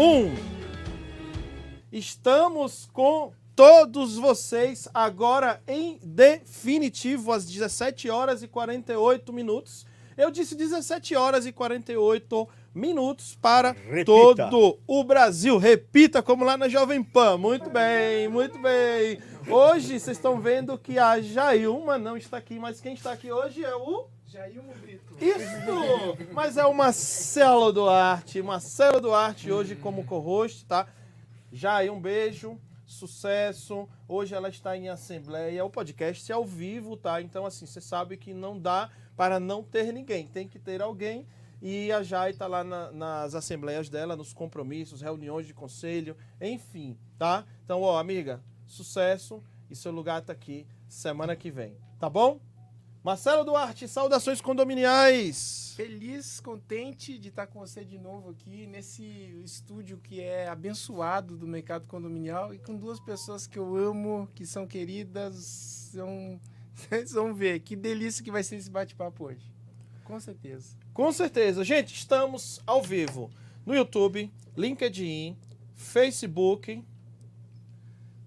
[0.00, 0.32] Um.
[1.90, 9.84] Estamos com todos vocês agora em definitivo às 17 horas e 48 minutos.
[10.16, 14.04] Eu disse 17 horas e 48 minutos para Repita.
[14.04, 15.58] todo o Brasil.
[15.58, 17.36] Repita como lá na Jovem Pan.
[17.36, 19.18] Muito bem, muito bem.
[19.48, 23.64] Hoje vocês estão vendo que a Jailma não está aqui, mas quem está aqui hoje
[23.64, 24.06] é o
[24.80, 25.16] Brito.
[25.24, 26.32] isso!
[26.34, 28.42] Mas é o Marcelo Duarte.
[28.42, 30.86] Marcelo Duarte hoje como co-host, tá?
[31.66, 33.88] Aí um beijo, sucesso.
[34.06, 35.64] Hoje ela está em assembleia.
[35.64, 37.22] O podcast é ao vivo, tá?
[37.22, 40.26] Então, assim, você sabe que não dá para não ter ninguém.
[40.26, 41.26] Tem que ter alguém.
[41.62, 46.96] E a Jai tá lá na- nas assembleias dela, nos compromissos, reuniões de conselho, enfim,
[47.18, 47.44] tá?
[47.64, 49.42] Então, ó, amiga, sucesso.
[49.70, 52.38] E seu lugar tá aqui semana que vem, tá bom?
[53.02, 55.72] Marcelo Duarte, saudações condominiais.
[55.76, 59.04] Feliz, contente de estar com você de novo aqui nesse
[59.44, 64.44] estúdio que é abençoado do mercado condominial e com duas pessoas que eu amo, que
[64.44, 65.36] são queridas.
[65.92, 66.40] São...
[66.74, 69.52] Vocês vão ver que delícia que vai ser esse bate-papo hoje.
[70.04, 70.76] Com certeza.
[70.92, 71.62] Com certeza.
[71.62, 73.30] Gente, estamos ao vivo
[73.64, 75.36] no YouTube, LinkedIn,
[75.76, 76.84] Facebook,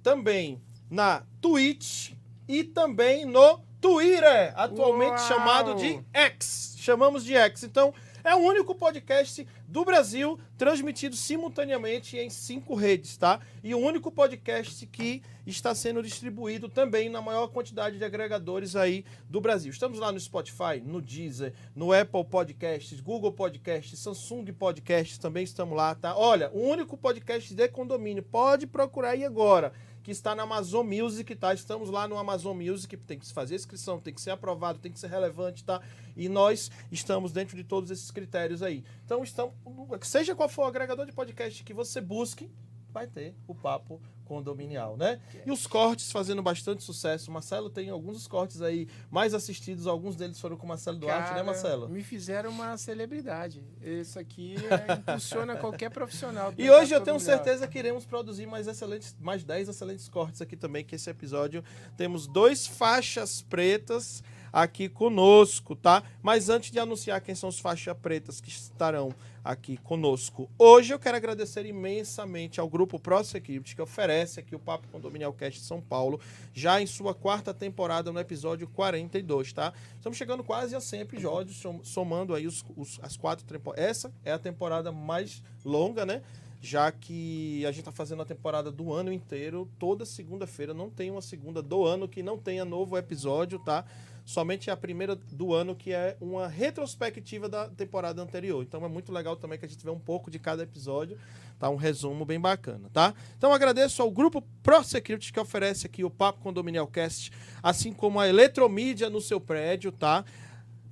[0.02, 2.14] também na Twitch
[2.48, 5.28] e também no Twitter, atualmente Uau!
[5.28, 6.76] chamado de X.
[6.78, 7.64] Chamamos de X.
[7.64, 7.92] Então,
[8.24, 13.40] é o único podcast do Brasil transmitido simultaneamente em cinco redes, tá?
[13.64, 19.04] E o único podcast que está sendo distribuído também na maior quantidade de agregadores aí
[19.28, 19.72] do Brasil.
[19.72, 25.76] Estamos lá no Spotify, no Deezer, no Apple Podcasts, Google Podcasts, Samsung Podcasts, também estamos
[25.76, 26.16] lá, tá?
[26.16, 31.36] Olha, o único podcast de condomínio, pode procurar aí agora, que está na Amazon Music,
[31.36, 31.54] tá?
[31.54, 34.92] Estamos lá no Amazon Music, tem que se fazer inscrição, tem que ser aprovado, tem
[34.92, 35.82] que ser relevante, tá?
[36.16, 38.84] E nós estamos dentro de todos esses critérios aí.
[39.06, 39.54] Então, estamos,
[40.02, 42.50] seja qual for o agregador de podcast que você busque,
[42.92, 44.02] vai ter o papo
[44.32, 45.20] condominial, né?
[45.46, 47.30] E os cortes fazendo bastante sucesso.
[47.30, 50.98] O Marcelo tem alguns dos cortes aí mais assistidos, alguns deles foram com o Marcelo
[50.98, 51.90] Duarte, né, Cara, Marcelo?
[51.90, 53.62] Me fizeram uma celebridade.
[53.82, 56.54] Isso aqui é, impulsiona qualquer profissional.
[56.58, 60.56] E hoje eu tenho certeza que iremos produzir mais excelentes, mais 10 excelentes cortes aqui
[60.56, 61.62] também, que esse episódio
[61.98, 66.04] temos dois faixas pretas aqui conosco, tá?
[66.22, 71.00] Mas antes de anunciar quem são os faixas pretas que estarão aqui conosco, hoje eu
[71.00, 76.20] quero agradecer imensamente ao grupo ProSecurity que oferece aqui o Papo Condominial Cast São Paulo,
[76.54, 79.74] já em sua quarta temporada no episódio 42, tá?
[79.96, 83.90] Estamos chegando quase a 100 episódios, som- somando aí os, os- as quatro temporadas.
[83.90, 86.22] Essa é a temporada mais longa, né?
[86.64, 91.10] já que a gente está fazendo a temporada do ano inteiro, toda segunda-feira, não tem
[91.10, 93.84] uma segunda do ano que não tenha novo episódio, tá?
[94.24, 98.64] Somente a primeira do ano, que é uma retrospectiva da temporada anterior.
[98.64, 101.18] Então é muito legal também que a gente vê um pouco de cada episódio,
[101.60, 101.70] tá?
[101.70, 103.14] Um resumo bem bacana, tá?
[103.38, 107.32] Então agradeço ao grupo ProSecurity que oferece aqui o Papo Condominial Cast,
[107.62, 110.24] assim como a Eletromídia no seu prédio, tá?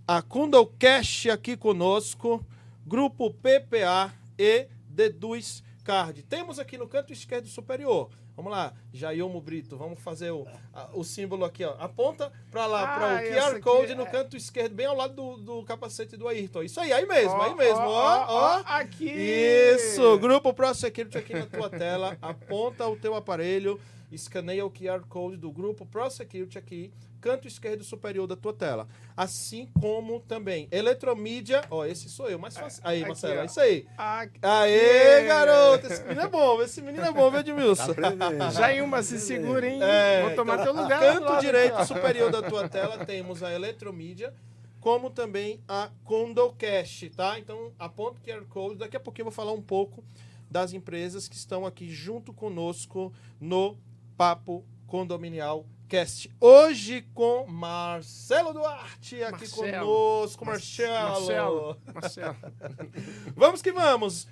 [0.08, 2.44] A Condocast aqui conosco,
[2.86, 6.24] grupo PPA e Deduz Card.
[6.24, 8.10] Temos aqui no canto esquerdo superior.
[8.40, 11.76] Vamos lá, Jailmo Brito, vamos fazer o, a- o símbolo aqui, ó.
[11.78, 15.14] Aponta para lá, Ah, para o QR Code é- no canto esquerdo, bem ao lado
[15.14, 16.64] do, do capacete do Ayrton.
[16.64, 18.62] Isso aí, aí mesmo, Ó, aí mesmo, ó, ó.
[18.66, 19.10] Aqui.
[19.12, 22.18] Isso, grupo Pro Security aqui na tua tela.
[22.22, 23.78] Aponta o teu aparelho,
[24.12, 26.92] escaneia o QR Code do grupo Pro Security aqui,
[27.22, 28.88] canto esquerdo superior da tua tela.
[29.16, 32.82] Assim como também Eletromídia, ó, esse sou eu, mais fácil.
[32.86, 33.42] Aí, Aqui, Marcelo, ó.
[33.42, 33.86] é isso aí.
[33.98, 34.40] Aqui.
[34.42, 37.94] Aê, garoto, esse menino é bom, esse menino é bom, viu, Edmilson?
[37.94, 38.52] Tá aprendendo.
[38.52, 39.80] Jailma, se segura, hein?
[39.82, 41.00] É, Vou tomar então, teu lugar.
[41.00, 44.34] Canto direito superior da tua tela temos a Eletromídia,
[44.80, 47.38] como também a Condocast, tá?
[47.38, 48.78] Então aponta o QR Code.
[48.78, 50.04] Daqui a pouquinho eu vou falar um pouco
[50.50, 53.78] das empresas que estão aqui junto conosco no
[54.20, 56.30] Papo Condominial Cast.
[56.42, 59.88] Hoje com Marcelo Duarte aqui Marcelo.
[59.88, 60.94] conosco, Marcelo.
[60.94, 61.82] Marcelo.
[61.94, 62.38] Marcelo.
[63.34, 64.28] Vamos que vamos.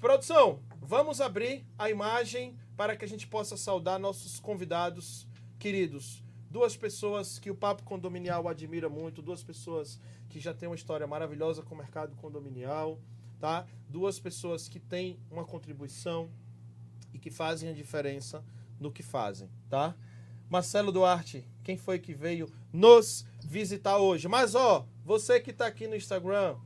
[0.00, 6.24] Produção, vamos abrir a imagem para que a gente possa saudar nossos convidados queridos.
[6.50, 11.06] Duas pessoas que o Papo Condominial admira muito, duas pessoas que já têm uma história
[11.06, 12.98] maravilhosa com o mercado condominial,
[13.38, 13.66] tá?
[13.90, 16.30] Duas pessoas que têm uma contribuição
[17.12, 18.42] e que fazem a diferença
[18.82, 19.94] no que fazem, tá?
[20.50, 24.28] Marcelo Duarte, quem foi que veio nos visitar hoje?
[24.28, 26.56] Mas ó, você que está aqui no Instagram,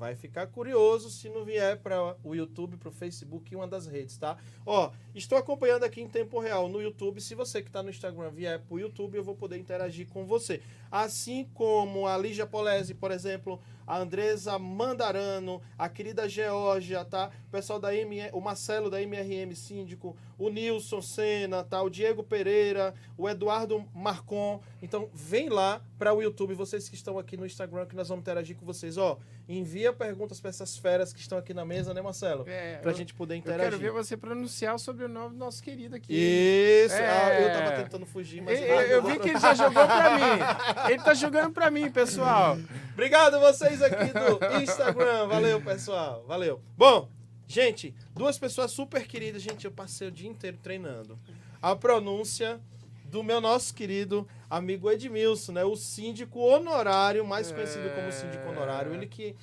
[0.00, 3.86] vai ficar curioso se não vier para o YouTube, para o Facebook e uma das
[3.86, 4.38] redes, tá?
[4.64, 7.20] Ó, estou acompanhando aqui em tempo real no YouTube.
[7.20, 10.24] Se você que está no Instagram vier para o YouTube, eu vou poder interagir com
[10.24, 10.62] você.
[10.90, 17.30] Assim como a Lígia Polese, por exemplo, a Andresa Mandarano, a querida Geórgia, tá?
[17.48, 21.82] O pessoal da M, o Marcelo da MRM Síndico, o Nilson Sena, tá?
[21.82, 24.60] O Diego Pereira, o Eduardo Marcon.
[24.80, 28.22] Então, vem lá para o YouTube, vocês que estão aqui no Instagram, que nós vamos
[28.22, 28.96] interagir com vocês.
[28.96, 32.44] Ó, envia perguntas para essas feras que estão aqui na mesa, né, Marcelo?
[32.48, 33.64] É, Pra eu- gente poder Eu interagir.
[33.72, 36.14] quero ver você pronunciar o sobrenome do nosso querido aqui.
[36.14, 37.08] Isso, É.
[37.10, 40.10] ah, eu tava tentando fugir, mas Eu, eu- eu vi que ele já jogou pra
[40.16, 40.20] mim.
[40.88, 42.56] Ele tá jogando pra mim, pessoal.
[42.92, 45.26] Obrigado vocês aqui do Instagram.
[45.26, 46.24] Valeu, pessoal.
[46.26, 46.60] Valeu.
[46.76, 47.08] Bom,
[47.46, 49.42] gente, duas pessoas super queridas.
[49.42, 51.18] Gente, eu passei o dia inteiro treinando.
[51.60, 52.60] A pronúncia
[53.04, 55.64] do meu nosso querido amigo Edmilson, né?
[55.64, 58.94] O síndico honorário, mais conhecido como síndico honorário.
[58.94, 59.34] Ele que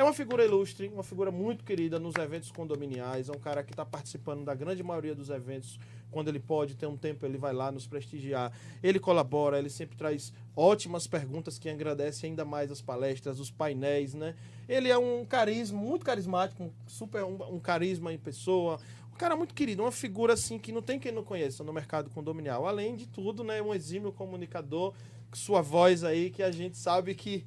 [0.00, 3.28] é uma figura ilustre, uma figura muito querida nos eventos condominiais.
[3.28, 5.78] É um cara que está participando da grande maioria dos eventos.
[6.10, 8.50] Quando ele pode ter um tempo, ele vai lá nos prestigiar.
[8.82, 14.14] Ele colabora, ele sempre traz ótimas perguntas que agradecem ainda mais as palestras, os painéis,
[14.14, 14.34] né?
[14.66, 18.80] Ele é um carisma, muito carismático, um super um, um carisma em pessoa.
[19.12, 22.08] Um cara muito querido, uma figura assim que não tem quem não conheça no mercado
[22.08, 22.66] condominial.
[22.66, 24.94] Além de tudo, né, um exímio comunicador,
[25.34, 27.44] sua voz aí que a gente sabe que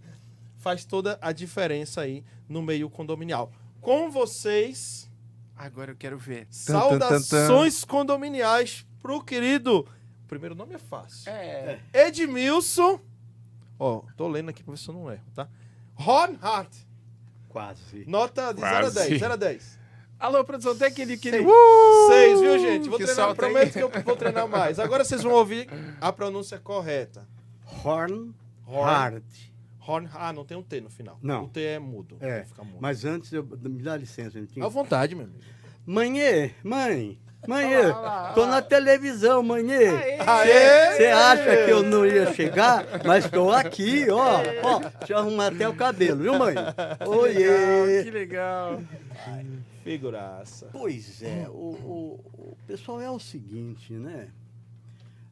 [0.63, 3.52] faz toda a diferença aí no meio condominial.
[3.82, 5.12] Com vocês,
[5.58, 6.47] Agora eu quero ver.
[6.49, 9.82] saudações condominiais pro querido.
[10.23, 11.30] O primeiro nome é fácil.
[11.30, 11.80] É.
[11.93, 12.99] Edmilson.
[13.78, 15.49] Ó, tô lendo aqui pra ver se eu não erro, tá?
[15.97, 16.73] Hornhart.
[17.49, 18.06] Quase.
[18.08, 19.10] Nota de 0 a Quase.
[19.10, 19.19] 10.
[19.19, 19.80] 0 a 10.
[20.17, 21.13] Alô, produção, tem aquele.
[21.13, 21.38] aquele...
[21.39, 21.49] Seis.
[21.49, 22.08] Uh!
[22.08, 22.89] Seis, viu, gente?
[22.89, 24.80] Vou que treinar, prometo que eu vou treinar mais.
[24.80, 25.67] Agora vocês vão ouvir
[25.99, 27.28] a pronúncia correta.
[27.84, 28.34] Horn,
[28.65, 28.86] Horn.
[28.86, 29.23] Hard.
[29.88, 30.10] Horn.
[30.13, 31.17] Ah, não tem um T no final.
[31.22, 31.46] Não.
[31.46, 32.17] O T é mudo.
[32.22, 32.78] É, mudo.
[32.80, 34.39] Mas antes, eu, me dá licença.
[34.58, 35.39] Um À vontade, meu amigo.
[35.86, 39.43] Mãe, mãe, lá, olha lá, tô na televisão.
[39.54, 40.17] Aê!
[40.19, 40.96] Aê!
[40.96, 42.86] Você acha que eu não ia chegar?
[43.06, 44.39] Mas estou aqui, ó.
[44.63, 46.56] Ó, deixa eu arrumar até o cabelo, viu, mãe?
[47.06, 48.04] Oiê!
[48.06, 48.82] que legal.
[49.84, 50.69] Figuraça.
[50.72, 54.30] Pois é, o, o- o pessoal é o seguinte, né?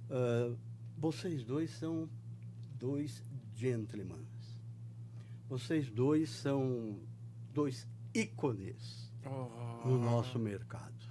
[0.10, 0.52] Ah,
[0.98, 2.10] vocês dois são
[2.78, 3.24] dois
[3.56, 4.20] gentlemen.
[5.52, 6.98] Vocês dois são
[7.54, 7.86] dois
[8.16, 9.86] ícones Oh.
[9.86, 11.06] no nosso mercado.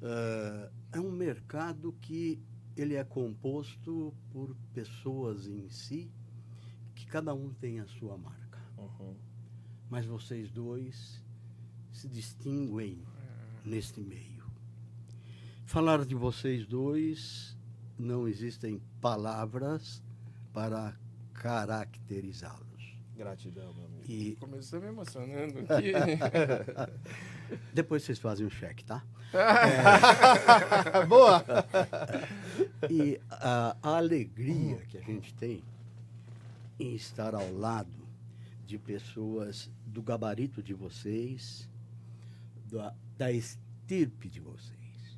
[0.00, 2.42] Ah, é um mercado que
[2.74, 6.10] ele é composto por pessoas em si,
[6.94, 8.58] que cada um tem a sua marca.
[8.78, 9.14] Uhum.
[9.90, 11.22] Mas vocês dois
[11.92, 13.04] se distinguem
[13.62, 14.46] neste meio.
[15.66, 17.58] Falar de vocês dois,
[17.98, 20.02] não existem palavras
[20.50, 20.98] para
[21.34, 22.71] caracterizá-los.
[23.22, 24.02] Gratidão, meu amigo.
[24.10, 25.92] E Começou me emocionando aqui.
[27.72, 29.04] depois vocês fazem um cheque, tá?
[31.08, 31.44] Boa!
[32.90, 35.62] E a, a alegria que a gente tem
[36.80, 38.08] em estar ao lado
[38.66, 41.70] de pessoas do gabarito de vocês,
[42.66, 45.16] da, da estirpe de vocês,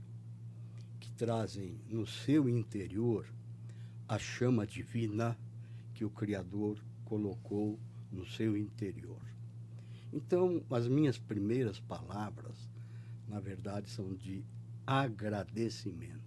[1.00, 3.26] que trazem no seu interior
[4.06, 5.38] a chama divina
[5.94, 7.78] que o Criador colocou
[8.14, 9.20] no seu interior.
[10.12, 12.70] Então, as minhas primeiras palavras,
[13.28, 14.44] na verdade, são de
[14.86, 16.22] agradecimento.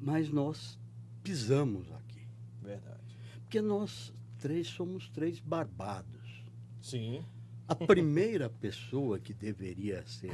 [0.00, 0.78] Mas nós
[1.22, 2.26] pisamos aqui,
[2.62, 3.16] Verdade.
[3.40, 6.44] porque nós três somos três barbados.
[6.80, 7.24] Sim.
[7.66, 10.32] A primeira pessoa que deveria ser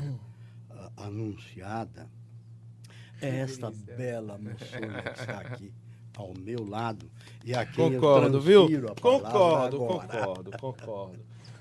[0.70, 2.08] ah, anunciada
[3.20, 3.96] é esta delícia.
[3.96, 5.72] bela moçona que está aqui
[6.16, 7.10] ao meu lado
[7.44, 8.64] e a quem Concordo, eu viu?
[8.88, 10.08] a Concordo, agora.
[10.08, 11.18] concordo, concordo.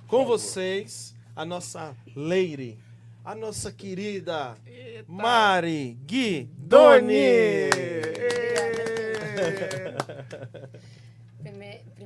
[0.08, 2.78] Com vocês, a nossa Leire,
[3.26, 5.06] a nossa querida Eita.
[5.08, 7.70] Mari Gui Doni!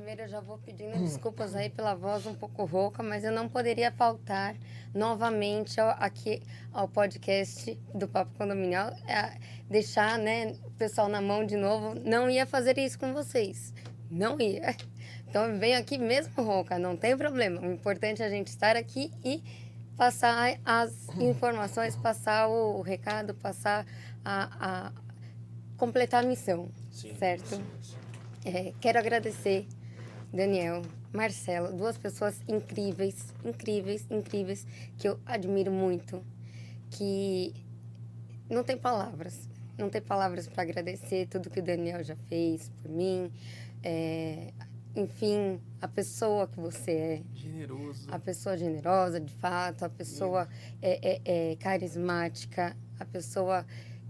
[0.07, 3.49] Primeiro eu já vou pedindo desculpas aí pela voz um pouco rouca, mas eu não
[3.49, 4.55] poderia faltar
[4.95, 6.41] novamente ao, aqui
[6.71, 9.37] ao podcast do Papo Condominial, é,
[9.69, 11.93] deixar né, o pessoal na mão de novo.
[12.05, 13.73] Não ia fazer isso com vocês.
[14.09, 14.77] Não ia.
[15.27, 17.59] Então eu venho aqui mesmo rouca, não tem problema.
[17.59, 19.43] O importante é a gente estar aqui e
[19.97, 23.85] passar as informações, passar o recado, passar
[24.23, 24.91] a, a
[25.75, 27.57] completar a missão, Sim, certo?
[27.57, 27.97] sim, sim.
[28.45, 29.67] É, quero agradecer
[30.33, 30.81] Daniel,
[31.13, 34.65] Marcelo, duas pessoas incríveis, incríveis, incríveis,
[34.97, 36.23] que eu admiro muito,
[36.91, 37.53] que
[38.49, 42.89] não tem palavras, não tem palavras para agradecer tudo que o Daniel já fez por
[42.91, 43.31] mim,
[43.83, 44.51] é,
[44.95, 48.07] enfim, a pessoa que você é, Generoso.
[48.11, 50.47] a pessoa generosa, de fato, a pessoa
[50.81, 53.65] é, é- é carismática, a pessoa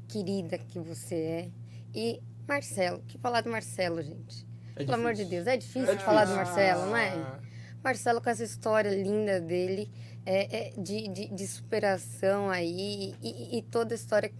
[0.07, 1.51] querida que você é.
[1.93, 4.46] E Marcelo, que falar do Marcelo, gente?
[4.77, 5.43] É Pelo amor de difícil.
[5.43, 6.53] Deus, é difícil É de falar do difícil.
[6.53, 7.09] Marcelo, não é?
[7.09, 7.39] Ah,
[7.83, 9.89] Marcelo com essa história linda dele,
[10.25, 14.31] é, é, de, de, de superação aí, e, e toda a história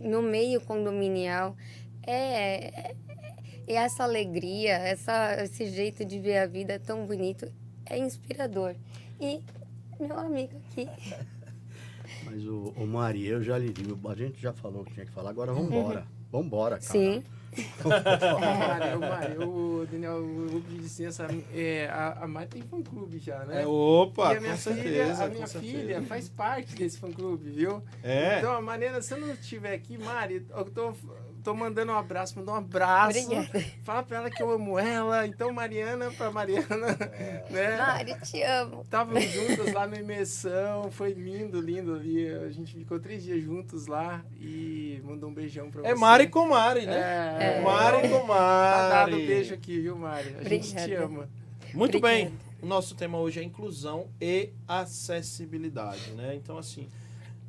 [0.00, 1.56] no meio condominial.
[2.04, 2.96] É, é,
[3.68, 7.50] é essa alegria, essa, esse jeito de ver a vida tão bonito,
[7.86, 8.74] é inspirador.
[9.20, 9.40] E
[10.00, 10.88] meu amigo aqui.
[12.24, 15.12] Mas o, o Mari, eu já lhe digo, a gente já falou que tinha que
[15.12, 16.00] falar, agora vamos embora.
[16.00, 16.82] Vamos embora, cara.
[16.82, 17.22] Sim.
[18.40, 23.62] Mário, Mário, o Daniel, eu pedi licença, é, a, a Mari tem fã-clube já, né?
[23.62, 25.24] É, opa, e a minha com filha, certeza.
[25.24, 26.02] a minha filha certeza.
[26.06, 27.82] faz parte desse fã-clube, viu?
[28.02, 28.38] É.
[28.38, 30.94] Então, a Mariana, se eu não estiver aqui, Mari, eu tô,
[31.42, 33.18] tô mandando um abraço, mandar um abraço.
[33.30, 33.64] Obrigada.
[33.82, 35.26] Fala pra ela que eu amo ela.
[35.26, 36.96] Então, Mariana pra Mariana,
[37.50, 37.76] né?
[37.76, 38.82] Mari, te amo.
[38.82, 42.28] Estávamos juntos lá na imersão, foi lindo, lindo ali.
[42.28, 45.88] A gente ficou três dias juntos lá e mandou um beijão pra você.
[45.88, 47.58] É Mari com Mari, né?
[47.58, 49.22] É, Mari com Tá dado Mari.
[49.24, 50.36] um beijo aqui, viu, Mari?
[50.38, 51.04] A gente te Obrigada.
[51.04, 51.28] ama.
[51.74, 52.30] Muito Obrigada.
[52.30, 52.38] bem.
[52.62, 56.34] O nosso tema hoje é inclusão e acessibilidade, né?
[56.36, 56.88] Então, assim,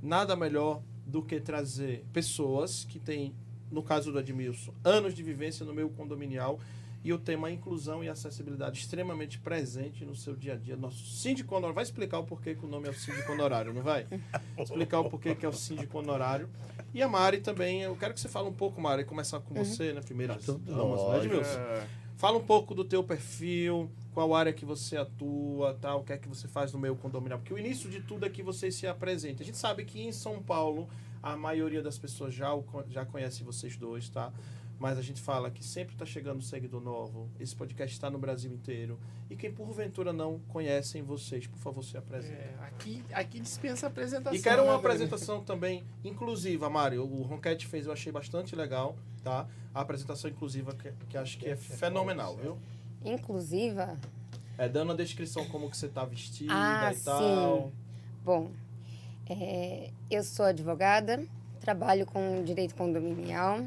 [0.01, 3.33] nada melhor do que trazer pessoas que têm,
[3.73, 6.59] no caso do Edmilson, anos de vivência no meio condominial
[7.03, 10.77] e o tema inclusão e acessibilidade extremamente presente no seu dia a dia.
[10.77, 11.75] Nosso síndico honorário.
[11.75, 14.07] Vai explicar o porquê que o nome é o síndico honorário, não vai?
[14.57, 16.49] Explicar o porquê que é o síndico honorário.
[16.93, 17.81] E a Mari também.
[17.81, 19.99] Eu quero que você fale um pouco, Mari, começar com você, né?
[19.99, 21.17] Primeira Tudo damas, né.
[21.17, 21.59] Edmilson?
[22.15, 26.17] Fala um pouco do teu perfil, qual área que você atua, tal, o que é
[26.17, 27.39] que você faz no meio condominial.
[27.39, 29.43] Porque o início de tudo é que você se apresente.
[29.43, 30.87] A gente sabe que em São Paulo
[31.23, 34.31] a maioria das pessoas já, o já conhece vocês dois, tá?
[34.77, 37.29] Mas a gente fala que sempre está chegando seguidor novo.
[37.39, 38.99] Esse podcast está no Brasil inteiro.
[39.29, 42.33] E quem porventura não conhecem vocês, por favor, se apresente.
[42.33, 44.37] É, aqui, aqui dispensa apresentação.
[44.37, 47.03] E quero uma né, apresentação também inclusiva, Mário.
[47.05, 49.47] O Ronquete fez, eu achei bastante legal, tá?
[49.73, 52.57] A apresentação inclusiva que, que acho que é fenomenal, viu?
[53.05, 53.97] Inclusiva,
[54.57, 57.71] É dando a descrição como que você tá vestida Ah, e tal.
[58.23, 58.51] Bom,
[59.29, 61.23] é, eu sou advogada,
[61.59, 63.59] trabalho com direito condominial,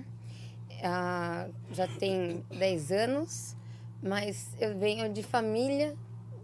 [0.82, 3.56] ah, já tem 10 anos,
[4.02, 5.94] mas eu venho de família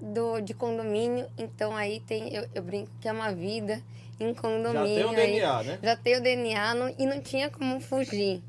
[0.01, 3.83] do, de condomínio, então aí tem, eu, eu brinco que é uma vida
[4.19, 4.95] em Já condomínio.
[4.95, 5.79] tem o aí- DNA, né?
[5.83, 8.43] já tenho DNA não- e não tinha como fugir.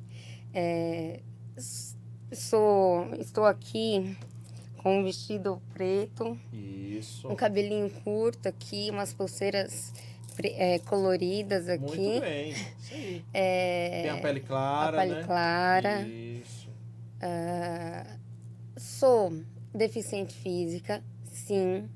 [0.54, 1.20] É,
[2.32, 4.16] sou, estou aqui
[4.78, 7.28] com um vestido preto, Isso.
[7.30, 9.94] um cabelinho curto aqui, umas pulseiras
[10.44, 11.82] é, coloridas aqui.
[11.98, 12.50] Muito bem.
[12.52, 13.26] Isso aí.
[13.34, 15.24] É, Tem a pele clara, a pele né?
[15.24, 16.02] clara.
[16.02, 16.70] Isso.
[17.20, 18.06] Ah,
[18.78, 19.34] sou
[19.74, 21.90] deficiente física, sim,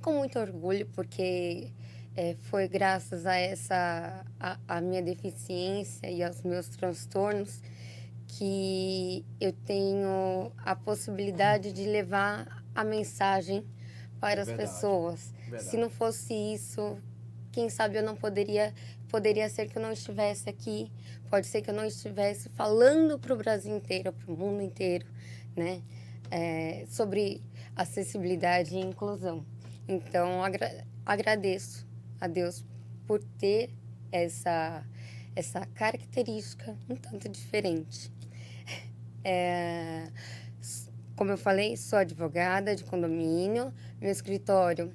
[0.00, 1.72] com muito orgulho, porque
[2.14, 7.60] é, foi graças a essa a, a minha deficiência e aos meus transtornos
[8.28, 13.64] que eu tenho a possibilidade de levar a mensagem
[14.20, 14.70] para as Verdade.
[14.70, 15.32] pessoas.
[15.42, 15.64] Verdade.
[15.64, 16.98] Se não fosse isso,
[17.56, 18.74] quem sabe eu não poderia
[19.08, 20.92] poderia ser que eu não estivesse aqui,
[21.30, 25.06] pode ser que eu não estivesse falando para o Brasil inteiro, para o mundo inteiro,
[25.56, 25.80] né,
[26.30, 27.42] é, sobre
[27.74, 29.42] acessibilidade e inclusão.
[29.88, 31.86] Então agra agradeço
[32.20, 32.62] a Deus
[33.06, 33.70] por ter
[34.12, 34.84] essa
[35.34, 38.12] essa característica um tanto diferente.
[39.24, 40.08] É,
[41.16, 44.92] como eu falei, sou advogada de condomínio, meu escritório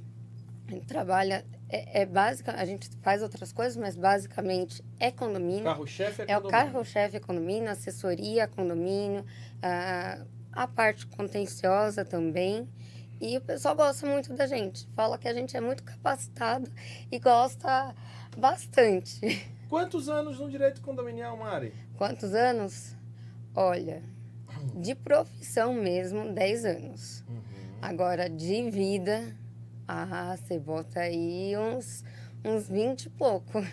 [0.80, 5.64] trabalha é, é básica, a gente faz outras coisas, mas basicamente é O condomínio.
[5.64, 6.50] carro-chefe é, É o condomínio.
[6.72, 9.26] carro-chefe condomínio, assessoria condomínio,
[9.62, 12.68] a, a parte contenciosa também.
[13.20, 14.88] E o pessoal gosta muito da gente.
[14.96, 16.70] Fala que a gente é muito capacitado
[17.12, 17.96] e gosta
[18.36, 19.20] bastante.
[19.70, 21.74] Quantos anos no direito condominial, Mari?
[21.98, 22.96] Quantos anos?
[23.56, 24.02] Olha,
[24.76, 27.24] de profissão mesmo, 10 anos.
[27.82, 29.36] Agora, de vida,
[29.92, 32.04] ah, você bota aí uns,
[32.44, 33.62] uns 20 e pouco.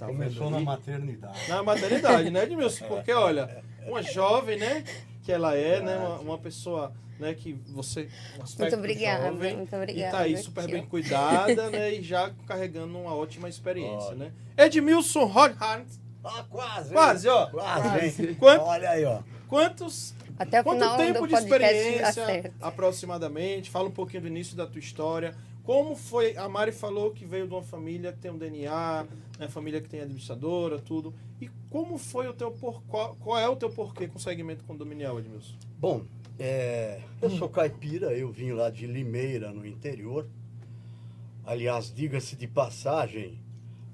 [0.00, 1.46] Tá Começou na maternidade.
[1.46, 2.86] Na maternidade, né, Edmilson?
[2.86, 4.82] Porque, olha, uma jovem, né,
[5.22, 8.08] que ela é, né, uma, uma pessoa, né, que você...
[8.38, 10.10] Um Muito obrigada, jovem, muito E obrigada.
[10.16, 10.68] tá aí super ó.
[10.68, 14.16] bem cuidada, né, e já carregando uma ótima experiência, Olha.
[14.16, 14.32] né.
[14.56, 15.86] Edmilson Rodhart,
[16.24, 16.92] Ah, quase.
[16.94, 17.46] quase, ó.
[17.48, 18.34] Quase, hein?
[18.38, 19.20] Quanto- Olha aí, ó.
[19.48, 23.68] Quantos, Até o quanto final tempo do de experiência, aproximadamente?
[23.68, 25.34] Fala um pouquinho do início da tua história.
[25.62, 29.06] Como foi, a Mari falou que veio de uma família que tem um DNA,
[29.38, 31.12] né, família que tem administradora, tudo.
[31.42, 34.64] E como foi o teu por, qual, qual é o teu porquê com o segmento
[34.64, 35.54] condominial, Edmilson?
[35.78, 36.04] Bom,
[36.38, 40.26] é, eu sou caipira, eu vim lá de Limeira, no interior.
[41.44, 43.38] Aliás, diga-se de passagem,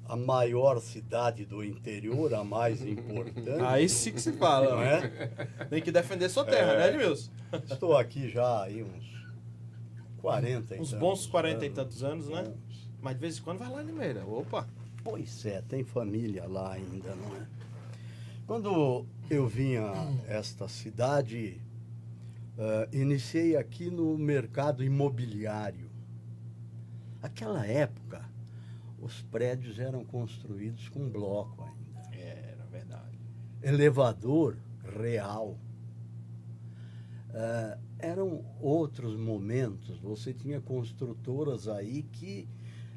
[0.08, 3.60] a maior cidade do interior, a mais importante.
[3.66, 5.30] Aí sim que se fala, não né?
[5.58, 5.64] é?
[5.66, 6.78] Tem que defender sua terra, É.
[6.78, 7.30] né, Edmilson?
[7.70, 9.06] Estou aqui já aí uns
[10.18, 11.76] 40 e Uns tantos bons 40 e anos.
[11.76, 12.42] tantos anos, né?
[12.42, 12.90] Bons.
[13.00, 14.24] Mas de vez em quando vai lá em Limeira.
[14.26, 14.66] Opa!
[15.04, 17.46] Pois é, tem família lá ainda, não é?
[18.46, 21.60] Quando eu vim a esta cidade,
[22.58, 25.88] eh, iniciei aqui no mercado imobiliário.
[27.22, 28.24] Aquela época,
[28.98, 32.16] os prédios eram construídos com bloco ainda.
[32.16, 33.18] Era verdade.
[33.62, 34.56] elevador
[34.98, 35.58] real.
[37.30, 39.98] Ah, eram outros momentos.
[39.98, 42.48] Você tinha construtoras aí que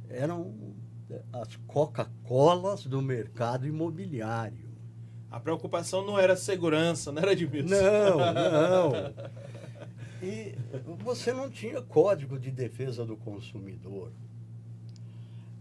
[0.10, 0.74] eram
[1.10, 4.70] eh, as Coca-Colas do mercado imobiliário.
[5.30, 8.92] A preocupação não era segurança, não era de Não, não.
[10.22, 10.54] E
[10.98, 14.12] você não tinha código de defesa do consumidor.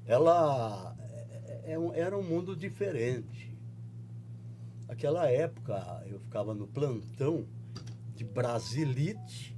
[0.08, 0.96] Ela
[1.66, 3.54] é- é um- era um mundo diferente.
[4.88, 7.44] Aquela época eu ficava no plantão
[8.16, 9.54] de Brasilite,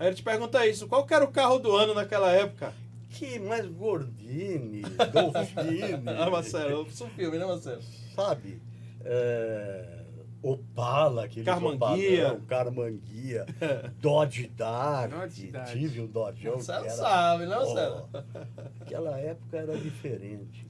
[0.00, 2.72] Aí ele te pergunta isso, qual que era o carro do ano naquela época?
[3.10, 5.80] que mais Gordini, Dolfini,
[6.20, 7.82] Ah, Marcelo, é um filme, né, Marcelo?
[8.14, 8.60] sabe?
[9.04, 9.97] É,
[10.42, 12.40] Opala, aquele Carmanguia.
[12.46, 13.44] Carmanguia,
[14.00, 15.72] Dodge Dart, Dodge Dart.
[15.72, 18.08] tive um Dodge Marcelo sabe, né, Ó, Marcelo?
[18.80, 20.66] Aquela época era diferente.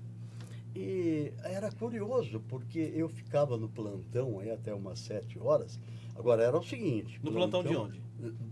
[0.74, 5.78] E era curioso, porque eu ficava no plantão aí até umas sete horas.
[6.14, 7.20] Agora era o seguinte.
[7.22, 8.00] No plantão de onde?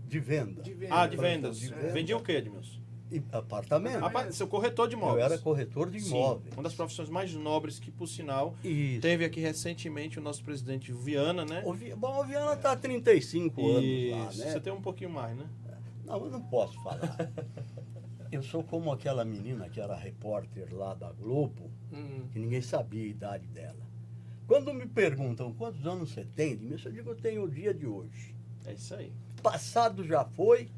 [0.07, 0.61] De venda.
[0.61, 0.95] De venda.
[0.95, 1.59] Ah, de Plantão vendas.
[1.59, 1.93] de venda.
[1.93, 2.76] Vendia o quê, Edmilson?
[3.31, 3.99] Apartamento.
[3.99, 5.25] Rapaz, seu corretor de eu imóveis.
[5.25, 6.53] era corretor de Sim, imóveis.
[6.53, 9.01] uma das profissões mais nobres que, por sinal, Isso.
[9.01, 11.61] teve aqui recentemente o nosso presidente Viana, né?
[11.65, 14.51] O Vi- Bom, o Viana está há 35 anos lá, Isso, né?
[14.51, 15.45] Você tem um pouquinho mais, né?
[16.05, 16.99] Não, eu não posso falar.
[18.31, 22.27] eu sou como aquela menina que era repórter lá da Globo, Hum.
[22.33, 23.87] que ninguém sabia a idade dela.
[24.45, 28.35] Quando me perguntam quantos anos você tem, eu digo eu tenho o dia de hoje.
[28.65, 29.11] É isso aí.
[29.41, 30.69] Passado já foi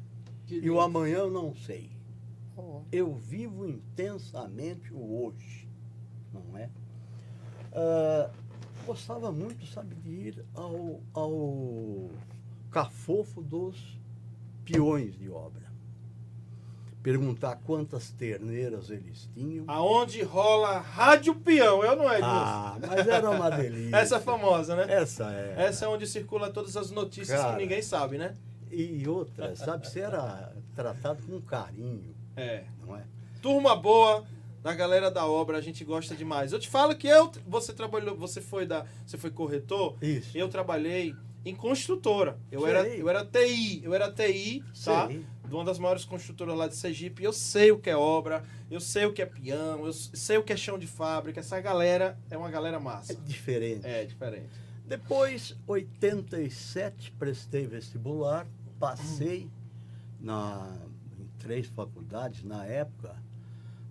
[0.46, 0.74] Que e lindo.
[0.74, 1.90] o amanhã eu não sei.
[2.90, 5.68] Eu vivo intensamente o hoje,
[6.32, 6.70] não é?
[7.72, 8.30] Ah,
[8.86, 12.10] gostava muito, sabe, de ir ao, ao
[12.70, 13.98] cafofo dos
[14.64, 15.70] peões de obra.
[17.02, 19.64] Perguntar quantas terneiras eles tinham.
[19.66, 22.36] Aonde rola Rádio Peão, eu não é, Edmilson?
[22.36, 23.96] Ah, mas era uma delícia.
[23.96, 24.92] Essa é famosa, né?
[24.92, 25.54] Essa é.
[25.56, 27.54] Essa é onde circula todas as notícias Cara.
[27.54, 28.36] que ninguém sabe, né?
[28.70, 32.64] E outra, sabe, você era tratado com carinho, É.
[32.86, 33.04] não é?
[33.42, 34.24] Turma boa
[34.62, 36.52] da galera da obra, a gente gosta demais.
[36.52, 40.36] Eu te falo que eu, você trabalhou, você foi da, você foi corretor, Isso.
[40.36, 41.14] eu trabalhei
[41.44, 42.38] em construtora.
[42.52, 42.70] Eu Sei.
[42.70, 45.06] era, eu era TI, eu era TI, tá?
[45.06, 45.24] Sei.
[45.48, 47.24] De uma das maiores construtoras lá de Sergipe.
[47.24, 50.42] Eu sei o que é obra, eu sei o que é peão, eu sei o
[50.44, 51.40] que é chão de fábrica.
[51.40, 53.14] Essa galera é uma galera É massa.
[53.14, 53.86] diferente.
[53.86, 54.50] É diferente.
[54.86, 58.46] Depois, 87, prestei vestibular,
[58.78, 59.48] passei
[60.20, 60.89] na, em
[61.40, 63.16] três faculdades na época,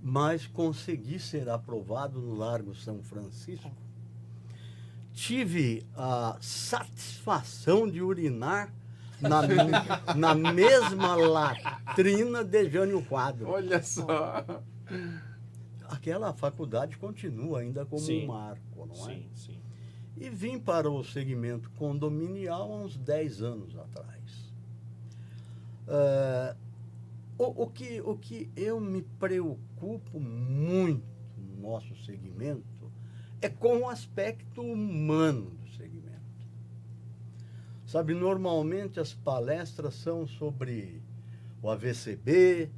[0.02, 3.72] mas consegui ser aprovado no Largo São Francisco.
[5.12, 8.72] Tive a satisfação de urinar
[9.20, 9.42] na,
[10.16, 13.50] na mesma latrina de Jânio Quadro.
[13.50, 14.46] Olha só.
[15.90, 18.24] Aquela faculdade continua ainda como Sim.
[18.24, 19.16] um marco, não é?
[19.16, 19.60] Sim, sim.
[20.16, 24.20] E vim para o segmento condominial há uns 10 anos atrás.
[25.88, 26.56] Ah,
[27.40, 31.06] o, o que, o que eu me preocupo muito
[31.38, 32.92] no nosso segmento
[33.42, 36.20] é com o aspecto humano do segmento.
[37.86, 41.02] Sabe, normalmente as palestras são sobre
[41.62, 42.70] o AVCB,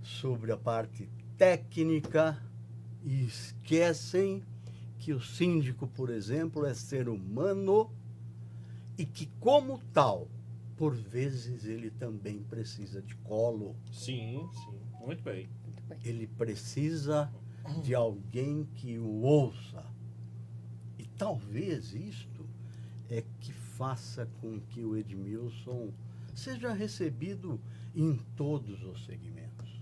[0.00, 2.40] sobre a parte técnica,
[3.02, 4.42] e esquecem
[4.98, 7.90] que o síndico, por exemplo, é ser humano
[8.96, 10.28] e que, como tal,
[10.76, 14.80] por vezes ele também precisa de colo, Sim, sim.
[15.04, 15.48] Muito bem.
[16.02, 17.32] Ele precisa
[17.82, 19.84] de alguém que o ouça.
[20.98, 22.46] E talvez isto
[23.08, 25.92] é que faça com que o Edmilson
[26.34, 27.60] seja recebido
[27.94, 29.80] em todos os segmentos.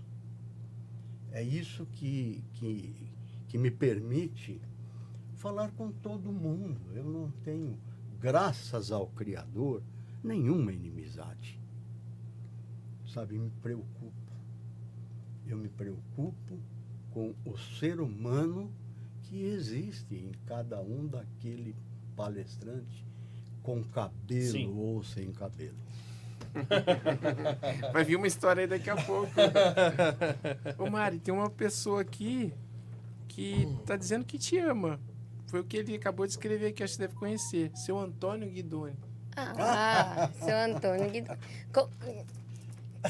[1.31, 3.11] É isso que, que,
[3.47, 4.61] que me permite
[5.35, 6.79] falar com todo mundo.
[6.93, 7.77] Eu não tenho,
[8.19, 9.81] graças ao Criador,
[10.23, 11.59] nenhuma inimizade.
[13.07, 14.13] Sabe, me preocupo.
[15.45, 16.57] Eu me preocupo
[17.11, 18.71] com o ser humano
[19.23, 21.75] que existe em cada um daquele
[22.15, 23.05] palestrante
[23.61, 24.73] com cabelo Sim.
[24.75, 25.77] ou sem cabelo.
[27.91, 29.31] Vai vir uma história aí daqui a pouco.
[30.77, 32.53] Ô Mari, tem uma pessoa aqui
[33.27, 34.99] que tá dizendo que te ama.
[35.47, 37.71] Foi o que ele acabou de escrever aqui, acho que você deve conhecer.
[37.75, 38.95] Seu Antônio Guidoni.
[39.35, 41.25] Ah, seu Antônio.
[41.73, 41.89] Co-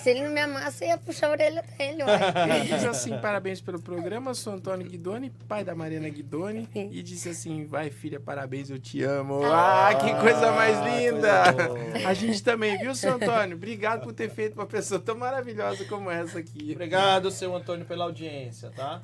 [0.01, 2.01] Se ele não me amasse, eu ia puxar a orelha dele.
[2.01, 6.89] Ele diz assim, parabéns pelo programa, sou Antônio Guidoni, pai da Mariana Guidoni, Sim.
[6.91, 9.41] e disse assim, vai filha, parabéns, eu te amo.
[9.45, 11.43] Ah, que coisa mais linda!
[11.67, 12.07] coisa.
[12.07, 13.55] A gente também, viu, seu Antônio?
[13.55, 16.71] Obrigado por ter feito uma pessoa tão maravilhosa como essa aqui.
[16.73, 18.99] Obrigado, seu Antônio, pela audiência, tá?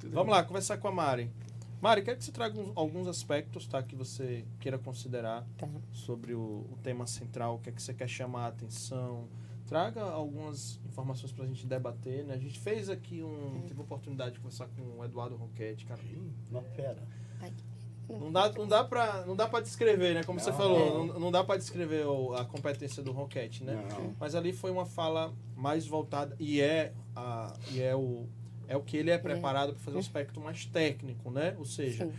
[0.00, 1.30] Tudo Vamos lá, conversar com a Mari.
[1.80, 3.82] Mari, quero que você traga uns- alguns aspectos, tá?
[3.82, 5.68] Que você queira considerar Tá.
[5.92, 9.28] sobre o, o tema central, o que é que você quer chamar a atenção.
[9.66, 12.34] Traga algumas informações pra gente debater, né?
[12.34, 13.62] A gente fez aqui um...
[13.68, 16.00] Teve a oportunidade de conversar com o Eduardo Roquete, cara.
[16.50, 17.02] Uma fera.
[18.08, 20.24] Não dá, não dá, pra, não dá pra descrever, né?
[20.24, 23.86] Como você Não, falou, não, não dá pra descrever o- a competência do Roquete, né?
[23.90, 24.14] Não.
[24.18, 28.26] Mas ali foi uma fala mais voltada e é a e é o
[28.68, 31.56] é o que ele é preparado para fazer um aspecto mais técnico, né?
[31.58, 32.12] Ou seja, Sim.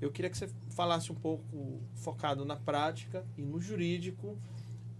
[0.00, 4.36] eu queria que você falasse um pouco focado na prática e no jurídico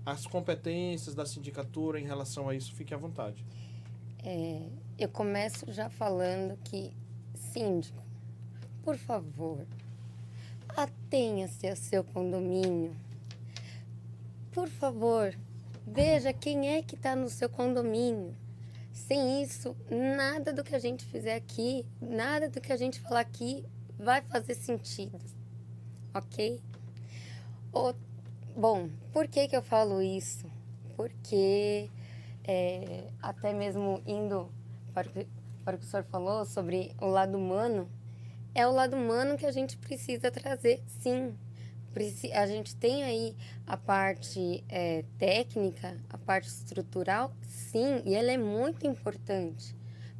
[0.06, 2.72] as competências da sindicatura em relação a isso.
[2.74, 3.44] Fique à vontade.
[4.22, 4.62] É,
[4.98, 6.92] eu começo já falando que,
[7.34, 8.02] síndico,
[8.82, 9.66] por favor,
[10.68, 12.94] atenha-se a seu condomínio.
[14.52, 15.34] Por favor,
[15.86, 18.34] veja quem é que está no seu condomínio.
[18.94, 23.20] Sem isso, nada do que a gente fizer aqui, nada do que a gente falar
[23.20, 23.64] aqui
[23.98, 25.18] vai fazer sentido.
[26.14, 26.62] Ok?
[27.72, 27.92] O-
[28.56, 30.46] bom, por que, que eu falo isso?
[30.96, 31.90] Porque
[32.44, 34.48] é, até mesmo indo
[34.94, 35.26] para o, que,
[35.64, 37.90] para o que o senhor falou sobre o lado humano,
[38.54, 41.34] é o lado humano que a gente precisa trazer, sim.
[42.32, 43.36] A gente tem aí
[43.66, 49.74] a parte é, técnica, a parte estrutural, sim, e ela é muito importante.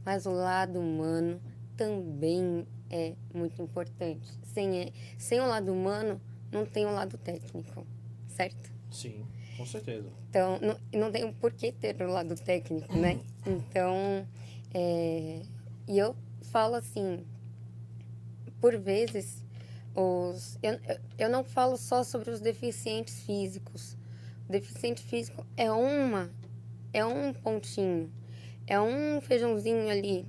[0.04, 1.40] Mas o lado humano
[1.76, 4.28] também é muito importante.
[4.42, 6.20] Sem, sem o lado humano,
[6.52, 7.86] não tem o lado técnico,
[8.28, 8.72] certo?
[8.90, 10.08] Sim, com certeza.
[10.30, 13.20] Então, não, não tem por que ter o lado técnico, né?
[13.46, 14.26] Então,
[14.72, 15.42] é,
[15.86, 16.16] e eu
[16.50, 17.26] falo assim,
[18.58, 19.43] por vezes,
[19.94, 20.78] os, eu,
[21.18, 23.96] eu- não falo só sobre os deficientes físicos.
[24.48, 26.30] O deficiente físico é uma,
[26.92, 28.12] é um pontinho,
[28.66, 30.26] é um feijãozinho ali.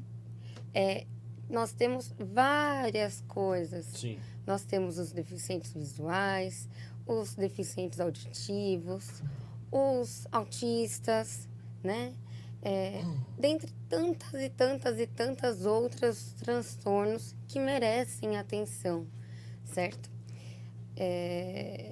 [0.73, 1.05] É,
[1.49, 3.85] nós temos várias coisas.
[3.87, 4.17] Sim.
[4.45, 6.69] Nós temos os deficientes visuais,
[7.05, 9.21] os deficientes auditivos,
[9.71, 11.47] os autistas,
[11.83, 12.13] né?
[12.61, 13.03] É,
[13.37, 19.05] dentre tantas e tantas e tantas outros transtornos que merecem atenção,
[19.75, 20.09] certo?
[20.95, 21.91] É,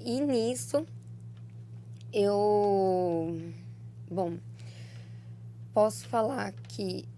[0.00, 0.84] e nisso
[2.12, 3.40] eu,
[4.10, 4.36] bom,
[5.72, 7.08] posso falar que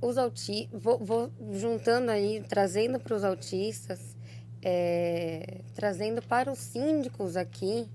[0.00, 4.16] os autistas, vou, vou juntando aí, trazendo para os autistas,
[4.62, 7.88] é, trazendo para os síndicos aqui,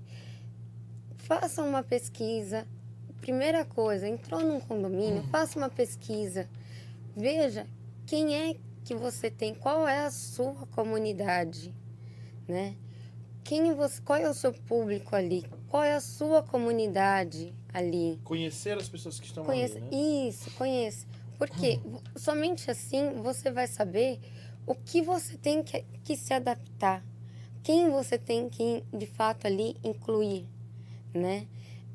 [1.16, 2.66] façam uma pesquisa.
[3.22, 6.46] Primeira coisa, entrou num condomínio, faça uma pesquisa.
[7.16, 7.66] Veja
[8.04, 11.74] quem é que você tem, qual é a sua comunidade,
[12.46, 12.76] né?
[13.44, 15.44] Quem você, qual é o seu público ali?
[15.68, 18.20] Qual é a sua comunidade ali?
[18.22, 20.28] Conhecer as pessoas que estão Conheça, ali, né?
[20.28, 21.06] isso, conheça.
[21.38, 21.80] Porque
[22.16, 24.20] somente assim você vai saber
[24.66, 27.04] o que você tem que, que se adaptar,
[27.62, 30.48] quem você tem que, de fato, ali incluir,
[31.12, 31.46] né?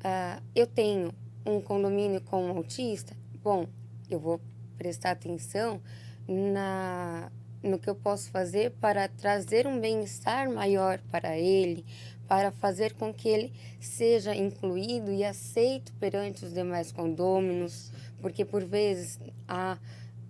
[0.04, 1.12] Ah, eu tenho
[1.44, 3.66] um condomínio com um autista, bom,
[4.10, 4.40] eu vou
[4.76, 5.80] prestar atenção
[6.28, 11.84] na, no que eu posso fazer para trazer um bem-estar maior para ele,
[12.28, 18.62] para fazer com que ele seja incluído e aceito perante os demais condôminos, porque por
[18.64, 19.18] vezes
[19.48, 19.78] há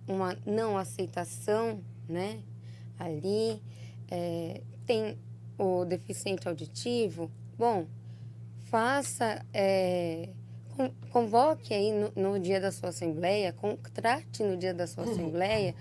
[0.07, 2.39] uma não aceitação, né?
[2.97, 3.61] Ali
[4.09, 5.17] é, tem
[5.57, 7.85] o deficiente auditivo, bom,
[8.69, 10.29] faça, é,
[11.09, 15.75] convoque aí no, no dia da sua assembleia, contrate no dia da sua assembleia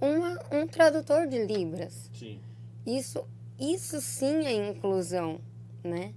[0.00, 2.10] uma, um tradutor de libras.
[2.14, 2.40] Sim.
[2.86, 3.24] Isso,
[3.58, 5.40] isso sim é inclusão,
[5.84, 6.14] né?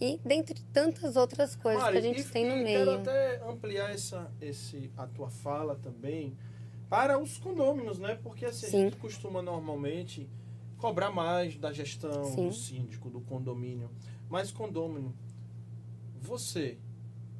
[0.00, 2.78] E dentre tantas outras coisas Mari, que a gente e- tem no e meio.
[2.86, 6.36] Quero até ampliar essa, esse, a tua fala também
[6.88, 8.18] para os condôminos, né?
[8.22, 10.28] Porque assim, a gente costuma normalmente
[10.78, 12.48] cobrar mais da gestão, Sim.
[12.48, 13.90] do síndico, do condomínio.
[14.28, 15.14] Mas condômino,
[16.20, 16.78] você,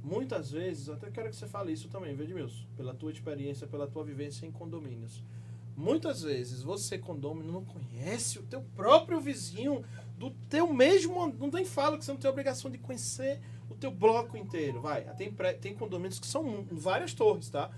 [0.05, 2.65] muitas vezes, até quero que você fale isso também, viu, Edmilson?
[2.77, 5.25] Pela tua experiência, pela tua vivência em condomínios.
[5.77, 9.83] Muitas vezes você, condômino, não conhece o teu próprio vizinho
[10.17, 11.33] do teu mesmo.
[11.39, 14.81] Não tem fala que você não tem obrigação de conhecer o teu bloco inteiro.
[14.81, 17.71] Vai, tem, pré- tem condomínios que são várias torres, tá?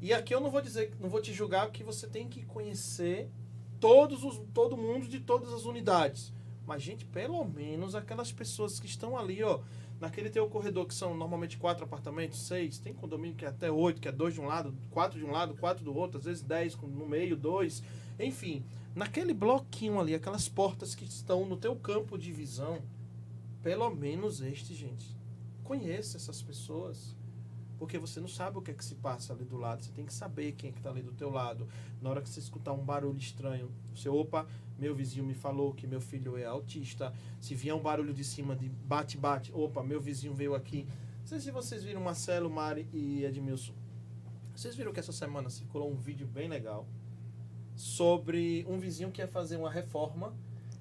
[0.00, 3.30] E aqui eu não vou dizer, não vou te julgar que você tem que conhecer
[3.78, 6.32] todos os, todo mundo de todas as unidades.
[6.66, 9.60] Mas, gente, pelo menos aquelas pessoas que estão ali, ó,
[10.04, 14.02] naquele teu corredor, que são normalmente quatro apartamentos, seis, tem condomínio que é até oito,
[14.02, 16.42] que é dois de um lado, quatro de um lado, quatro do outro, às vezes
[16.42, 17.82] dez no meio, dois.
[18.20, 18.62] Enfim,
[18.94, 22.82] naquele bloquinho ali, aquelas portas que estão no teu campo de visão,
[23.62, 25.16] pelo menos este, gente.
[25.62, 27.16] Conheça essas pessoas.
[27.78, 29.82] Porque você não sabe o que é que se passa ali do lado.
[29.82, 31.66] Você tem que saber quem é que tá ali do teu lado.
[32.00, 34.46] Na hora que você escutar um barulho estranho, você, opa,
[34.78, 37.12] meu vizinho me falou que meu filho é autista.
[37.40, 40.86] Se vier um barulho de cima de bate-bate, opa, meu vizinho veio aqui.
[41.20, 43.72] Não sei se vocês viram Marcelo, Mari e Edmilson.
[44.54, 46.86] Vocês viram que essa semana circulou um vídeo bem legal
[47.74, 50.32] sobre um vizinho que ia fazer uma reforma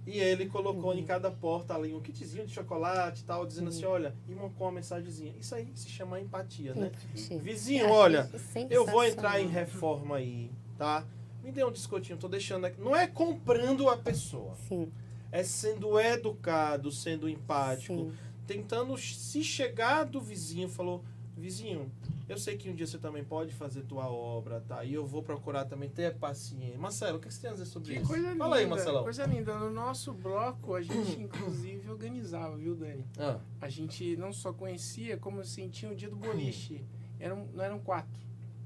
[0.05, 3.85] e ele colocou em cada porta ali um kitzinho de chocolate e tal, dizendo assim,
[3.85, 5.33] olha, e com uma mensagenzinha.
[5.39, 6.87] Isso aí se chama empatia, né?
[6.87, 7.39] Empatia.
[7.39, 8.29] Vizinho, olha,
[8.69, 11.05] eu vou entrar em reforma aí, tá?
[11.43, 12.79] Me dê um descontinho, tô deixando aqui.
[12.81, 14.91] Não é comprando a pessoa, Sim,
[15.31, 18.13] é sendo educado, sendo empático, sim.
[18.47, 21.03] tentando se chegar do vizinho, falou,
[21.35, 21.91] vizinho,
[22.29, 24.85] eu sei que um dia você também pode fazer tua obra, tá?
[24.85, 26.77] E eu vou procurar também ter paciência.
[26.79, 28.07] Marcelo, o que você tem a dizer sobre Que isso?
[28.07, 28.37] coisa linda.
[28.43, 29.03] Fala aí, Marcelão.
[29.03, 29.59] Coisa linda.
[29.59, 33.05] No nosso bloco, a gente inclusive organizava, viu, Dani?
[33.19, 36.81] Ah, A gente não só conhecia, como sentia o dia do boliche.
[37.19, 38.21] Eram, não eram quatro.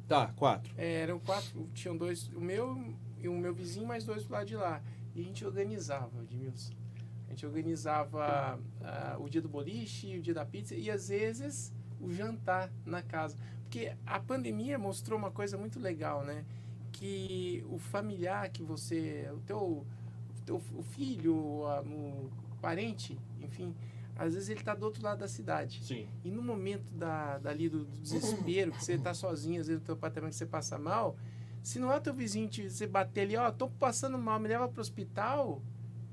[0.07, 0.73] Tá, quatro.
[0.77, 1.67] É, eram quatro.
[1.73, 4.81] Tinham dois, o meu e o meu vizinho, mais dois do lado de lá.
[5.15, 6.73] E a gente organizava, Edmilson.
[7.27, 11.73] A gente organizava ah, o dia do boliche, o dia da pizza e às vezes
[11.99, 13.37] o jantar na casa.
[13.63, 16.45] Porque a pandemia mostrou uma coisa muito legal, né?
[16.91, 19.85] Que o familiar que você, o teu, o
[20.45, 22.29] teu o filho, o
[22.61, 23.75] parente, enfim,
[24.17, 25.83] às vezes ele está do outro lado da cidade.
[25.83, 26.07] Sim.
[26.23, 29.85] E no momento da, dali do, do desespero, que você está sozinho, às vezes no
[29.85, 31.15] teu apartamento que você passa mal,
[31.63, 34.47] se não é o teu vizinho te, você bater ali, ó, tô passando mal, me
[34.47, 35.61] leva para o hospital,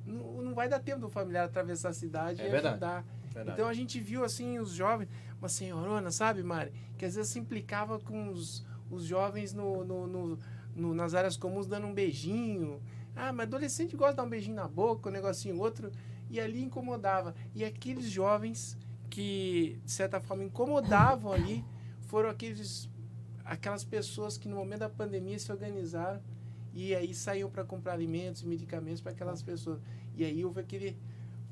[0.06, 2.74] não, não vai dar tempo do familiar atravessar a cidade É e verdade.
[2.74, 3.04] ajudar.
[3.32, 3.56] Verdade.
[3.58, 5.08] Então a gente viu assim os jovens,
[5.40, 10.06] uma senhorona, sabe, Mari, que às vezes se implicava com os, os jovens no, no,
[10.06, 10.38] no-
[10.76, 12.80] no- nas áreas comuns dando um beijinho.
[13.16, 15.90] Ah, mas adolescente gosta de dar um beijinho na boca, um negocinho outro,
[16.34, 17.34] e ali incomodava.
[17.54, 18.76] E aqueles jovens
[19.08, 21.64] que, de certa forma, incomodavam ali,
[22.02, 22.90] foram aqueles
[23.44, 26.18] aquelas pessoas que no momento da pandemia se organizaram
[26.72, 29.78] e aí saíam para comprar alimentos e medicamentos para aquelas pessoas.
[30.16, 30.96] E aí houve aquele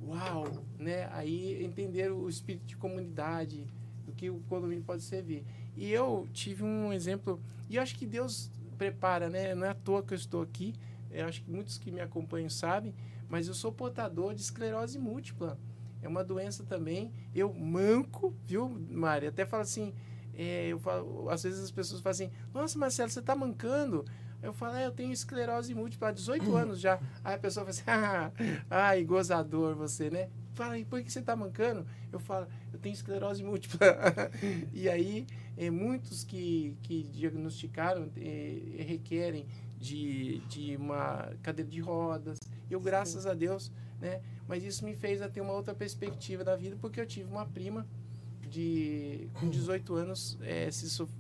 [0.02, 1.08] uau, né?
[1.12, 3.66] Aí entenderam o espírito de comunidade,
[4.04, 5.44] do que o condomínio pode servir.
[5.76, 9.54] E eu tive um exemplo, e eu acho que Deus prepara, né?
[9.54, 10.74] Não é à toa que eu estou aqui,
[11.10, 12.92] eu acho que muitos que me acompanham sabem,
[13.32, 15.58] mas eu sou portador de esclerose múltipla.
[16.02, 17.10] É uma doença também.
[17.34, 19.26] Eu manco, viu, Mari?
[19.26, 19.94] Até falo assim,
[20.34, 24.04] é, eu falo, às vezes as pessoas falam assim, nossa, Marcelo, você está mancando?
[24.42, 27.00] Eu falo, é, eu tenho esclerose múltipla há 18 anos já.
[27.24, 30.28] Aí a pessoa fala assim, ai, gozador você, né?
[30.52, 31.86] Fala, e por que você está mancando?
[32.12, 33.96] Eu falo, eu tenho esclerose múltipla.
[34.74, 35.26] e aí,
[35.56, 39.46] é, muitos que, que diagnosticaram é, requerem
[39.82, 42.38] de, de uma cadeira de rodas.
[42.70, 43.70] Eu, graças a Deus,
[44.00, 44.20] né?
[44.46, 47.44] Mas isso me fez a ter uma outra perspectiva da vida, porque eu tive uma
[47.44, 47.86] prima
[48.48, 50.68] de com 18 anos, é,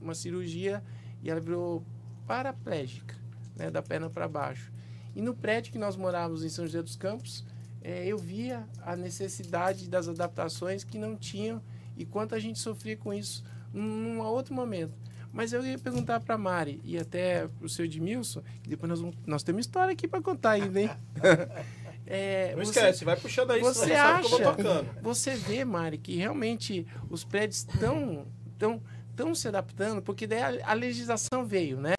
[0.00, 0.82] uma cirurgia
[1.22, 1.84] e ela virou
[2.26, 3.16] paraplégica,
[3.56, 4.72] né, da perna para baixo.
[5.14, 7.44] E no prédio que nós morávamos em São José dos Campos,
[7.82, 11.60] é, eu via a necessidade das adaptações que não tinham
[11.96, 14.94] e quanto a gente sofria com isso num outro momento.
[15.32, 19.00] Mas eu ia perguntar para Mari e até para o seu Edmilson, que depois nós,
[19.00, 20.90] vamos, nós temos história aqui para contar ainda, hein?
[22.04, 24.56] É, Não você- esquece, vai puxando aí, senão você você sabe que eu vou acha-
[24.56, 25.02] tocando.
[25.02, 28.26] você vê, Mari, que realmente os prédios estão
[28.58, 28.82] tão,
[29.14, 31.94] tão se adaptando, porque daí a, a legislação veio, né?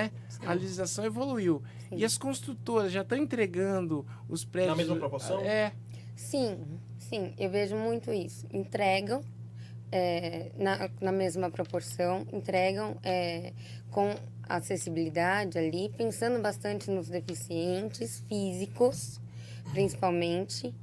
[0.46, 1.64] A legislação evoluiu.
[1.90, 1.96] Sim.
[1.98, 4.76] E as construtoras já estão entregando os prédios.
[4.78, 5.40] mesma proporção?
[5.42, 5.72] É.
[6.18, 6.60] Sim,
[7.00, 8.46] sim, eu vejo muito isso.
[8.52, 9.22] Entregam
[9.94, 13.54] é, na, na mesma proporção, entregam é,
[13.91, 19.22] com acessibilidade ali, pensando bastante nos deficientes físicos,
[19.72, 20.74] principalmente.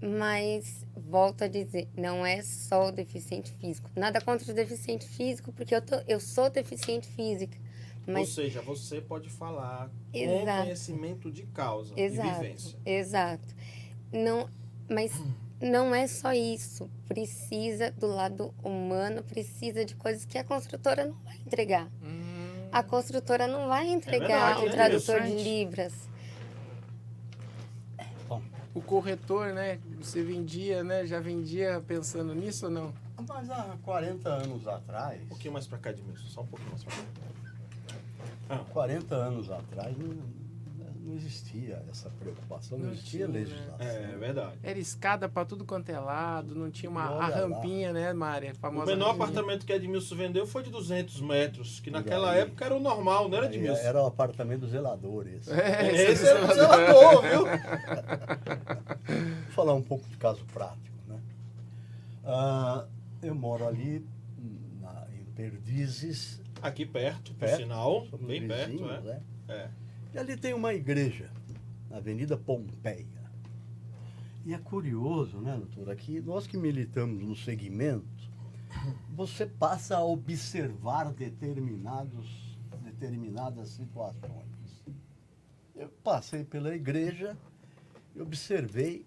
[0.00, 3.90] Mas, volto a dizer, não é só o deficiente físico.
[3.94, 7.58] Nada contra o deficiente físico, porque eu, tô, eu sou deficiente física.
[8.06, 10.62] Ou Mas seja, você pode falar com Exato.
[10.62, 12.28] conhecimento de causa Exato.
[12.28, 12.78] e vivência.
[12.86, 13.54] Exato.
[14.12, 14.48] Não,
[14.88, 15.12] mas
[15.60, 16.90] não é só isso.
[17.08, 21.88] Precisa do lado humano, precisa de coisas que a construtora não vai entregar.
[22.02, 25.94] Hum, A construtora não vai entregar verdade, um tradutor de libras.
[28.74, 29.78] o corretor, né?
[30.02, 31.06] Você vendia, né?
[31.06, 32.92] Já vendia pensando nisso ou não?
[33.26, 36.84] Mas há 40 anos atrás, Um pouquinho mais pra cá, Edmilson, só um pouquinho mais
[36.84, 36.94] pra
[38.48, 38.64] cá.
[38.72, 40.14] 40 anos atrás, não,
[41.06, 43.38] não existia essa preocupação, não, Não existia tinha, né?
[43.38, 43.86] legislação.
[43.86, 44.58] É verdade.
[44.62, 47.56] Era escada pra tudo quanto é lado, não tinha uma a Olha lá.
[47.56, 48.48] rampinha, né, Mari?
[48.60, 49.06] A O menor rampinha.
[49.10, 52.40] apartamento que Edmilson vendeu foi de 200 metros, que naquela aí.
[52.40, 53.80] época era o normal, não era, Edmilson?
[53.82, 55.50] Era o apartamento do zelador esse.
[55.52, 57.44] É, Esse era o zelador, viu?
[59.44, 60.96] Vou falar um pouco de caso prático.
[61.06, 61.18] Né?
[62.24, 62.84] Ah,
[63.22, 64.04] eu moro ali
[64.80, 69.00] na- em Perdizes, Aqui perto, por Perto, sinal, bem perto, vizinhos, é.
[69.02, 69.20] né?
[69.48, 69.68] é.
[70.16, 71.30] E ali tem uma igreja,
[71.90, 73.30] na Avenida Pompeia.
[74.46, 78.30] E é curioso, né, doutora, que nós que militamos no segmento,
[79.10, 84.86] você passa a observar determinados, determinadas situações.
[85.74, 87.36] Eu passei pela igreja
[88.14, 89.04] e observei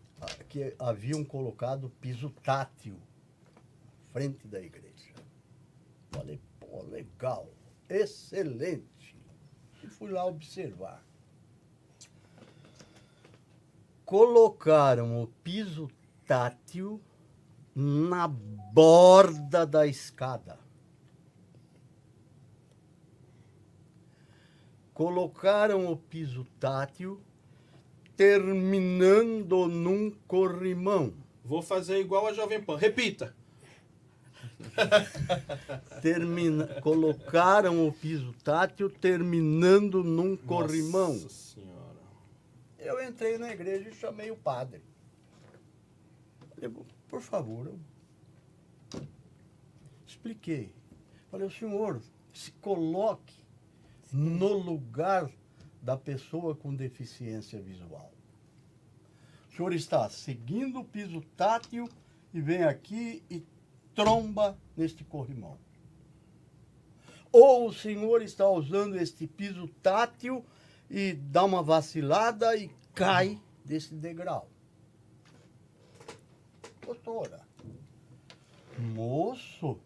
[0.48, 2.96] que haviam colocado piso tátil
[4.14, 5.16] frente da igreja.
[6.12, 7.50] Falei, pô, legal,
[7.90, 8.99] excelente.
[9.84, 11.04] E fui lá observar.
[14.06, 15.90] Colocaram o piso
[16.26, 17.02] tátil
[17.76, 20.60] na borda da escada.
[24.94, 27.22] Colocaram o piso tátil
[28.18, 31.14] terminando num corrimão.
[31.46, 32.76] Vou fazer igual a Jovem Pan.
[32.76, 33.34] Repita.
[36.02, 41.14] Termina, colocaram o piso tátil terminando num corrimão.
[41.14, 42.00] Nossa senhora.
[42.78, 44.82] Eu entrei na igreja e chamei o padre.
[46.56, 46.74] Falei,
[47.08, 47.80] por favor, eu
[50.06, 50.74] expliquei.
[51.30, 52.02] Falei, o senhor
[52.34, 53.36] se coloque
[54.12, 55.30] no lugar
[55.82, 58.12] da pessoa com deficiência visual.
[59.50, 61.88] O senhor está seguindo o piso tátil
[62.34, 63.44] e vem aqui e
[64.00, 65.58] tromba neste corrimão.
[67.34, 70.46] Ou o senhor está usando este piso tátil
[70.90, 74.50] e dá uma vacilada e cai desse degrau.
[76.82, 77.42] Doutora,
[78.78, 79.78] moço,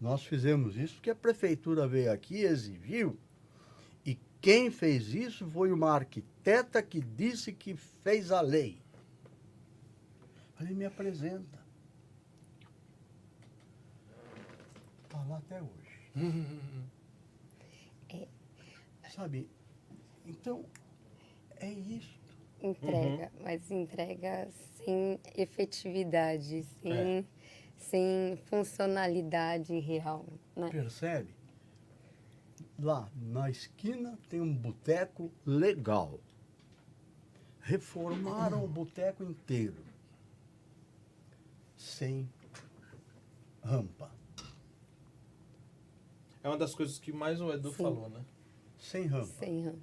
[0.00, 3.16] nós fizemos isso porque a prefeitura veio aqui e exigiu.
[4.04, 8.82] E quem fez isso foi uma arquiteta que disse que fez a lei.
[10.56, 11.57] Falei, me apresenta.
[15.08, 16.12] Está lá até hoje.
[19.14, 19.48] Sabe?
[20.26, 20.66] Então,
[21.56, 22.20] é isso.
[22.60, 27.26] Entrega, mas entrega sem efetividade, sem,
[27.78, 30.68] sem funcionalidade real, né?
[30.68, 31.34] Percebe?
[32.78, 36.20] Lá na esquina tem um boteco legal.
[37.60, 39.82] Reformaram o boteco inteiro.
[41.78, 42.28] Sem
[43.64, 44.17] rampa.
[46.42, 47.82] É uma das coisas que mais o Edu Sim.
[47.82, 48.24] falou, né?
[48.78, 49.32] Sem rampa.
[49.38, 49.78] Sem rampa.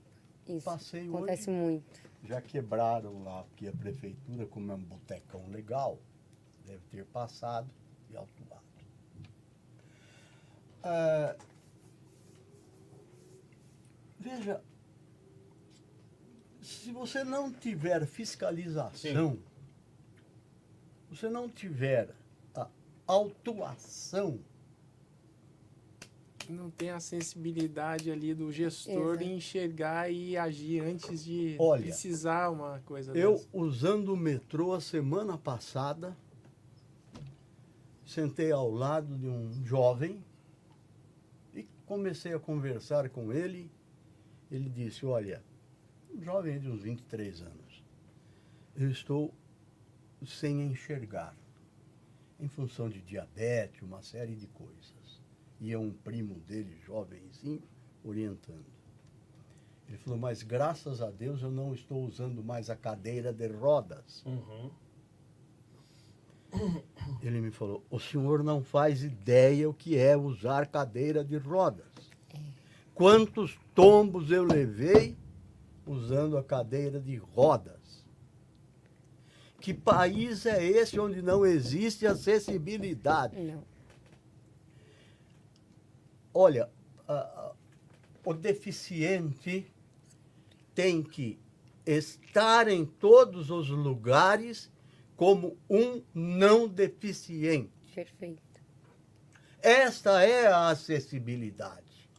[0.48, 1.60] Isso Passei acontece hoje.
[1.60, 2.02] muito.
[2.24, 6.00] Já quebraram lá, porque a prefeitura, como é um botecão legal,
[6.66, 7.70] deve ter passado
[8.10, 8.64] e autuado.
[10.84, 11.36] Ah,
[14.20, 14.64] veja,
[16.62, 19.40] se você não tiver fiscalização,
[21.10, 22.14] você não tiver
[22.56, 22.68] a
[23.08, 24.40] autuação,
[26.50, 29.24] Não tem a sensibilidade ali do gestor Exato.
[29.24, 33.48] em enxergar e agir antes de Olha, precisar uma coisa Eu, dessa.
[33.54, 36.16] usando o metrô a semana passada,
[38.06, 40.24] sentei ao lado de um jovem
[41.54, 43.72] e comecei a conversar com ele.
[44.52, 45.44] Ele disse: Olha,
[46.14, 47.84] um jovem de uns 23 anos,
[48.76, 49.34] eu estou
[50.26, 51.36] sem enxergar,
[52.40, 54.95] em função de diabetes, uma série de coisas.
[55.60, 57.64] E é um primo dele, jovenzinho,
[58.04, 58.66] orientando.
[59.88, 64.24] Ele falou, mas graças a Deus eu não estou usando mais a cadeira de rodas.
[64.26, 64.72] Uhum.
[67.22, 71.86] Ele me falou, o senhor não faz ideia o que é usar cadeira de rodas.
[72.94, 75.16] Quantos tombos eu levei
[75.86, 77.76] usando a cadeira de rodas?
[79.60, 83.36] Que país é esse onde não existe acessibilidade?
[83.40, 83.64] Não.
[86.38, 86.70] Olha,
[87.08, 87.54] a-
[88.26, 89.74] o deficiente
[90.74, 91.40] tem que
[91.86, 94.70] estar em todos os lugares
[95.16, 97.72] como um não deficiente.
[97.96, 98.42] Perfeito.
[99.62, 102.10] Esta é a acessibilidade.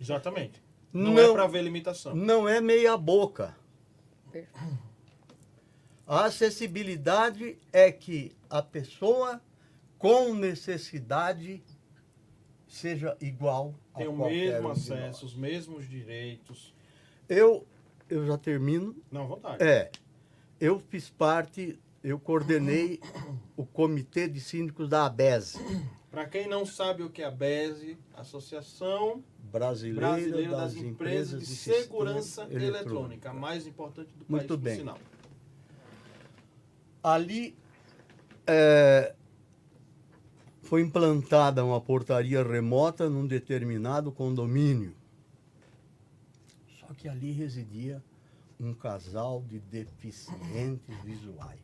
[0.00, 0.60] Exatamente.
[0.92, 2.16] Não, Não- é pra ver limitação.
[2.16, 3.56] Não é meia boca.
[4.32, 4.82] Perfeito.
[6.04, 9.40] A acessibilidade é que a pessoa
[9.96, 11.62] com necessidade
[12.72, 16.74] seja igual a Tem o mesmo acesso, os mesmos direitos.
[17.28, 17.66] Eu,
[18.08, 18.96] eu já termino.
[19.10, 19.62] Não, vontade.
[19.62, 19.90] É,
[20.58, 22.98] eu fiz parte, eu coordenei
[23.56, 25.58] o comitê de síndicos da ABES,
[26.10, 31.40] Para quem não sabe o que é a BESE, Associação Brasileira, Brasileira das, das Empresas
[31.40, 32.46] de Segurança.
[32.50, 34.76] Eletrônica, a mais importante do país, Muito por bem.
[34.76, 34.98] sinal.
[37.02, 37.56] Ali
[38.46, 39.14] é,
[40.72, 44.96] foi implantada uma portaria remota num determinado condomínio.
[46.80, 48.02] Só que ali residia
[48.58, 51.60] um casal de deficientes visuais.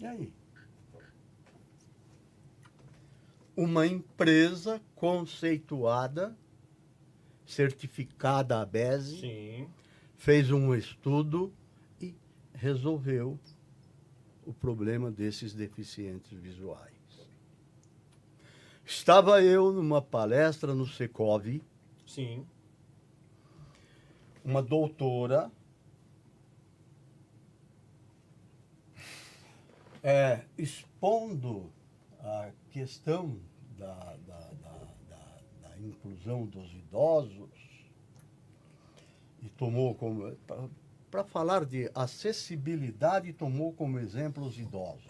[0.00, 0.32] E aí?
[3.56, 6.36] Uma empresa conceituada,
[7.46, 9.68] certificada ABESE, Sim.
[10.16, 11.54] fez um estudo
[12.00, 12.16] e
[12.52, 13.38] resolveu
[14.44, 16.92] o problema desses deficientes visuais.
[18.84, 21.62] Estava eu numa palestra no Secov,
[22.06, 22.44] Sim.
[24.44, 25.50] uma doutora
[30.02, 31.72] é, expondo
[32.18, 33.38] a questão
[33.78, 37.50] da, da, da, da, da inclusão dos idosos
[39.40, 40.36] e tomou como
[41.12, 45.04] para falar de acessibilidade tomou como exemplo os idosos.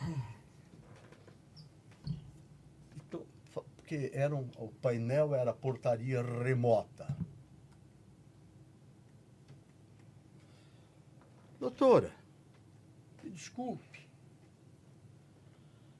[2.96, 7.06] Então, porque era um, o painel era portaria remota.
[11.60, 12.12] Doutora
[13.22, 14.00] me desculpe.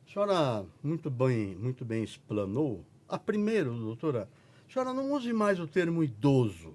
[0.04, 2.84] A senhora muito bem muito bem explanou.
[3.08, 4.28] A primeiro doutora
[4.68, 6.74] a senhora não use mais o termo idoso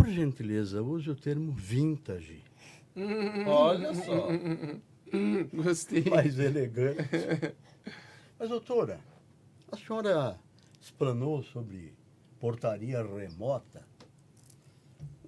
[0.00, 2.42] Por gentileza, use o termo vintage,
[3.46, 4.28] Olha só.
[5.52, 6.04] Gostei.
[6.04, 7.02] mais elegante.
[8.38, 8.98] Mas, doutora,
[9.70, 10.38] a senhora
[10.80, 11.92] explanou sobre
[12.40, 13.86] portaria remota,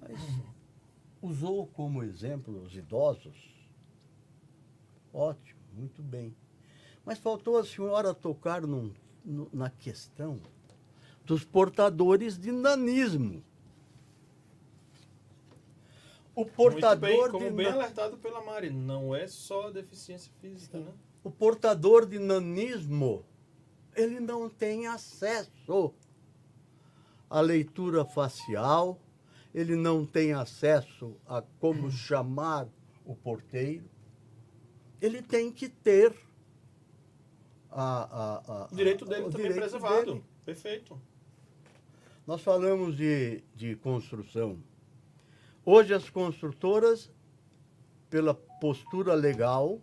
[0.01, 0.17] mas
[1.21, 3.53] usou como exemplo os idosos.
[5.13, 6.35] Ótimo, muito bem.
[7.05, 8.91] Mas faltou a senhora tocar num-
[9.23, 10.39] no- na questão
[11.23, 13.43] dos portadores de nanismo.
[16.35, 20.79] O portador Muito bem, como de bem alertado pela Mari, não é só deficiência física,
[20.79, 20.91] né?
[21.23, 23.23] o portador de nanismo,
[23.95, 25.93] ele não tem acesso
[27.29, 28.99] à leitura facial,
[29.53, 32.67] ele não tem acesso a como chamar
[33.05, 33.85] o porteiro.
[34.99, 36.13] Ele tem que ter
[37.69, 40.05] a, a- a- O direito dele o também direito preservado.
[40.13, 40.23] dele.
[40.43, 40.99] Perfeito.
[42.25, 44.57] Nós falamos de, de construção.
[45.65, 47.09] Hoje as construtoras,
[48.09, 49.81] pela postura legal,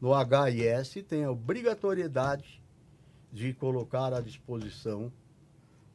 [0.00, 2.62] no HIS, têm a obrigatoriedade
[3.32, 5.12] de colocar à disposição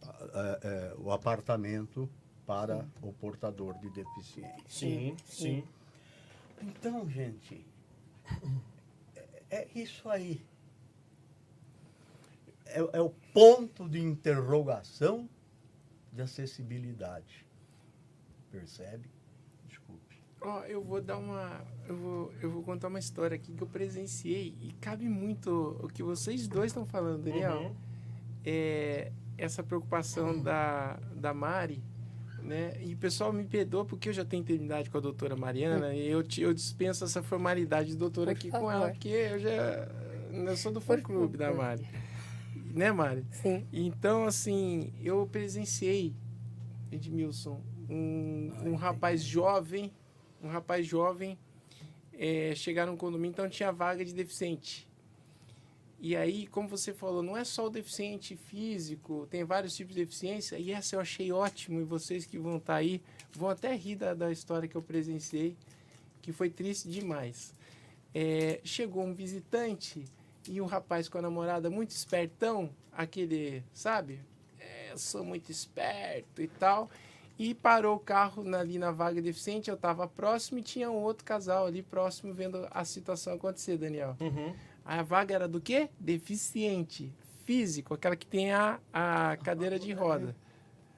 [0.01, 2.09] ah, eh, o apartamento
[2.45, 4.63] para o portador de deficiência.
[4.67, 5.63] Sim, sim.
[6.61, 7.65] Então, gente,
[9.15, 10.41] é, é isso aí.
[12.65, 15.29] É, é o ponto de interrogação
[16.13, 17.45] de acessibilidade.
[18.51, 19.09] Percebe?
[19.67, 20.17] Desculpe.
[20.41, 21.61] Ó, eu vou dar uma.
[21.87, 25.87] Eu vou, eu vou contar uma história aqui que eu presenciei e cabe muito o
[25.87, 27.61] que vocês dois estão falando, Daniel.
[27.61, 27.75] Uhum.
[28.43, 31.81] É, essa preocupação da, da Mari,
[32.41, 32.73] né?
[32.83, 36.07] E o pessoal me perdoa porque eu já tenho intimidade com a doutora Mariana e
[36.07, 38.71] eu, te- eu dispenso essa formalidade de doutora Por aqui com favor.
[38.73, 39.87] ela, porque eu já.
[40.31, 41.53] Eu sou do fã-clube da.
[41.53, 41.87] Mari.
[42.73, 43.25] Né, Mari?
[43.31, 43.67] Sim.
[43.71, 46.15] Então, assim, eu presenciei,
[46.91, 47.61] Edmilson,
[47.91, 49.91] um, um rapaz jovem,
[50.41, 51.37] um rapaz jovem,
[52.13, 54.87] é, chegar num condomínio, então tinha vaga de deficiente.
[55.99, 60.01] E aí, como você falou, não é só o deficiente físico, tem vários tipos de
[60.01, 63.01] deficiência, e essa eu achei ótimo, e vocês que vão estar aí
[63.33, 65.55] vão até rir da, da história que eu presenciei,
[66.21, 67.53] que foi triste demais.
[68.15, 70.05] É, chegou um visitante
[70.47, 74.19] e um rapaz com a namorada muito espertão, aquele, sabe?
[74.59, 76.89] É, eu sou muito esperto e tal.
[77.39, 80.97] E parou o carro na- ali na vaga deficiente, eu estava próximo e tinha um
[81.01, 84.15] outro casal ali próximo vendo a situação acontecer, Daniel.
[84.19, 84.53] Uhum.
[84.85, 85.89] A vaga era do quê?
[85.99, 87.11] Deficiente.
[87.45, 90.35] Físico, aquela que tem a, a cadeira de roda.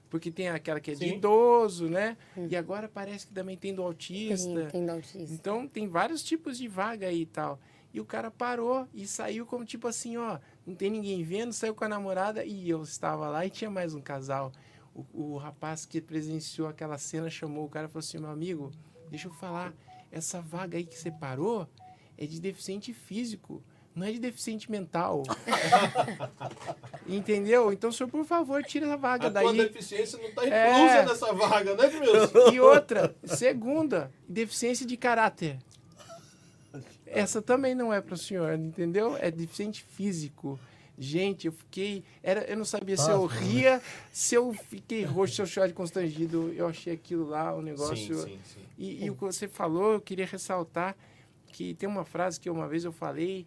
[0.09, 1.15] Porque tem aquela que é de Sim.
[1.15, 2.15] idoso, né?
[2.49, 4.53] E agora parece que também tem do autista.
[4.53, 5.33] Tem, tem da autista.
[5.33, 7.59] Então tem vários tipos de vaga aí e tal.
[7.93, 11.73] E o cara parou e saiu como tipo assim, ó, não tem ninguém vendo, saiu
[11.73, 14.51] com a namorada e eu estava lá e tinha mais um casal.
[14.95, 18.71] O, o rapaz que presenciou aquela cena chamou o cara e falou assim, meu amigo,
[19.09, 19.73] deixa eu falar,
[20.11, 21.67] essa vaga aí que você parou
[22.17, 23.63] é de deficiente físico.
[23.95, 25.23] não é de deficiente mental.
[27.07, 27.71] Entendeu?
[27.73, 29.43] Então, senhor, por favor, tira a vaga A daí.
[29.43, 31.05] tua deficiência não está inclusa É.
[31.05, 32.49] nessa vaga, né, Edmilson?
[32.53, 35.59] E outra, segunda, deficiência de caráter.
[37.05, 39.15] Essa também não é para o senhor, entendeu?
[39.17, 40.59] É deficiente físico.
[40.97, 42.03] Gente, eu fiquei.
[42.21, 43.81] Era, eu não sabia se eu ria,
[44.11, 46.53] se eu fiquei roxo, se eu chorei constrangido.
[46.53, 48.15] Eu achei aquilo lá, o negócio.
[48.15, 48.59] sim, sim.
[48.77, 50.95] E, e o que você falou, eu queria ressaltar
[51.47, 53.45] que tem uma frase que uma vez eu falei,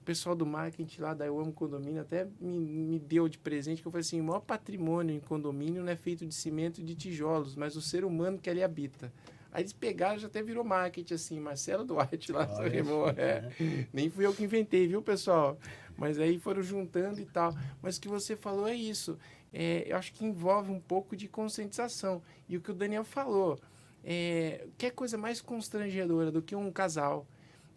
[0.00, 3.80] o pessoal do marketing lá da Eu Amo Condomínio até me, me deu de presente,
[3.80, 6.84] que eu falei assim, o maior patrimônio em condomínio não é feito de cimento e
[6.84, 9.12] de tijolos, mas o ser humano que ali habita.
[9.52, 13.12] Aí eles pegaram, já até virou marketing, assim, Marcelo Duarte lá, Olha irmão, é.
[13.12, 13.86] né?
[13.92, 15.58] Nem fui eu que inventei, viu, pessoal?
[15.96, 17.54] Mas aí foram juntando e tal.
[17.82, 19.18] Mas o que você falou é isso.
[19.52, 22.22] É, eu acho que envolve um pouco de conscientização.
[22.48, 23.60] E o que o Daniel falou,
[24.02, 27.26] é, que é coisa mais constrangedora do que um casal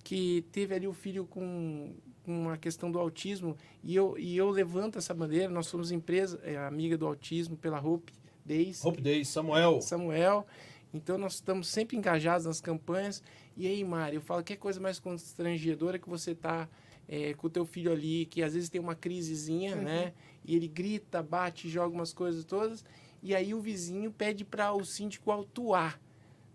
[0.01, 4.49] que teve ali o filho com, com uma questão do autismo e eu, e eu
[4.49, 8.13] levanto essa bandeira, nós somos empresa, é, amiga do autismo pela Hope
[8.45, 9.81] Days, Hope Day, Samuel.
[9.81, 10.45] Samuel.
[10.93, 13.21] Então nós estamos sempre engajados nas campanhas.
[13.57, 16.67] E aí, Mari, eu falo que é coisa mais constrangedora que você tá
[17.07, 20.13] é, com o teu filho ali, que às vezes tem uma crisezinha, né?
[20.43, 22.83] E ele grita, bate, joga umas coisas todas.
[23.21, 25.99] E aí o vizinho pede para o síndico autuar.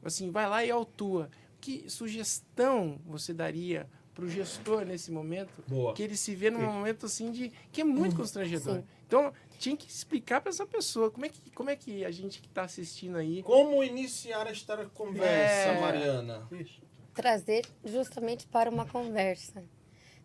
[0.03, 1.29] Assim, vai lá e autua.
[1.61, 5.63] Que sugestão você daria para o gestor nesse momento?
[5.69, 5.95] Boa.
[5.95, 8.77] Que ele se vê num momento assim de que é muito constrangedor.
[8.77, 8.85] Sim.
[9.11, 12.41] Então, tinha que explicar para essa pessoa como é que, como é que a gente
[12.41, 13.43] que está assistindo aí.
[13.43, 15.81] Como iniciar esta conversa, É.
[15.81, 16.47] Mariana?
[16.53, 16.81] Isso.
[17.13, 19.65] trazer justamente para uma conversa,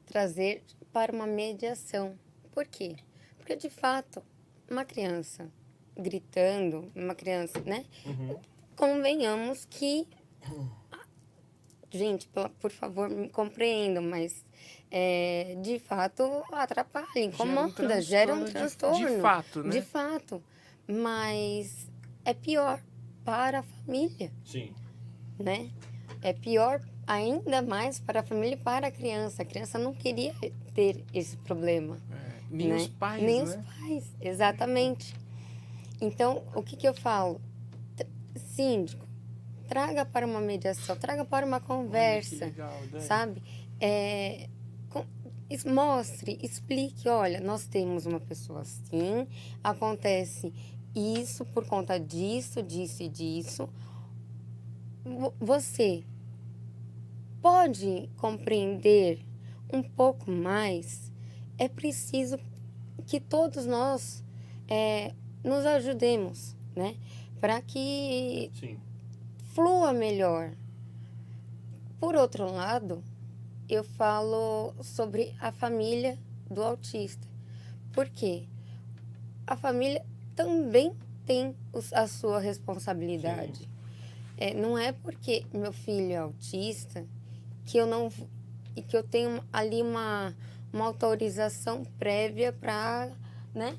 [0.06, 0.64] trazer
[0.94, 2.16] para uma mediação.
[2.52, 2.96] Por quê?
[3.40, 4.22] Porque de fato,
[4.70, 5.52] uma criança
[5.98, 7.86] gritando, uma criança, né?
[8.06, 8.40] Uhum.
[8.76, 10.08] Convenhamos que
[11.92, 14.45] gente, pela- por favor, me compreendam, mas
[14.92, 19.08] é, de fato atrapalha, incomoda, gera um transtorno.
[19.08, 19.70] De, de fato, né?
[19.70, 20.44] De fato.
[20.88, 21.90] Mas
[22.24, 22.80] é pior
[23.24, 24.72] para a família Sim.
[25.40, 25.70] né?
[26.22, 29.42] É pior ainda mais para a família e para a criança.
[29.42, 30.34] A criança não queria
[30.74, 31.98] ter esse problema.
[32.12, 32.76] É, nem né?
[32.76, 33.44] os pais, Nem né?
[33.44, 35.16] os pais, exatamente.
[36.02, 37.40] Então, o que, que eu falo?
[38.36, 39.06] Síndico,
[39.68, 43.04] traga para uma mediação, traga para uma conversa, legal, Dani.
[43.04, 43.44] sabe?
[43.80, 44.50] É,
[45.66, 49.28] mostre, explique, olha, nós temos uma pessoa assim,
[49.64, 50.54] acontece
[50.96, 53.70] isso por conta disso, disso e disso.
[55.04, 56.04] Vo- Você
[57.42, 59.20] pode compreender
[59.72, 61.12] um pouco mais?
[61.58, 62.40] É preciso
[63.06, 64.24] que todos nós
[64.68, 65.14] é,
[65.44, 66.96] nos ajudemos, né?
[67.40, 68.78] Para que Sim.
[69.54, 70.54] flua melhor.
[72.00, 73.04] Por outro lado,
[73.70, 76.18] eu falo sobre a família
[76.50, 77.26] do autista.
[77.94, 78.44] Por quê?
[79.48, 80.04] A família
[80.36, 80.94] também
[81.26, 83.68] tem os- a sua responsabilidade.
[84.38, 87.06] É, não é porque meu filho é autista
[87.66, 88.12] que eu não
[88.76, 90.36] e que eu tenho ali uma,
[90.74, 93.10] uma autorização prévia para,
[93.54, 93.78] né?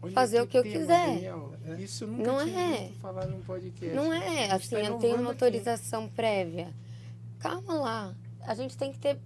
[0.00, 1.06] Olha fazer o que eu tema, quiser.
[1.14, 1.52] Daniel.
[1.78, 2.90] Isso nunca Não é.
[3.00, 3.94] falar num podcast.
[3.94, 5.44] Não é A gente assim, tá eu tenho uma aqui.
[5.44, 6.72] autorização prévia.
[7.40, 8.14] Calma lá.
[8.48, 9.18] A gente tem que ter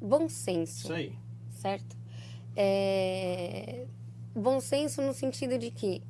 [0.00, 1.12] bom senso, Isso aí.
[1.50, 1.96] certo?
[2.54, 3.86] É,
[4.34, 6.02] Bom senso no sentido de que,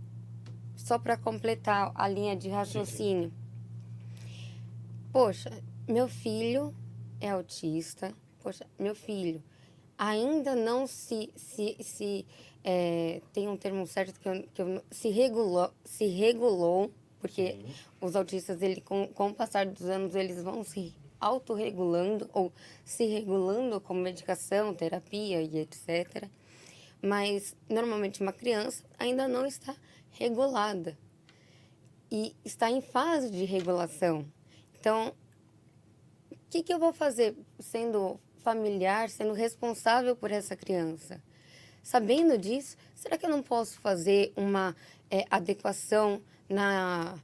[0.75, 3.33] só para completar a linha de raciocínio,
[5.12, 5.49] poxa,
[5.87, 6.75] meu filho
[7.21, 8.12] é autista,
[8.43, 9.41] poxa, meu filho
[9.97, 12.27] ainda não se, se, se
[12.64, 16.91] é, tem um termo certo que eu, que eu se regulou, se regulou,
[17.21, 17.75] porque Sim.
[18.01, 22.53] os autistas, ele, com, com o passar dos anos, eles vão se autorregulando ou
[22.85, 26.29] se regulando com medicação, terapia e etc.
[27.03, 29.75] Mas, normalmente, uma criança ainda não está
[30.11, 30.97] regulada
[32.11, 34.27] e está em fase de regulação.
[34.79, 35.14] Então,
[36.31, 41.23] o que, que eu vou fazer sendo familiar, sendo responsável por essa criança?
[41.83, 44.75] Sabendo disso, será que eu não posso fazer uma
[45.11, 47.17] eh, adequação na,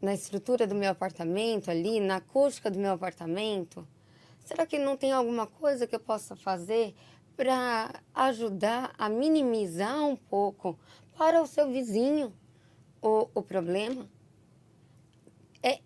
[0.00, 3.86] na estrutura do meu apartamento ali, na acústica do meu apartamento?
[4.44, 6.94] Será que não tem alguma coisa que eu possa fazer
[7.36, 10.78] para ajudar a minimizar um pouco
[11.16, 12.32] para o seu vizinho
[13.02, 14.08] o, o problema?
[15.62, 15.80] É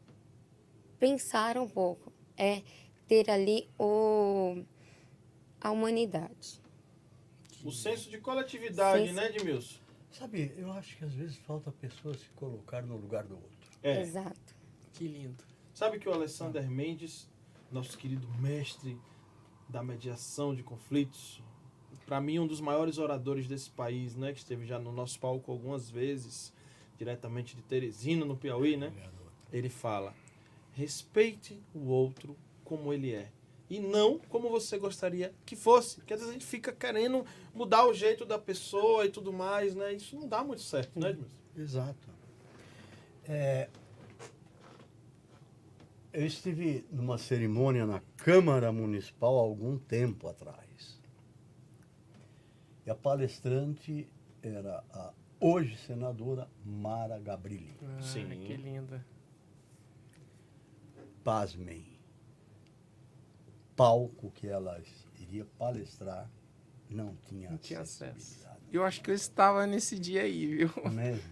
[0.98, 2.62] pensar um pouco, é
[3.08, 4.62] ter ali o,
[5.60, 6.60] a humanidade.
[7.64, 9.78] O senso de coletividade, Senso- né, Edmilson?
[10.12, 13.59] Sabe, eu acho que às vezes falta a pessoa se colocar no lugar do outro.
[13.82, 14.00] É.
[14.00, 14.54] Exato.
[14.92, 15.42] Que lindo.
[15.72, 17.28] Sabe que o Alessander Mendes,
[17.70, 18.98] nosso querido mestre
[19.68, 21.42] da mediação de conflitos,
[22.04, 25.50] para mim um dos maiores oradores desse país, né, que esteve já no nosso palco
[25.52, 26.52] algumas vezes,
[26.98, 28.92] diretamente de Teresina, no Piauí, né?
[29.52, 30.14] Ele fala:
[30.72, 33.30] respeite o outro como ele é.
[33.70, 35.96] E não como você gostaria que fosse.
[35.96, 37.24] Porque às vezes a gente fica querendo
[37.54, 39.92] mudar o jeito da pessoa e tudo mais, né?
[39.92, 41.36] Isso não dá muito certo, né, Edmilson?
[41.56, 42.08] Exato.
[43.28, 43.68] É,
[46.12, 51.00] eu estive numa cerimônia na Câmara Municipal há algum tempo atrás.
[52.84, 54.08] E a palestrante
[54.42, 57.76] era a hoje senadora Mara Gabrilli.
[57.82, 58.28] Ah, Sim.
[58.44, 59.04] Que linda.
[61.22, 61.86] Pasmem.
[63.76, 64.82] Palco que ela
[65.18, 66.28] iria palestrar
[66.88, 68.44] não tinha Não tinha acesso.
[68.72, 70.70] Eu acho que eu estava nesse dia aí, viu?
[70.90, 71.22] Mesmo.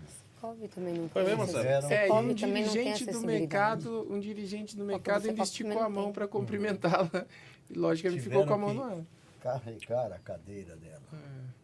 [0.41, 1.59] Covid também não Foi tem mesmo?
[1.91, 7.27] É, um dirigente do mercado, um dirigente do mercado pode esticou a mão para cumprimentá-la.
[7.71, 8.99] E logicamente ficou com a mão no ar.
[9.41, 11.03] Carregar a cadeira dela.
[11.13, 11.59] É.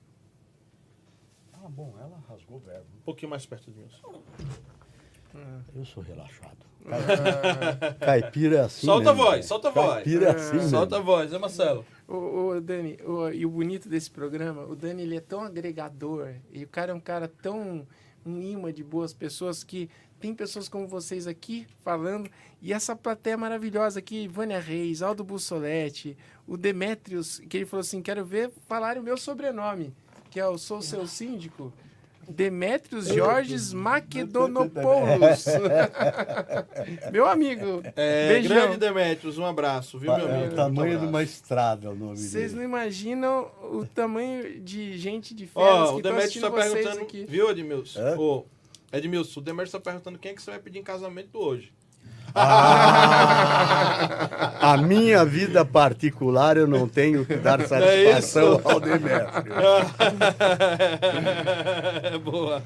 [1.54, 2.86] Ah, bom, ela rasgou o verbo.
[3.00, 3.88] Um pouquinho mais perto de mim.
[5.74, 6.58] Eu sou relaxado.
[6.86, 8.86] Ah, Caipira é assim.
[8.86, 9.42] Solta a mesmo, voz, né?
[9.42, 9.94] solta a voz.
[9.94, 10.56] Caipira é assim.
[10.56, 10.70] mesmo.
[10.70, 11.84] Solta a voz, né, Marcelo?
[12.06, 16.34] Ô, ô, Dani, ô, e o bonito desse programa, o Dani ele é tão agregador,
[16.52, 17.86] e o cara é um cara tão
[18.24, 19.88] um imã de boas pessoas que
[20.20, 22.30] tem pessoas como vocês aqui falando,
[22.62, 26.16] e essa plateia maravilhosa aqui, Vânia Reis, Aldo Bussolete,
[26.46, 29.92] o Demetrios, que ele falou assim, quero ver falar o meu sobrenome,
[30.30, 31.72] que é o Sou Seu Síndico,
[32.28, 35.44] Demetrios Jorges Makedonopoulos.
[37.12, 38.56] meu amigo, É, beijão.
[38.56, 40.52] grande Demetrios, um abraço, viu, meu É amigo?
[40.52, 45.46] o tamanho de uma estrada o nome Vocês não imaginam o tamanho de gente de
[45.46, 47.24] férias Ó, que assistindo está vocês perguntando, aqui.
[47.28, 48.00] viu, Edmilson?
[48.00, 48.16] Hã?
[48.18, 48.44] Ô,
[48.92, 51.72] Edmilson, o Demetrios está perguntando quem é que você vai pedir em casamento hoje.
[52.34, 54.10] Ah,
[54.72, 58.68] a minha vida particular eu não tenho que dar satisfação isso?
[58.68, 59.54] ao Demétrio.
[62.24, 62.62] Boa.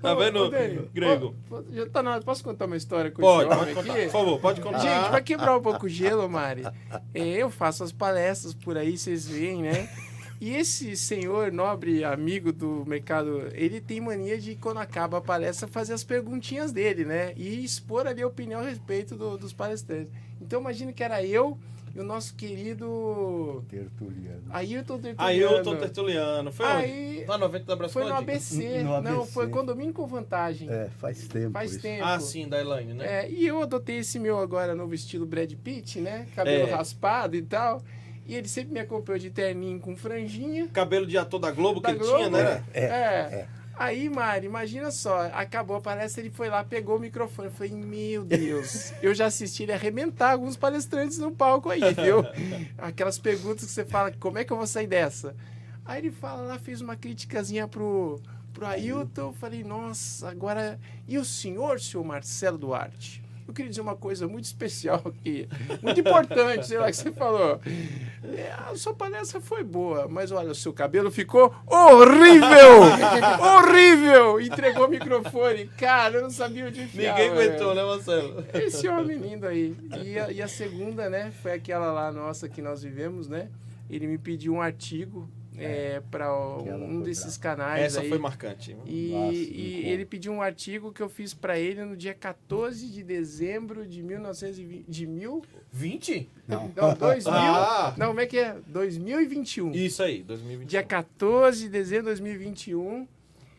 [0.00, 1.34] Tá vendo, ô, Dani, Grego?
[1.72, 2.20] já tá na.
[2.20, 3.92] Posso contar uma história com Pode, esse pode homem contar.
[3.92, 4.02] aqui?
[4.04, 4.78] Por favor, pode contar.
[4.78, 6.64] Gente, pra quebrar um pouco o gelo, Mari,
[7.14, 9.88] é, eu faço as palestras por aí, vocês veem, né?
[10.40, 15.66] E esse senhor nobre amigo do mercado, ele tem mania de, quando acaba a palestra,
[15.66, 17.32] fazer as perguntinhas dele, né?
[17.36, 20.12] E expor ali a opinião a respeito do- dos palestrantes.
[20.40, 21.58] Então, imagina que era eu
[21.92, 24.42] e o nosso querido Tertuliano.
[24.50, 25.16] Ailton Tertuliano.
[25.56, 26.52] Ailton Tertuliano.
[26.52, 27.26] Foi Aí- onde?
[27.26, 27.92] Na 90 da Brasil.
[27.94, 28.82] Foi no ABC.
[28.82, 29.32] No Não, ABC.
[29.32, 30.68] foi condomínio com vantagem.
[30.70, 31.50] É, faz tempo.
[31.52, 31.82] Faz isso.
[31.82, 32.04] tempo.
[32.04, 33.24] Ah, sim, da Elaine, né?
[33.24, 36.26] É, e eu adotei esse meu agora novo estilo Brad Pitt, né?
[36.36, 36.70] Cabelo É.
[36.70, 37.82] raspado e tal.
[38.28, 40.68] E ele sempre me acompanhou de terninho com franjinha.
[40.68, 42.64] Cabelo de ator da Globo Da que ele Globo, tinha, né?
[42.74, 43.48] É, É.
[43.78, 47.46] Aí, Mari, imagina só, acabou a palestra, ele foi lá, pegou o microfone.
[47.46, 52.24] Eu falei, meu Deus, eu já assisti ele arrebentar alguns palestrantes no palco aí, viu?
[52.76, 55.34] Aquelas perguntas que você fala, como é que eu vou sair dessa?
[55.86, 58.20] Aí ele fala lá, fez uma criticazinha pro,
[58.52, 59.28] pro Ailton.
[59.28, 60.78] Eu falei, nossa, agora.
[61.06, 63.22] E o senhor, senhor Marcelo Duarte?
[63.48, 65.48] Eu queria dizer uma coisa muito especial aqui,
[65.82, 67.58] muito importante, sei lá, que você falou.
[68.22, 72.82] É, a sua palestra foi boa, mas olha, o seu cabelo ficou horrível!
[73.40, 74.38] horrível!
[74.38, 75.66] Entregou o microfone.
[75.78, 77.14] Cara, eu não sabia onde enfiar.
[77.14, 78.44] Ninguém aguentou, né, Marcelo?
[78.52, 79.74] Esse homem lindo aí.
[80.04, 83.48] E a, e a segunda, né, foi aquela lá nossa que nós vivemos, né?
[83.88, 85.26] Ele me pediu um artigo
[85.58, 87.56] é, para Aquela um desses brava.
[87.62, 88.08] canais Essa aí.
[88.08, 88.76] foi marcante.
[88.86, 92.88] E, Nossa, e ele pediu um artigo que eu fiz para ele no dia 14
[92.88, 94.84] de dezembro de 1920.
[94.88, 95.42] De mil?
[95.72, 96.28] 20?
[96.46, 96.70] Não.
[96.74, 97.32] Não, 2000.
[97.34, 97.94] Ah!
[97.96, 98.56] Não, como é que é?
[98.66, 99.72] 2021.
[99.72, 100.68] Isso aí, 2020.
[100.68, 103.06] Dia 14 de dezembro de 2021.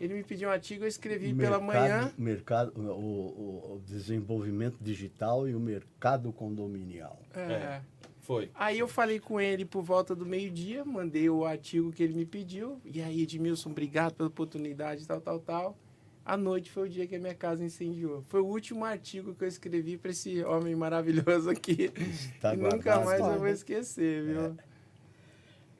[0.01, 2.13] Ele me pediu um artigo, eu escrevi pela manhã.
[2.17, 7.19] Mercado, o, o- o desenvolvimento digital e o mercado condominial.
[7.35, 7.41] É.
[7.51, 7.81] É.
[8.29, 8.51] Foi.
[8.53, 12.27] Aí eu falei com ele por volta do meio-dia, mandei o artigo que ele me
[12.27, 12.79] pediu.
[12.85, 15.77] E aí, Edmilson, obrigado pela oportunidade, tal, tal, tal.
[16.23, 18.21] À noite foi o dia que a minha casa incendiou.
[18.27, 21.91] Foi o último artigo que eu escrevi para esse homem maravilhoso aqui.
[22.39, 24.55] Tá e nunca mais eu vou esquecer, viu?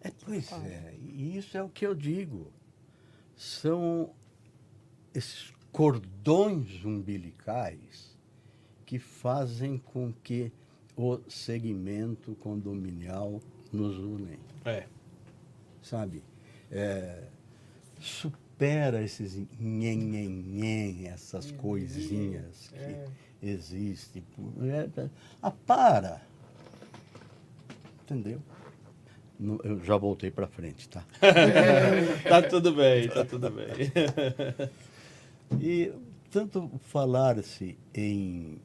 [0.02, 2.52] É, pois é, e isso é o que eu digo.
[3.36, 4.12] São
[5.14, 8.18] esses cordões umbilicais
[8.88, 10.52] que fazem com que
[11.02, 13.42] o segmento condominial
[13.72, 14.84] nos unem, É.
[15.82, 16.22] sabe?
[16.70, 17.24] É,
[18.02, 23.06] supera esses nhen, essas coisinhas que É.
[23.42, 24.24] existem.
[24.62, 25.10] É, é,
[25.42, 26.22] ah, para!
[28.04, 28.42] Entendeu?
[29.40, 31.06] No- Eu já voltei para frente, tá?
[32.28, 33.68] Tá tudo bem, tá tudo bem.
[35.62, 35.94] E
[36.30, 38.60] tanto falar-se em-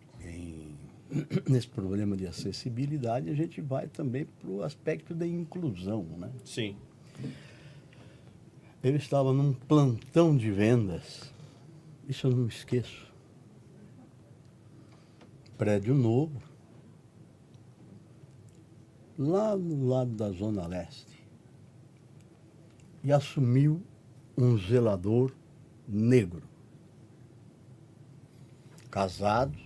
[1.48, 6.30] nesse problema de acessibilidade, a gente vai também para o aspecto da inclusão, né?
[6.44, 6.76] Sim.
[8.82, 11.32] Eu estava num plantão de vendas,
[12.08, 13.12] isso eu não esqueço.
[15.56, 16.42] Prédio novo,
[19.18, 21.14] lá no lado da Zona Leste.
[23.02, 23.82] E assumiu
[24.36, 25.32] um zelador
[25.86, 26.42] negro.
[28.90, 29.56] Casado,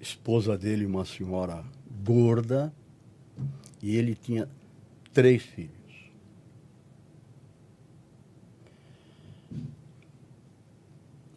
[0.00, 1.64] esposa dele, uma senhora
[2.04, 2.72] gorda,
[3.82, 4.48] e ele tinha
[5.12, 5.78] três filhos.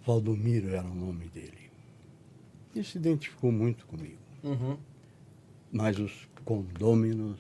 [0.05, 1.69] Valdomiro era o nome dele.
[2.75, 4.17] Ele se identificou muito comigo.
[4.43, 4.77] Uhum.
[5.71, 7.39] Mas os condôminos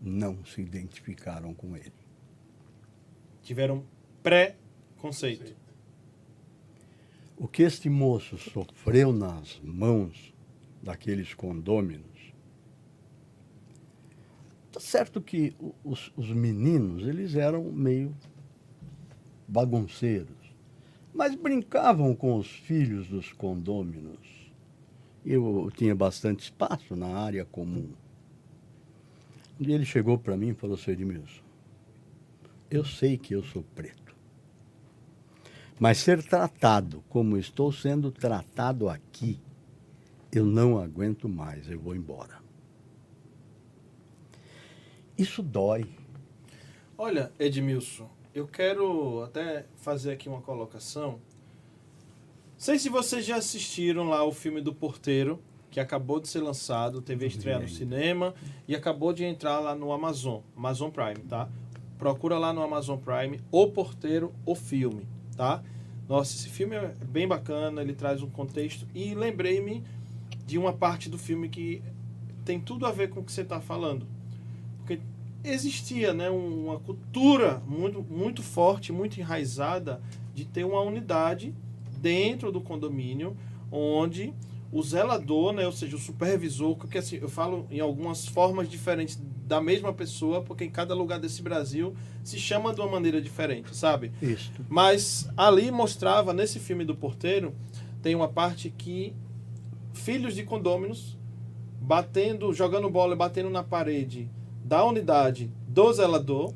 [0.00, 1.92] não se identificaram com ele.
[3.42, 3.84] Tiveram
[4.22, 5.54] pré-conceito.
[7.40, 10.34] O que este moço sofreu nas mãos
[10.82, 12.34] daqueles condôminos.
[14.72, 18.12] Tá certo que os, os meninos, eles eram meio
[19.46, 20.36] bagunceiros,
[21.14, 24.52] mas brincavam com os filhos dos condôminos.
[25.24, 27.88] Eu tinha bastante espaço na área comum.
[29.60, 31.42] Um dia ele chegou para mim e falou, seu Edmilson,
[32.68, 34.07] eu sei que eu sou preto.
[35.78, 39.40] Mas ser tratado como estou sendo tratado aqui,
[40.32, 42.38] eu não aguento mais, eu vou embora.
[45.16, 45.88] Isso dói.
[46.96, 51.20] Olha, Edmilson, eu quero até fazer aqui uma colocação.
[52.56, 57.00] Sei se vocês já assistiram lá o filme do Porteiro, que acabou de ser lançado,
[57.00, 58.34] teve estreia no cinema
[58.66, 61.48] e acabou de entrar lá no Amazon, Amazon Prime, tá?
[61.98, 65.06] Procura lá no Amazon Prime O Porteiro, o filme,
[65.38, 65.62] tá?
[66.08, 69.84] Nossa, esse filme é bem bacana, ele traz um contexto e lembrei-me
[70.44, 71.80] de uma parte do filme que
[72.44, 74.04] tem tudo a ver com o que você está falando.
[74.78, 74.98] Porque
[75.44, 80.00] existia né, um- uma cultura muito, muito forte, muito enraizada
[80.34, 81.54] de ter uma unidade
[82.00, 83.36] dentro do condomínio
[83.70, 84.32] onde
[84.72, 89.16] o zelador, né, ou seja, o supervisor, porque assim, eu falo em algumas formas diferentes
[89.48, 93.74] da mesma pessoa, porque em cada lugar desse Brasil se chama de uma maneira diferente,
[93.74, 94.12] sabe?
[94.20, 94.64] Isto.
[94.68, 97.54] Mas ali mostrava, nesse filme do Porteiro,
[98.02, 99.14] tem uma parte que
[99.94, 101.16] filhos de condôminos
[101.80, 104.30] batendo, jogando bola e batendo na parede
[104.62, 106.52] da unidade do zelador.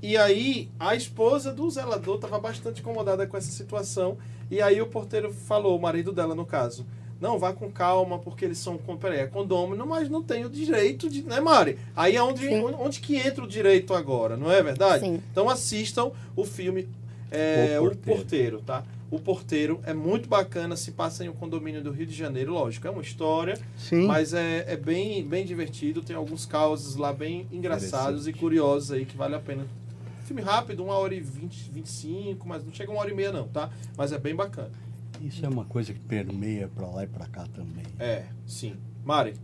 [0.00, 4.16] E aí a esposa do zelador estava bastante incomodada com essa situação.
[4.48, 6.86] E aí o porteiro falou, o marido dela no caso,
[7.20, 10.48] não, vá com calma, porque eles são com- peraí, é condômino, mas não tem o
[10.50, 11.22] direito de.
[11.22, 11.78] Né, Mari?
[11.96, 12.64] Aí é onde, Sim.
[12.78, 15.04] onde que entra o direito agora, não é verdade?
[15.04, 15.20] Sim.
[15.32, 16.88] Então assistam o filme
[17.30, 18.16] é, O o, Porteiro.
[18.20, 18.62] porteiro.
[18.64, 18.84] tá?
[19.10, 22.86] O Porteiro é muito bacana, se passa em um condomínio do Rio de Janeiro, lógico,
[22.86, 24.06] é uma história, Sim.
[24.06, 29.06] mas é, é bem, bem divertido, tem alguns causos lá bem engraçados e curiosos aí
[29.06, 29.66] que vale a pena.
[30.26, 33.14] Filme rápido, uma hora e vinte, vinte e cinco, mas não chega uma hora e
[33.14, 33.70] meia não, tá?
[33.96, 34.70] Mas é bem bacana.
[35.20, 37.84] Isso é uma coisa que permeia para lá e para cá também.
[37.98, 38.76] É, sim.
[39.04, 39.34] Mari,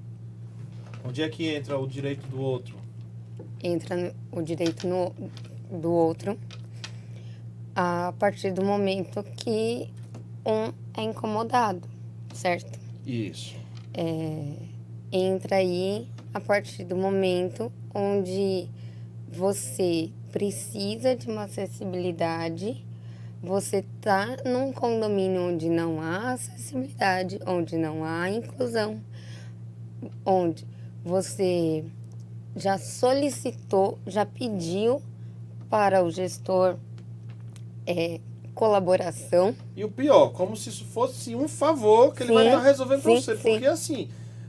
[1.04, 2.76] onde é que entra o direito do outro?
[3.62, 5.14] entra no- o direito no,
[5.80, 6.38] do outro
[7.74, 9.88] a partir do momento que
[10.44, 11.88] um é incomodado,
[12.34, 12.78] certo?
[13.06, 13.56] Isso.
[13.94, 14.54] É,
[15.10, 18.68] entra aí a partir do momento onde
[19.32, 22.84] você precisa de uma acessibilidade,
[23.44, 29.00] você tá num condomínio onde não há acessibilidade, onde não há inclusão,
[30.24, 30.66] onde
[31.04, 31.84] você
[32.56, 35.02] já solicitou, já pediu
[35.68, 36.76] para o gestor
[37.86, 38.20] é,
[38.54, 42.60] colaboração, E o pior, como se isso fosse um favor que ele Sim, vai estar
[42.62, 43.36] resolvendo sim, você.
[43.36, 43.42] sim.
[43.50, 44.08] Porque assim,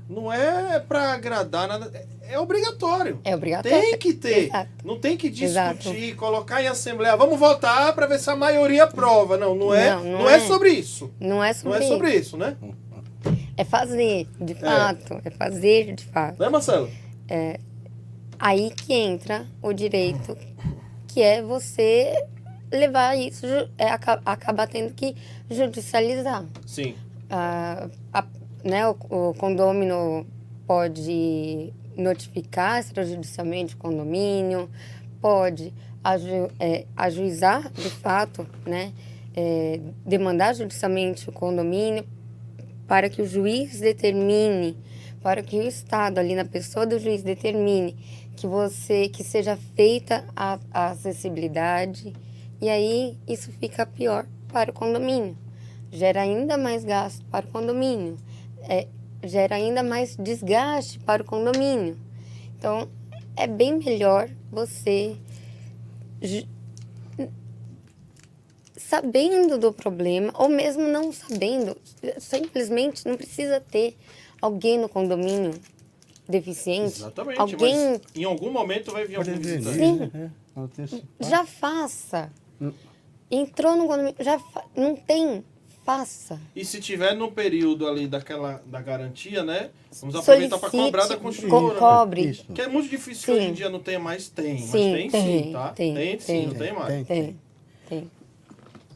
[0.09, 3.19] não é pra agradar nada, é- é obrigatório.
[3.23, 3.79] é obrigatório.
[3.81, 4.47] Tem que ter.
[4.47, 4.69] Exato.
[4.83, 5.75] Não tem que Exato.
[5.77, 7.15] discutir, colocar em assembleia.
[7.15, 9.37] Vamos votar para ver se a maioria aprova.
[9.37, 10.35] Não, não é, Não, não, não é.
[10.37, 10.39] é.
[10.41, 11.11] sobre isso.
[11.19, 12.55] Não é Não sobre, é sobre isso, né?
[13.57, 15.21] É fazer, de fato.
[15.23, 16.39] É fazer, de fato.
[16.39, 16.89] Né, Marcelo?
[18.37, 20.37] Aí que entra o direito,
[21.07, 22.13] que é você
[22.71, 23.45] levar isso,
[23.77, 23.87] é,
[24.67, 25.15] tendo que
[25.49, 26.43] judicializar.
[26.65, 26.95] Sim.
[27.29, 28.25] Ah, a-
[28.65, 30.25] né, o, o condômino
[30.65, 34.67] pode notificar extrajudicialmente o condomínio,
[35.21, 35.71] pode
[36.03, 38.91] aju, é, ajuizar de fato, né,
[39.35, 42.03] é, demandar judicialmente o condomínio
[42.87, 44.75] para que o juiz determine,
[45.21, 47.95] para que o Estado ali na pessoa do juiz determine
[48.35, 52.13] que você que seja feita a, a acessibilidade
[52.59, 55.37] e aí isso fica pior para o condomínio
[55.95, 58.17] gera ainda mais gasto para o condomínio,
[58.67, 58.87] é,
[59.23, 61.97] gera ainda mais desgaste para o condomínio.
[62.57, 62.87] Então,
[63.35, 65.15] é bem melhor você
[68.77, 71.75] sabendo do problema, ou mesmo não sabendo,
[72.19, 73.97] simplesmente não precisa ter
[74.41, 75.53] alguém no condomínio
[76.27, 76.97] deficiente.
[76.99, 80.11] Exatamente, alguém mas em algum momento vai vir algum Prevenir, visitante.
[80.11, 80.11] Sim.
[80.13, 80.31] né?
[81.19, 82.31] Já faça.
[83.29, 85.43] Entrou no condomínio, já fa- não tem,
[85.85, 86.39] faça.
[86.55, 89.69] E se tiver no período ali daquela da garantia, né?
[90.01, 91.73] Vamos aproveitar para cobrar da co- construtora.
[91.73, 91.79] né?
[91.79, 92.21] cobre.
[92.29, 92.45] Isso.
[92.53, 93.53] Que é muito difícil que hoje em Sim.
[93.53, 94.57] dia não tenha mais, tem.
[94.57, 95.69] Sim, mas tem, tem, sim, tá?
[95.69, 96.47] tem, sim, tem.
[96.47, 96.87] não tem mais.
[96.87, 97.03] Tem.
[97.05, 97.37] Tem,
[97.87, 98.11] tem.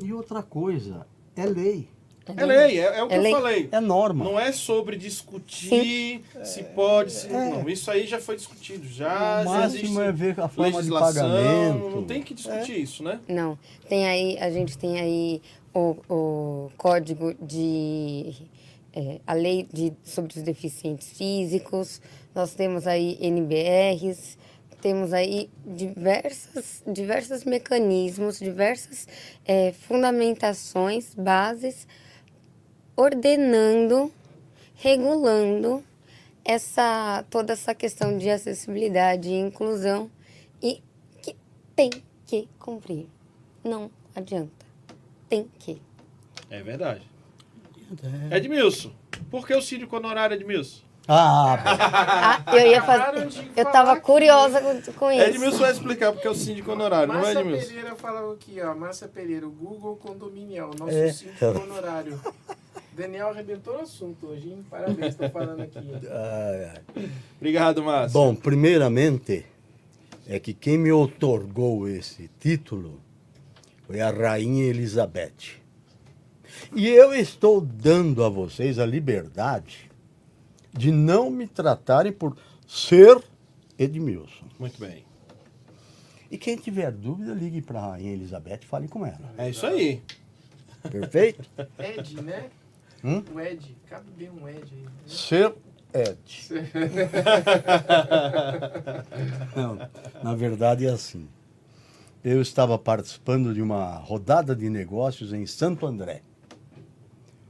[0.01, 1.05] E outra coisa,
[1.35, 1.87] é lei,
[2.37, 3.31] É lei, é, é o que É eu lei.
[3.33, 3.69] falei.
[3.71, 4.23] é norma.
[4.25, 7.67] Não é sobre discutir se pode, se não.
[7.69, 8.87] Isso aí já foi discutido.
[8.87, 11.29] Já o já existe é ver a forma de legislação.
[11.29, 11.89] pagamento.
[11.95, 13.19] Não tem que discutir isso, né?
[13.27, 13.57] Não.
[13.87, 15.41] Tem aí, a gente tem aí
[15.73, 18.33] o, o código de.
[18.93, 22.01] é, a lei de, sobre os deficientes físicos,
[22.33, 24.37] nós temos aí NBRs,
[24.81, 29.07] temos aí diversas, diversos mecanismos, diversas
[29.45, 31.87] é, fundamentações, bases,
[32.95, 34.11] ordenando,
[34.75, 35.83] regulando
[36.43, 40.09] essa, toda essa questão de acessibilidade e inclusão
[40.61, 40.81] e
[41.21, 41.35] que
[41.75, 41.89] tem
[42.25, 43.07] que cumprir.
[43.63, 44.58] Não adianta.
[45.29, 45.81] Tem que.
[46.49, 47.01] É verdade.
[48.31, 48.91] Edmilson,
[49.31, 50.81] por que o síndico honorário, Edmilson?
[51.07, 53.27] Ah, Ah, eu ia fazer.
[53.55, 54.01] Eu tava aqui.
[54.01, 55.23] curiosa com, com isso.
[55.23, 57.67] Edmilson vai explicar porque é o síndico honorário, não é, Márcia Edmilson?
[57.67, 58.75] Pereira falou aqui, ó.
[58.75, 61.11] Márcia Pereira, o Google Condominial, nosso É.
[61.11, 62.19] síndico honorário.
[62.93, 64.65] Daniel arrebentou o assunto hoje, hein?
[64.69, 65.79] Parabéns, tô falando aqui.
[66.11, 67.09] ai, ai.
[67.37, 68.13] Obrigado, Márcio.
[68.13, 69.45] Bom, primeiramente,
[70.27, 72.99] é que quem me otorgou esse título
[73.89, 75.57] foi a Rainha Elizabeth.
[76.75, 79.89] E eu estou dando a vocês a liberdade
[80.71, 82.37] de não me tratarem por
[82.67, 83.19] ser
[83.79, 84.45] Edmilson.
[84.59, 85.03] Muito bem.
[86.29, 89.33] E quem tiver dúvida, ligue para a Rainha Elizabeth e fale com ela.
[89.35, 90.03] É isso aí.
[90.91, 91.49] Perfeito?
[91.79, 92.51] Ed, né?
[93.03, 93.23] Hum?
[93.33, 94.83] O Ed, cabe bem um Ed aí.
[94.83, 94.91] né?
[95.07, 95.55] Ser
[95.91, 96.47] Ed.
[99.57, 99.79] Não,
[100.23, 101.27] na verdade é assim.
[102.23, 106.21] Eu estava participando de uma rodada de negócios em Santo André.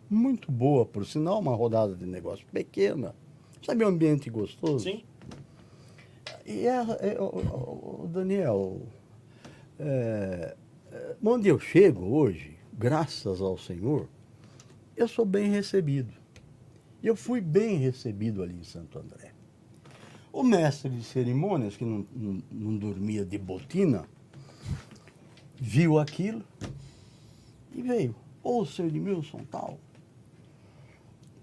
[0.10, 3.16] Muito boa, por sinal, uma rodada de negócios pequena.
[3.64, 4.84] Sabe um ambiente gostoso?
[4.86, 5.04] Sim.
[6.46, 6.78] E é,
[7.14, 8.82] é, o, o- Daniel,
[9.80, 10.56] é,
[10.92, 14.08] é, onde eu chego hoje, graças ao Senhor,
[14.96, 16.14] eu sou bem recebido.
[17.04, 19.32] Eu fui bem recebido ali em Santo André.
[20.32, 24.06] O mestre de cerimônias, que não, não, não dormia de botina,
[25.60, 26.44] viu aquilo
[27.74, 28.16] e veio.
[28.44, 29.78] Ô, seu Edmilson, tal.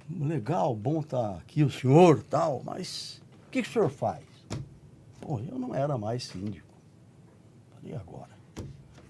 [0.08, 4.24] Legal, bom estar aqui o senhor, tal, mas o que, que o senhor faz?
[5.20, 6.66] Pô, eu não era mais síndico.
[7.74, 8.30] Falei, agora?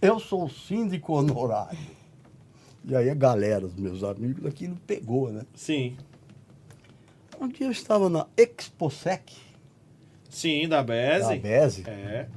[0.01, 1.79] Eu sou síndico honorário.
[2.85, 5.43] E aí a galera, os meus amigos, aquilo pegou, né?
[5.55, 5.97] Sim.
[7.41, 9.35] Um dia eu estava na ExpoSec,
[10.31, 11.39] Sim, da da Beze.
[11.39, 12.29] BESE, É.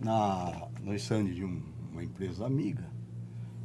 [0.00, 1.62] na, no stand de um-
[2.02, 2.84] uma empresa amiga,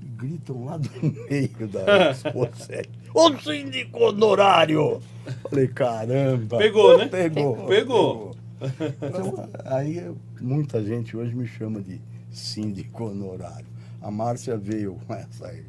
[0.01, 0.89] e gritam lá do
[1.29, 5.01] meio da ExpoSec, ô síndico honorário!
[5.49, 6.57] Falei, caramba!
[6.57, 7.07] Pegou, né?
[7.07, 7.67] Pegou.
[7.67, 8.35] Pegou.
[8.59, 12.01] Então, aí muita gente hoje me chama de
[12.31, 13.67] síndico honorário.
[14.01, 15.65] A Márcia veio com essa aí,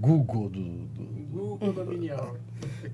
[0.00, 1.58] Google do, do, Google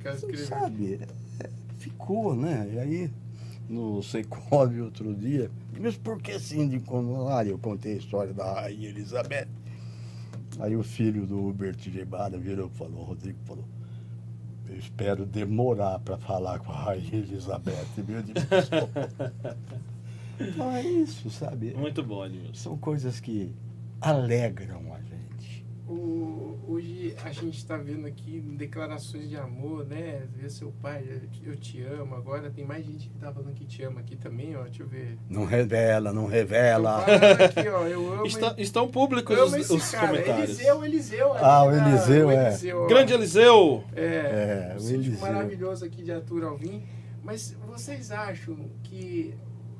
[0.00, 0.46] quero escrever.
[0.46, 1.00] sabe,
[1.40, 2.70] é, ficou, né?
[2.72, 3.10] E aí,
[3.70, 5.48] no Secov outro dia,
[5.78, 7.52] mas por que síndico honorário?
[7.52, 9.48] Eu contei a história da Rainha Elizabeth.
[10.58, 13.64] Aí o filho do Hubert Gebada virou e falou, o Rodrigo falou,
[14.68, 18.44] eu espero demorar para falar com a Rainha Elizabeth, meu Deus.
[20.40, 21.72] então é isso, sabe?
[21.74, 22.54] Muito bom, Edmilson.
[22.54, 23.54] São coisas que
[24.00, 25.19] alegram a gente.
[25.92, 30.22] O- hoje a gente está vendo aqui declarações de amor, né?
[30.36, 31.04] Ver seu pai,
[31.44, 32.14] eu, eu te amo.
[32.14, 34.62] Agora tem mais gente que tá falando que te ama aqui também, ó.
[34.62, 35.18] Deixa eu ver.
[35.28, 37.00] Não revela, não revela.
[37.02, 37.86] falando aqui, ó.
[37.88, 38.26] Eu amo.
[38.26, 40.06] Está- estão públicos eu os, amo esse os cara.
[40.06, 40.50] comentários.
[40.60, 41.32] Eliseu, Eliseu.
[41.34, 42.74] Ah, ali o da- Eliseu, é.
[42.74, 42.86] ó.
[42.86, 43.84] Grande Eliseu.
[43.96, 45.20] É, É, um o sítio Eliseu.
[45.20, 46.84] maravilhoso aqui de Arthur Alvim.
[47.22, 49.34] Mas vocês acham que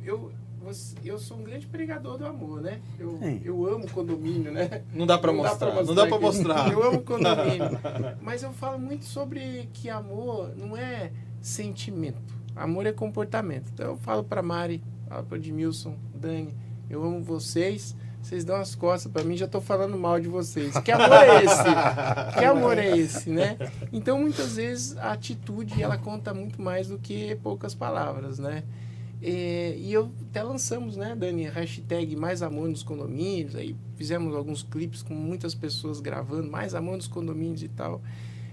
[0.05, 0.33] eu,
[0.63, 2.81] você- eu sou um grande pregador do amor, né?
[2.99, 3.41] Eu, Sim.
[3.45, 4.83] eu amo condomínio, né?
[4.93, 5.75] Não dá pra mostrar.
[5.83, 6.25] Não dá pra aqui.
[6.25, 6.71] mostrar.
[6.73, 7.71] Eu amo condomínio.
[8.21, 11.11] Mas eu falo muito sobre que amor não é
[11.41, 12.35] sentimento.
[12.55, 13.71] Amor é comportamento.
[13.73, 16.55] Então eu falo pra Mari, falo pra Edmilson, Dani,
[16.89, 17.97] eu amo vocês.
[18.23, 20.77] Vocês dão as costas pra mim, já tô falando mal de vocês.
[20.81, 21.65] Que amor é esse?
[22.39, 23.57] Que amor é esse, né?
[23.91, 28.63] Então muitas vezes a atitude ela conta muito mais do que poucas palavras, né?
[29.23, 34.63] É, e eu até lançamos, né, Dani, hashtag mais amor nos condomínios, aí fizemos alguns
[34.63, 38.01] clipes com muitas pessoas gravando, mais amor nos condomínios e tal.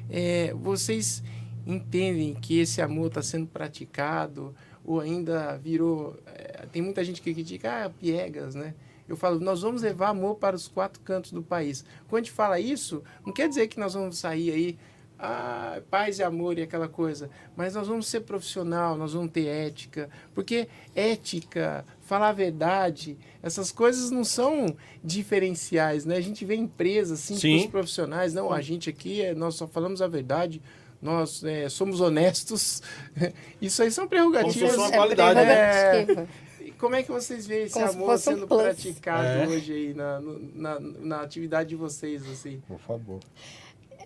[0.09, 1.23] É, vocês
[1.65, 4.53] entendem que esse amor está sendo praticado
[4.83, 6.17] ou ainda virou...
[6.25, 8.73] É, tem muita gente que critica, ah, piegas, né?
[9.07, 11.85] Eu falo, nós vamos levar amor para os quatro cantos do país.
[12.09, 14.77] Quando a gente fala isso, não quer dizer que nós vamos sair aí
[15.19, 17.29] ah, paz e amor e aquela coisa.
[17.55, 23.71] Mas nós vamos ser profissional, nós vamos ter ética, porque ética, falar a verdade, essas
[23.71, 26.17] coisas não são diferenciais, né?
[26.17, 27.57] A gente vê empresas assim, Sim.
[27.57, 30.61] os profissionais, não, a gente aqui é, nós só falamos a verdade,
[31.01, 32.81] nós é, somos honestos.
[33.61, 34.55] Isso aí são prerrogativas.
[34.55, 36.01] Como se fosse uma qualidade, né?
[36.01, 36.27] É,
[36.61, 38.61] e como é que vocês veem esse Como amor um sendo plus.
[38.63, 39.47] praticado É.
[39.47, 40.19] hoje aí na,
[40.55, 42.61] na, na atividade de vocês, assim?
[42.67, 43.19] Por favor.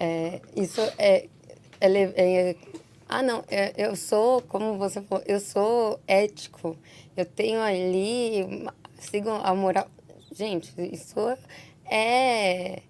[0.03, 1.28] É, isso é,
[1.80, 2.56] ele- é-
[3.14, 6.76] Ah, não, é, eu sou, como você falou, eu sou ético.
[7.15, 8.65] Eu tenho ali,
[8.98, 9.86] sigo a moral.
[10.32, 11.19] Gente, isso
[11.86, 12.82] é,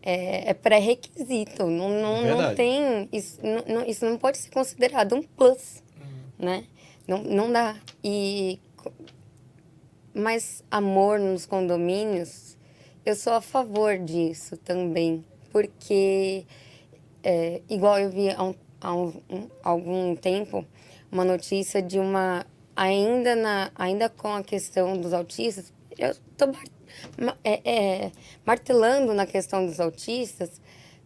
[0.00, 1.66] é, é pré-requisito.
[1.66, 3.08] Não, não, não tem.
[3.12, 5.82] Isso não, não- isso não pode ser considerado um plus,
[6.38, 6.64] né?
[7.06, 7.76] Não, não dá.
[8.02, 8.58] E.
[10.14, 12.56] Mas amor nos condomínios,
[13.04, 15.24] eu sou a favor disso também.
[15.54, 16.44] Porque,
[17.22, 20.66] é, igual eu vi há, um, há um- um- algum tempo,
[21.12, 22.44] uma notícia de uma.
[22.76, 26.48] Ainda, na, ainda com a questão dos autistas, eu estou
[27.44, 27.60] é,
[28.06, 28.12] é,
[28.44, 30.60] martelando na questão dos autistas,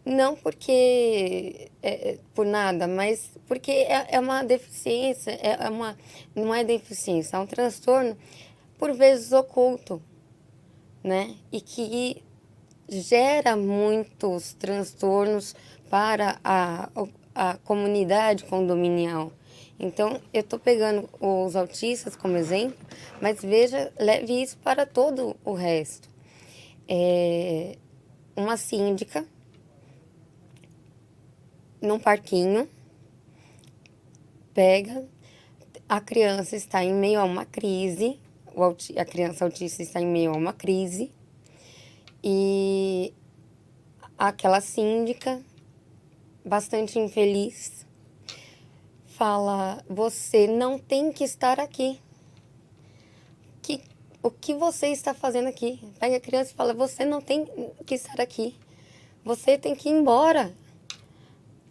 [0.05, 5.95] não porque é, é, por nada, mas porque é, é uma deficiência, é é uma,
[6.35, 8.17] não é deficiência, é um transtorno,
[8.79, 10.01] por vezes oculto,
[11.03, 11.35] né?
[11.51, 12.23] E que
[12.89, 15.55] gera muitos transtornos
[15.89, 16.89] para a,
[17.33, 19.31] a comunidade condominial.
[19.79, 22.77] Então, eu estou pegando os autistas como exemplo,
[23.21, 26.09] mas veja, leve isso para todo o resto.
[26.87, 27.77] É,
[28.35, 29.25] uma síndica
[31.81, 32.67] num parquinho
[34.53, 35.07] pega,
[35.87, 38.19] a criança está em meio a uma crise,
[38.97, 41.11] a criança autista está em meio a uma crise,
[42.23, 43.13] e
[44.17, 45.41] aquela síndica,
[46.45, 47.85] bastante infeliz,
[49.05, 51.99] fala: Você não tem que estar aqui.
[53.61, 53.81] Que,
[54.21, 55.79] o que você está fazendo aqui?
[55.99, 57.47] Pega a criança e fala: Você não tem
[57.85, 58.55] que estar aqui.
[59.23, 60.53] Você tem que ir embora.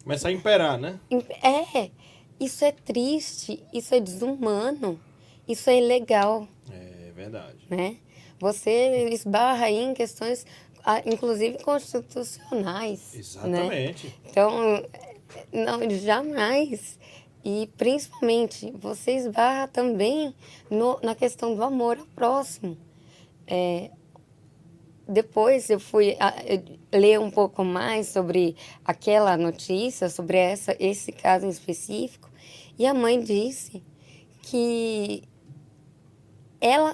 [0.03, 0.99] Começa a imperar, né?
[1.43, 1.91] É,
[2.39, 4.99] isso é triste, isso é desumano,
[5.47, 7.57] isso é ilegal É verdade.
[7.69, 7.97] né?
[8.39, 10.45] Você esbarra aí em questões,
[10.83, 13.13] ah, inclusive constitucionais.
[13.13, 13.19] Né?
[13.19, 14.15] Exatamente.
[14.25, 14.83] Então,
[15.51, 16.97] não, jamais.
[17.43, 20.33] E principalmente, você esbarra também
[20.69, 22.77] no, na questão do amor ao próximo.
[23.47, 23.89] É,
[25.07, 26.61] depois eu fui ah, eu
[26.91, 28.55] ler um pouco mais sobre
[28.85, 32.29] aquela notícia, sobre essa, esse caso em específico,
[32.77, 33.83] e a mãe disse
[34.43, 35.23] que
[36.61, 36.93] ela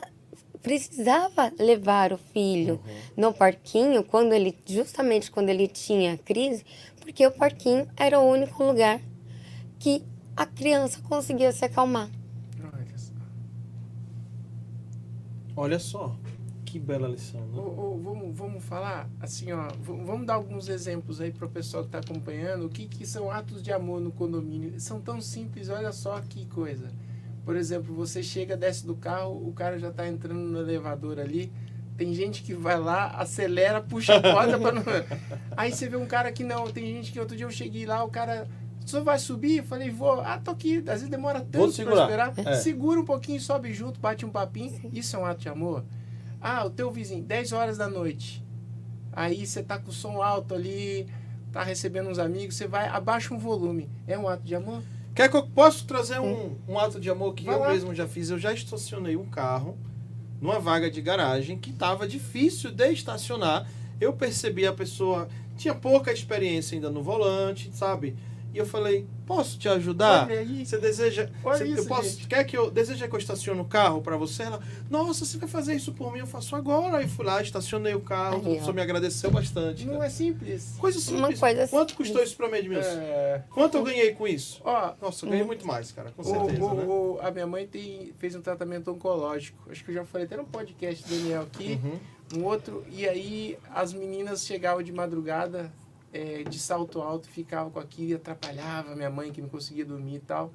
[0.65, 2.81] precisava levar o filho
[3.15, 6.65] no parquinho quando ele justamente quando ele tinha crise,
[6.99, 8.99] porque o parquinho era o único lugar
[9.77, 10.03] que
[10.35, 12.09] a criança conseguia se acalmar.
[15.55, 16.17] Olha só.
[16.65, 17.57] Que bela lição, né?
[17.57, 19.67] ô, vamos, vamos falar assim, ó.
[19.83, 22.65] Vamos dar alguns exemplos aí para o pessoal que está acompanhando.
[22.65, 24.77] O que, que são atos de amor no condomínio?
[24.79, 26.91] São tão simples, olha só que coisa.
[27.45, 31.53] Por exemplo, você chega, desce do carro, o cara já está entrando no elevador ali.
[31.95, 34.83] Tem gente que vai lá, acelera, puxa a porta para não.
[35.55, 36.69] Aí você vê um cara que não.
[36.69, 38.47] Tem gente que outro dia eu cheguei lá, o cara.
[38.85, 39.57] Só vai subir?
[39.57, 40.19] Eu falei, vou.
[40.21, 40.79] Ah, tô aqui.
[40.79, 42.33] Às vezes demora tanto para esperar.
[42.37, 42.55] É.
[42.55, 44.79] Segura um pouquinho, sobe junto, bate um papinho.
[44.91, 45.85] Isso é um ato de amor?
[46.41, 48.43] Ah, o teu vizinho, 10 horas da noite.
[49.13, 51.07] Aí você tá com o som alto ali,
[51.51, 53.89] tá recebendo uns amigos, você vai, abaixa um volume.
[54.05, 54.83] É um ato de amor?
[55.15, 57.69] Quer que eu posso trazer um, um ato de amor que Vai eu lá.
[57.69, 58.29] mesmo já fiz?
[58.29, 59.77] Eu já estacionei um carro
[60.41, 63.65] numa vaga de garagem que estava difícil de estacionar.
[63.99, 68.17] Eu percebi a pessoa tinha pouca experiência ainda no volante, sabe?
[68.55, 70.27] E eu falei, posso te ajudar?
[70.29, 70.65] Olha aí.
[70.65, 71.29] Você deseja.
[71.43, 72.27] Olha você- eu isso, posso, gente.
[72.27, 72.71] quer que eu.
[72.71, 74.43] Deseja que eu estacione o carro para você?
[74.43, 76.19] Ela, nossa, você vai fazer isso por mim?
[76.19, 76.99] Eu faço agora.
[76.99, 78.41] Aí fui lá, estacionei o carro.
[78.45, 79.83] Aí, a pessoa me agradeceu bastante.
[79.85, 80.05] Não cara.
[80.05, 80.75] é simples.
[80.79, 81.39] Coisa Uma simples.
[81.41, 82.87] coisa Quanto custou isso pra mim, Edmilson?
[82.91, 84.61] É, Quanto eu ganhei com isso?
[84.63, 86.83] ó, Nossa, eu ganhei muito mais, cara, com o- certeza, o- né?
[86.85, 89.69] o- a minha mãe tem, fez um tratamento oncológico.
[89.69, 91.77] Acho que eu já falei até no podcast do Daniel aqui.
[91.83, 92.39] Uhum.
[92.39, 95.71] Um outro, e aí as meninas chegavam de madrugada,
[96.15, 100.15] é, de salto alto, ficavam com aquilo e atrapalhava minha mãe que não conseguia dormir
[100.15, 100.53] e tal.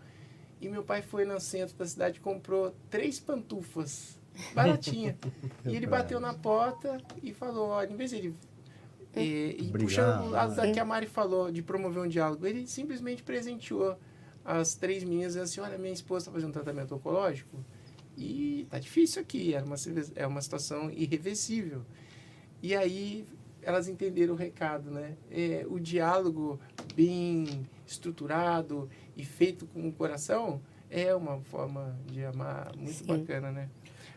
[0.59, 4.19] E meu pai foi no centro da cidade e comprou três pantufas,
[4.55, 5.19] baratinha.
[5.67, 8.35] e ele bateu na porta e falou, olha, em vez de ele...
[9.15, 9.81] E, e Obrigado.
[9.81, 13.99] puxando o lado da que a Mari falou, de promover um diálogo, ele simplesmente presenteou
[14.43, 17.63] as três meninas e assim, olha, minha esposa está fazendo um tratamento oncológico
[18.17, 19.77] e tá difícil aqui, é uma,
[20.15, 21.83] é uma situação irreversível.
[22.63, 23.27] E aí
[23.63, 25.15] elas entenderam o recado, né?
[25.31, 26.61] É, o diálogo
[26.95, 33.07] bem estruturado e feito com o coração é uma forma de amar muito Sim.
[33.07, 33.69] bacana, né?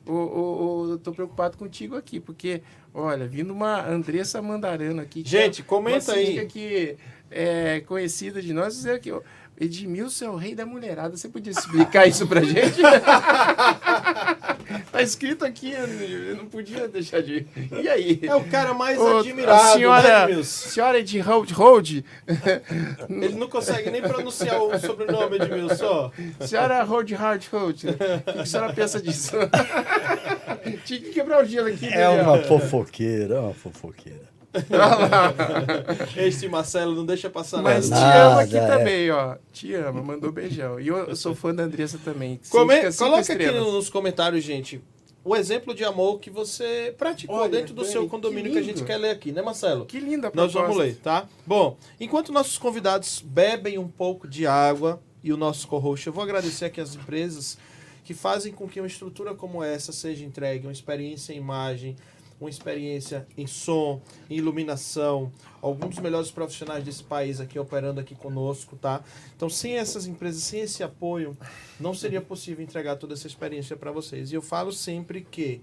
[0.06, 2.62] Eu tô preocupado contigo aqui, porque,
[2.94, 5.24] olha, vindo uma Andressa Mandarano aqui.
[5.24, 6.46] que é Gente, comenta uma aí.
[6.46, 6.98] que
[7.32, 9.14] é conhecida de nós, dizer que
[9.58, 11.16] Edmilson é o rei da mulherada.
[11.16, 12.82] Você podia explicar isso pra gente?
[14.92, 17.46] tá escrito aqui, eu não podia deixar de.
[17.82, 18.20] E aí?
[18.24, 21.90] É o cara mais Ô, admirado, a senhora, né, senhora de Hold, Hold
[23.10, 25.86] Ele não consegue nem pronunciar o sobrenome, Edmilson.
[26.40, 26.46] ó.
[26.46, 29.32] senhora Hold Hard Hold, o que a senhora pensa disso?
[30.86, 32.24] Tinha que quebrar o gelo aqui, É Daniel.
[32.24, 34.33] uma fofoqueira, é uma fofoqueira.
[36.16, 38.06] Este Marcelo não deixa passar Mas te nada.
[38.06, 38.68] Nada, amo aqui é.
[38.68, 39.36] também, ó.
[39.52, 40.80] Te amo, mandou beijão.
[40.80, 42.40] E eu, eu sou fã da Andressa também.
[42.50, 43.74] Come- Coloca aqui estrelas.
[43.74, 44.82] nos comentários, gente,
[45.24, 48.58] o exemplo de amor que você praticou Olha, dentro do Dani, seu que condomínio que,
[48.58, 48.78] a lindo.
[48.78, 49.86] gente quer ler aqui, né, Marcelo?
[49.86, 50.62] Que linda a Nós proposta.
[50.62, 51.26] vamos ler, tá?
[51.46, 56.24] Bom, enquanto nossos convidados bebem um pouco de água e o nosso co-host, eu vou
[56.24, 57.58] agradecer aqui as empresas
[58.04, 61.96] que fazem com que uma estrutura como essa seja entregue, uma experiência em imagem,
[62.44, 68.16] uma experiência em som, em iluminação, alguns dos melhores profissionais desse país aqui operando aqui
[68.16, 69.02] conosco, tá?
[69.36, 71.38] Então, sem essas empresas, sem esse apoio,
[71.80, 74.32] não seria possível entregar toda essa experiência para vocês.
[74.32, 75.62] E eu falo sempre que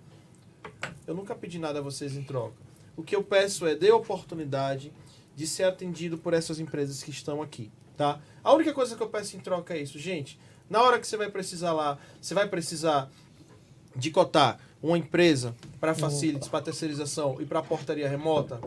[1.06, 2.56] eu nunca pedi nada a vocês em troca.
[2.96, 4.92] O que eu peço é dê oportunidade
[5.36, 8.20] de ser atendido por essas empresas que estão aqui, tá?
[8.42, 10.38] A única coisa que eu peço em troca é isso, gente.
[10.68, 13.10] Na hora que você vai precisar lá, você vai precisar
[13.94, 18.60] de cotar uma empresa para facilities, para terceirização e para portaria remota,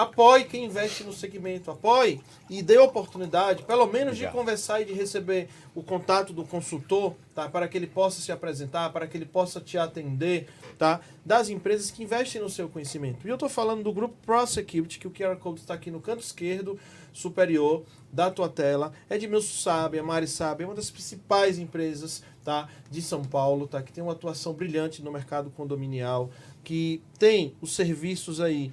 [0.00, 4.92] apoie quem investe no segmento, apoie e dê oportunidade, pelo menos de conversar e de
[4.92, 7.48] receber o contato do consultor, tá?
[7.48, 10.48] Para que ele possa se apresentar, para que ele possa te atender,
[10.78, 11.00] tá?
[11.24, 13.26] Das empresas que investem no seu conhecimento.
[13.26, 16.22] E eu estou falando do grupo ProSecurity, que o QR Code está aqui no canto
[16.22, 16.78] esquerdo
[17.12, 18.92] superior da tua tela.
[19.08, 22.68] Edmilson sabe, a Mari sabe, é uma das principais empresas, tá?
[22.90, 23.82] De São Paulo, tá?
[23.82, 26.30] Que tem uma atuação brilhante no mercado condominial,
[26.64, 28.72] que tem os serviços aí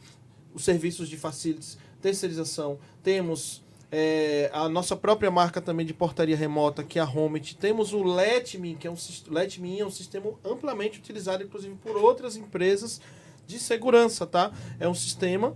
[0.57, 6.84] os serviços de facilities, terceirização, temos é, a nossa própria marca também de portaria remota,
[6.84, 7.56] que é a Homit.
[7.56, 8.95] Temos o Letme, que é um,
[9.30, 12.99] Letme é um sistema amplamente utilizado, inclusive, por outras empresas
[13.45, 14.52] de segurança, tá?
[14.80, 15.56] É um sistema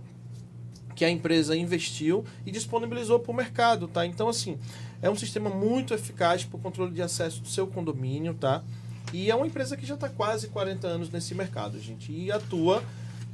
[0.94, 4.06] que a empresa investiu e disponibilizou para o mercado, tá?
[4.06, 4.58] Então, assim,
[5.02, 8.62] é um sistema muito eficaz para o controle de acesso do seu condomínio, tá?
[9.12, 12.82] E é uma empresa que já está quase 40 anos nesse mercado, gente, e atua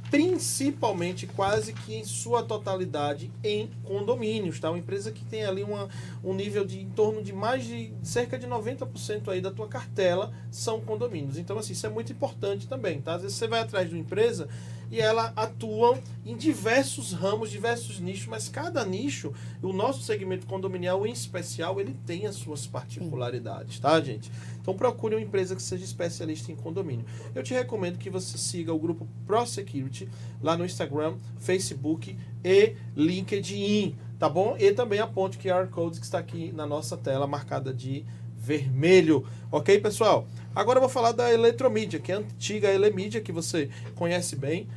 [0.09, 4.69] principalmente quase que em sua totalidade em condomínios, tá?
[4.69, 5.87] Uma empresa que tem ali uma,
[6.23, 10.33] um nível de em torno de mais de cerca de 90% aí da tua cartela
[10.49, 11.37] são condomínios.
[11.37, 13.13] Então assim, isso é muito importante também, tá?
[13.13, 14.49] Às vezes você vai atrás de uma empresa
[14.91, 21.05] e ela atua em diversos ramos, diversos nichos, mas cada nicho, o nosso segmento condominial
[21.05, 24.31] em especial, ele tem as suas particularidades, tá, gente?
[24.61, 27.05] Então procure uma empresa que seja especialista em condomínio.
[27.33, 30.09] Eu te recomendo que você siga o grupo ProSecurity
[30.41, 34.55] lá no Instagram, Facebook e LinkedIn, tá bom?
[34.57, 38.05] E também a ponte QR Code que está aqui na nossa tela marcada de
[38.39, 39.25] vermelho.
[39.51, 40.27] Ok, pessoal?
[40.55, 44.67] Agora eu vou falar da Eletromídia, que é a antiga Elemídia, que você conhece bem.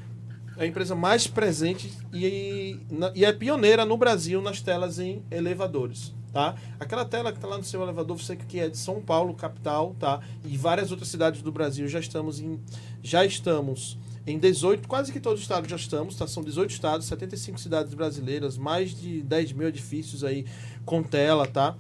[0.57, 2.79] É a empresa mais presente e,
[3.15, 6.13] e é pioneira no Brasil nas telas em elevadores.
[6.33, 6.57] Tá?
[6.81, 9.95] Aquela tela que está lá no seu elevador, você que é de São Paulo, capital,
[9.99, 10.21] tá?
[10.45, 12.59] E várias outras cidades do Brasil já estamos em
[13.03, 16.27] já estamos em 18, quase que todos os estados já estamos, tá?
[16.27, 20.47] São 18 estados, 75 cidades brasileiras, mais de 10 mil edifícios aí
[20.87, 21.77] com tela, tá?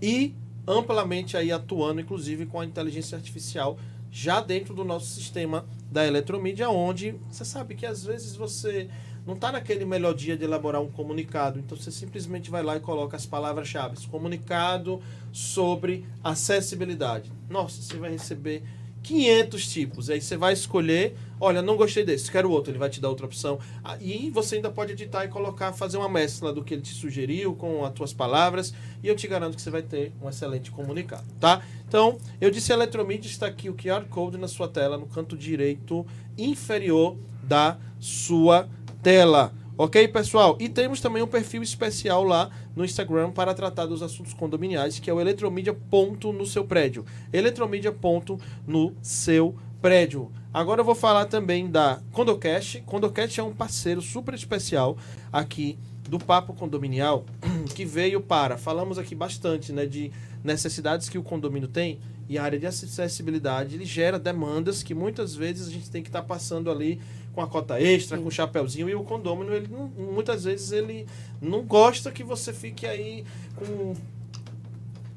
[0.00, 0.34] E
[0.68, 3.78] amplamente aí atuando, inclusive com a inteligência artificial
[4.10, 8.88] já dentro do nosso sistema da eletromídia, onde você sabe que às vezes você
[9.26, 12.80] não está naquele melhor dia de elaborar um comunicado, então você simplesmente vai lá e
[12.80, 15.00] coloca as palavras-chave, comunicado
[15.32, 17.30] sobre acessibilidade.
[17.48, 18.62] Nossa, você vai receber
[19.02, 23.00] 500 tipos, aí você vai escolher, olha, não gostei desse, quero outro, ele vai te
[23.00, 23.58] dar outra opção.
[23.82, 26.92] Ah, E você ainda pode editar e colocar, fazer uma mescla do que ele te
[26.94, 30.70] sugeriu com as tuas palavras, e eu te garanto que você vai ter um excelente
[30.70, 31.62] comunicado, tá?
[31.86, 36.06] Então, eu disse Eletromídia, está aqui o QR Code na sua tela, no canto direito
[36.36, 38.68] inferior da sua
[39.02, 39.52] tela.
[39.80, 40.56] Ok, pessoal?
[40.58, 45.08] E temos também um perfil especial lá no Instagram para tratar dos assuntos condominiais, que
[45.08, 47.06] é o Eletromídia ponto no seu prédio.
[47.32, 50.32] Eletromídia ponto no seu prédio.
[50.52, 52.80] Agora eu vou falar também da Condocast.
[52.86, 54.98] Condocast é um parceiro super especial
[55.32, 55.78] aqui
[56.08, 57.24] do Papo Condominial,
[57.72, 60.10] que veio para, falamos aqui bastante, né, de
[60.42, 65.34] necessidades que o condomínio tem e a área de acessibilidade, ele gera demandas que muitas
[65.34, 67.00] vezes a gente tem que estar tá passando ali
[67.38, 68.24] com a cota extra, Sim.
[68.24, 71.06] com o chapéuzinho, e o condômino, ele não, muitas vezes ele
[71.40, 73.24] não gosta que você fique aí
[73.54, 73.94] com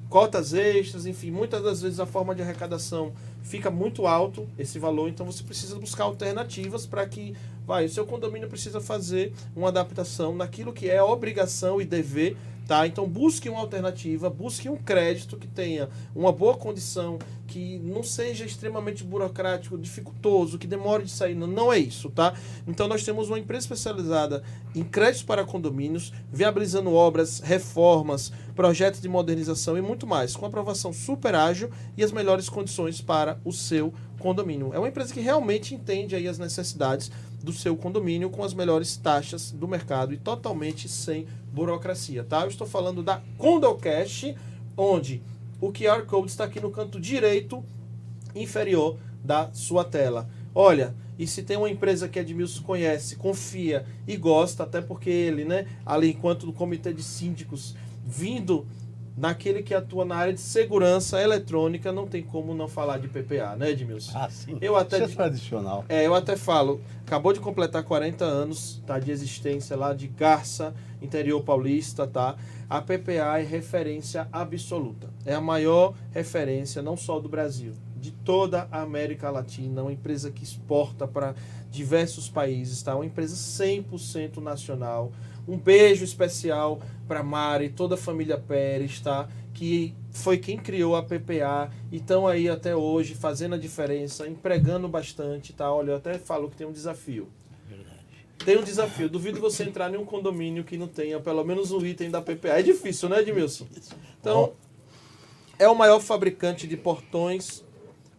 [0.08, 3.12] cotas extras, enfim, muitas das vezes a forma de arrecadação
[3.42, 7.34] fica muito alto esse valor, então você precisa buscar alternativas para que
[7.72, 12.36] vai, o seu condomínio precisa fazer uma adaptação naquilo que é obrigação e dever
[12.68, 12.88] Tá?
[12.88, 18.46] Então busque uma alternativa, busque um crédito que tenha uma boa condição, que não seja
[18.46, 21.36] extremamente burocrático, dificultoso, que demore de sair.
[21.36, 22.34] Não, é isso, tá?
[22.66, 24.42] Então nós temos uma empresa especializada
[24.74, 30.94] em créditos para condomínios, viabilizando obras, reformas, projetos de modernização e muito mais, com aprovação
[30.94, 34.72] super ágil e as melhores condições para o seu condomínio.
[34.74, 37.12] É uma empresa que realmente entende aí as necessidades
[37.44, 42.42] do seu condomínio com as melhores taxas do mercado e totalmente sem burocracia, tá?
[42.42, 44.36] Eu estou falando da Condocash,
[44.78, 45.22] onde
[45.60, 47.64] o QR Code está aqui no canto direito
[48.36, 50.30] inferior da sua tela.
[50.54, 55.46] Olha, e se tem uma empresa que Edmilson conhece, confia e gosta, até porque ele,
[55.46, 58.66] né, ali enquanto no comitê de síndicos, vindo
[59.18, 63.56] naquele que atua na área de segurança eletrônica, não tem como não falar de PPA,
[63.58, 64.18] né, Edmilson?
[64.18, 64.58] Ah, sim.
[64.62, 65.86] Eu até Isso é tradicional.
[65.90, 70.74] É, eu até falo, acabou de completar 40 anos, tá, de existência lá de Garça,
[71.02, 72.36] interior paulista, tá?
[72.70, 75.10] A PPA é referência absoluta.
[75.26, 80.32] É a maior referência não só do Brasil, de toda a América Latina, uma empresa
[80.32, 81.36] que exporta para
[81.70, 82.96] diversos países, tá?
[82.96, 85.12] Uma empresa 100% nacional
[85.48, 89.28] um beijo especial para Mari, toda a família Pérez, tá?
[89.54, 94.88] Que foi quem criou a PPA e estão aí até hoje fazendo a diferença, empregando
[94.88, 95.72] bastante, tá?
[95.74, 97.28] Olha, eu até falo que tem um desafio.
[98.44, 99.08] Tem um desafio.
[99.08, 102.60] Duvido você entrar em um condomínio que não tenha pelo menos um item da PPA.
[102.60, 103.68] É difícil, né, Edmilson?
[104.20, 104.54] Então,
[105.60, 107.64] é o maior fabricante de portões,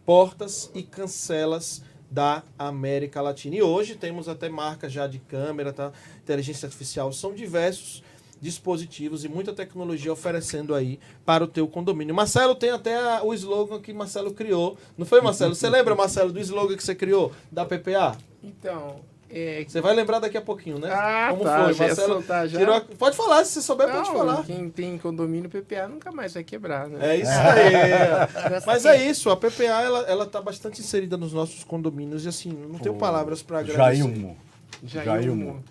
[0.07, 1.83] portas e cancelas
[2.13, 3.57] da América Latina.
[3.57, 5.91] E hoje temos até marcas já de câmera, tá?
[6.23, 8.03] inteligência artificial, são diversos
[8.41, 12.15] dispositivos e muita tecnologia oferecendo aí para o teu condomínio.
[12.15, 14.77] Marcelo tem até o slogan que Marcelo criou.
[14.99, 15.55] Não foi, Marcelo?
[15.55, 18.19] Você lembra, Marcelo, do slogan que você criou da PPA?
[18.43, 18.97] Então,
[19.35, 19.65] é...
[19.67, 20.91] Você vai lembrar daqui a pouquinho, né?
[20.93, 21.87] Ah, Como tá, foi?
[21.87, 22.59] Marcelo soltar, já.
[22.59, 22.81] Tirou...
[22.99, 24.45] Pode falar, se você souber, Não, pode falar.
[24.45, 27.15] Quem tem condomínio PPA nunca mais vai quebrar, né?
[27.15, 28.61] É isso aí.
[28.67, 32.53] Mas é isso, a PPA ela, ela tá bastante inserida nos nossos condomínios e assim,
[32.53, 33.79] não tenho palavras para agradecer.
[33.79, 34.37] Jailmo.
[34.85, 35.65] Jailmo.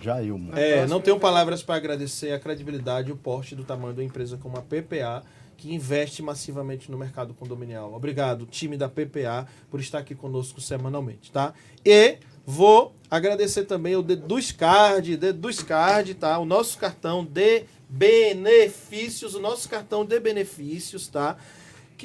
[0.00, 0.56] Jailmo.
[0.56, 4.36] É, não tenho palavras para agradecer a credibilidade e o porte do tamanho da empresa
[4.36, 5.22] como a PPA
[5.56, 7.94] que investe massivamente no mercado condominial.
[7.94, 11.54] Obrigado, time da PPA, por estar aqui conosco semanalmente, tá?
[11.84, 16.38] E Vou agradecer também o Deduzcard, Deduzcard, tá?
[16.38, 21.36] O nosso cartão de benefícios, o nosso cartão de benefícios, tá?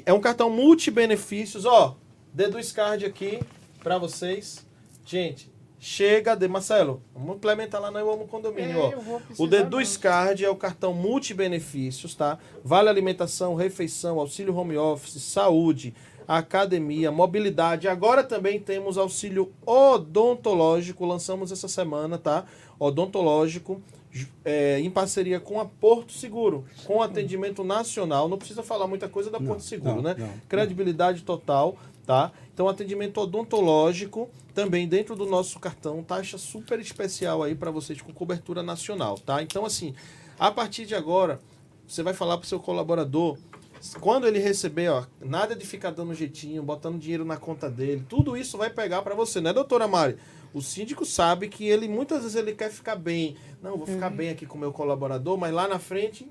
[0.05, 1.95] É um cartão multi-benefícios, ó.
[2.33, 3.39] Deduzcard aqui
[3.81, 4.65] para vocês.
[5.05, 5.49] Gente,
[5.79, 9.21] chega de Marcelo, vamos implementar lá no Eu Amo Condomínio, é, ó.
[9.37, 12.37] O Deduzcard é o cartão multi-benefícios, tá?
[12.63, 15.95] Vale alimentação, refeição, auxílio home office, saúde,
[16.27, 17.87] academia, mobilidade.
[17.87, 22.45] Agora também temos auxílio odontológico, lançamos essa semana, tá?
[22.77, 23.81] Odontológico,
[24.43, 28.27] é, em parceria com a Porto Seguro, com atendimento nacional.
[28.27, 30.15] Não precisa falar muita coisa da não, Porto Seguro, não, né?
[30.17, 32.31] Não, Credibilidade total, tá?
[32.53, 38.11] Então, atendimento odontológico também dentro do nosso cartão, taxa super especial aí para vocês com
[38.11, 39.43] cobertura nacional, tá?
[39.43, 39.93] Então, assim,
[40.39, 41.39] a partir de agora,
[41.87, 43.37] você vai falar para o seu colaborador
[43.99, 48.35] quando ele receber, ó, nada de ficar dando jeitinho, botando dinheiro na conta dele, tudo
[48.35, 50.17] isso vai pegar para você, né, doutora Mari?
[50.53, 53.35] O síndico sabe que ele muitas vezes ele quer ficar bem.
[53.61, 54.17] Não, vou ficar uhum.
[54.17, 56.27] bem aqui com o meu colaborador, mas lá na frente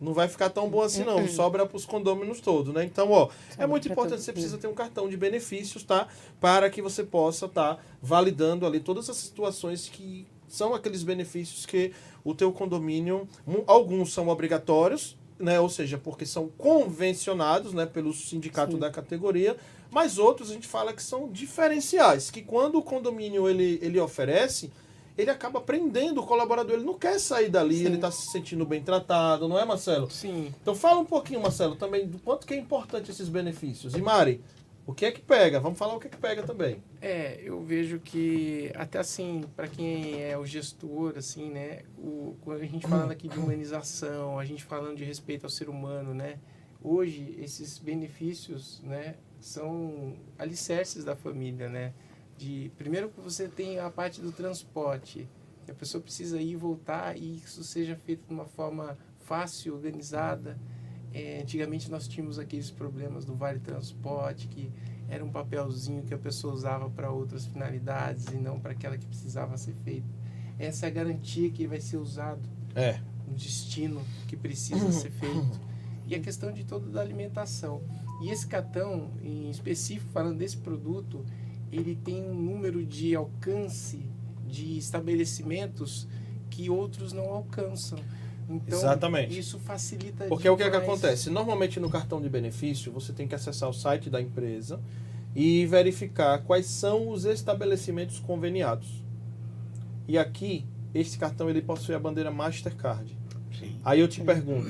[0.00, 1.28] não vai ficar tão bom assim não, uhum.
[1.28, 2.84] sobra para os condôminos todos, né?
[2.84, 6.06] Então, ó, é muito importante, você precisa ter um cartão de benefícios, tá?
[6.40, 11.66] Para que você possa estar tá validando ali todas as situações que são aqueles benefícios
[11.66, 11.92] que
[12.24, 13.28] o teu condomínio,
[13.66, 15.60] alguns são obrigatórios, né?
[15.60, 18.78] Ou seja, porque são convencionados, né, pelo sindicato Sim.
[18.78, 19.56] da categoria,
[19.90, 24.70] mas outros a gente fala que são diferenciais, que quando o condomínio ele, ele oferece,
[25.16, 27.86] ele acaba prendendo o colaborador, ele não quer sair dali, Sim.
[27.86, 30.10] ele está se sentindo bem tratado, não é, Marcelo?
[30.10, 30.54] Sim.
[30.62, 33.94] Então fala um pouquinho, Marcelo, também do quanto que é importante esses benefícios.
[33.94, 34.40] E Mari,
[34.88, 35.60] O que é que pega?
[35.60, 36.82] Vamos falar o que é que pega também.
[37.02, 42.62] É, eu vejo que até assim, para quem é o gestor, assim, né, o, quando
[42.62, 46.38] a gente falando aqui de humanização, a gente falando de respeito ao ser humano, né,
[46.82, 51.92] hoje esses benefícios, né, são alicerces da família, né,
[52.38, 55.28] de primeiro que você tem a parte do transporte,
[55.68, 60.58] a pessoa precisa ir e voltar e isso seja feito de uma forma fácil, organizada.
[61.12, 64.70] É, antigamente nós tínhamos aqueles problemas do Vale Transporte, que
[65.08, 69.06] era um papelzinho que a pessoa usava para outras finalidades e não para aquela que
[69.06, 70.06] precisava ser feita.
[70.58, 72.42] Essa é a garantia que vai ser usado
[72.74, 73.00] É.
[73.26, 75.60] no destino que precisa ser feito.
[76.06, 77.82] E a questão de toda da alimentação.
[78.22, 81.24] E esse catão, em específico, falando desse produto,
[81.70, 84.04] ele tem um número de alcance
[84.46, 86.06] de estabelecimentos
[86.50, 87.98] que outros não alcançam.
[88.48, 89.38] Então, Exatamente.
[89.38, 90.88] isso facilita Porque o que é que demais.
[90.88, 91.28] acontece?
[91.28, 94.80] Normalmente no cartão de benefício, você tem que acessar o site da empresa
[95.36, 99.04] e verificar quais são os estabelecimentos conveniados.
[100.06, 100.64] E aqui,
[100.94, 103.14] esse cartão ele possui a bandeira Mastercard.
[103.58, 103.76] Sim.
[103.84, 104.68] Aí eu te pergunto,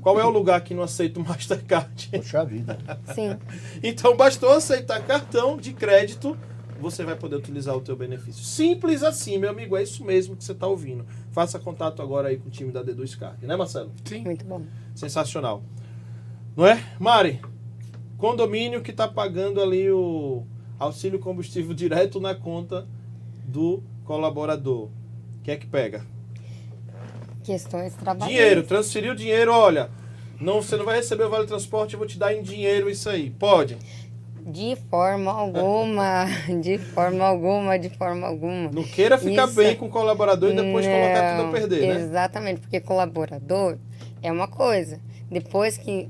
[0.00, 2.08] qual é o lugar que não aceita o Mastercard?
[2.12, 2.78] Poxa vida.
[3.14, 3.36] Sim.
[3.82, 6.36] Então bastou aceitar cartão de crédito,
[6.80, 8.44] você vai poder utilizar o teu benefício.
[8.44, 11.04] Simples assim, meu amigo, é isso mesmo que você está ouvindo.
[11.30, 13.92] Faça contato agora aí com o time da D2 Card, né Marcelo?
[14.04, 14.22] Sim.
[14.22, 14.62] Muito bom.
[14.94, 15.62] Sensacional.
[16.56, 16.82] Não é?
[16.98, 17.40] Mari,
[18.16, 20.44] condomínio que está pagando ali o
[20.78, 22.86] auxílio combustível direto na conta
[23.44, 24.84] do colaborador.
[24.84, 26.04] O que é que pega?
[27.44, 28.28] Questões trabalhistas.
[28.28, 29.90] Dinheiro, transferiu dinheiro, olha.
[30.40, 33.08] Não, você não vai receber o vale transporte, eu vou te dar em dinheiro isso
[33.08, 33.30] aí.
[33.30, 33.76] Pode.
[34.50, 36.24] De forma alguma,
[36.62, 38.70] de forma alguma, de forma alguma.
[38.72, 39.56] Não queira ficar Isso.
[39.56, 42.00] bem com o colaborador e depois colocar tudo a Não, perder, né?
[42.00, 43.76] Exatamente, porque colaborador
[44.22, 44.98] é uma coisa.
[45.30, 46.08] Depois que,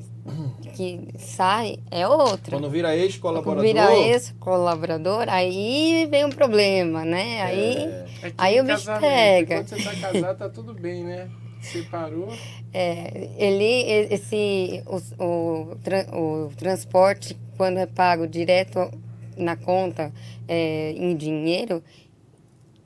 [0.77, 2.57] que sai, é outra.
[2.57, 3.65] Quando vira Quando ex-colaborador.
[3.65, 7.43] vira esse colaborador, aí vem um problema, né?
[7.43, 7.75] Aí,
[8.23, 9.57] É que Aí em o bicho pega.
[9.57, 11.29] Quando você tá casado, tá tudo bem, né?
[11.61, 12.29] Separou.
[12.73, 18.91] é, ele, esse, o, o, o transporte, quando é pago direto
[19.37, 20.13] na conta
[20.47, 21.83] é, em dinheiro,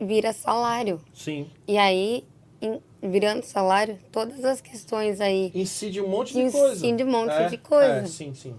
[0.01, 1.01] vira salário.
[1.15, 1.49] Sim.
[1.67, 2.25] E aí,
[2.61, 5.51] em- virando salário, todas as questões aí.
[5.55, 6.87] Incide um monte de Incide coisa.
[7.05, 7.99] um monte É, de coisa.
[8.01, 8.55] É, sim, sim.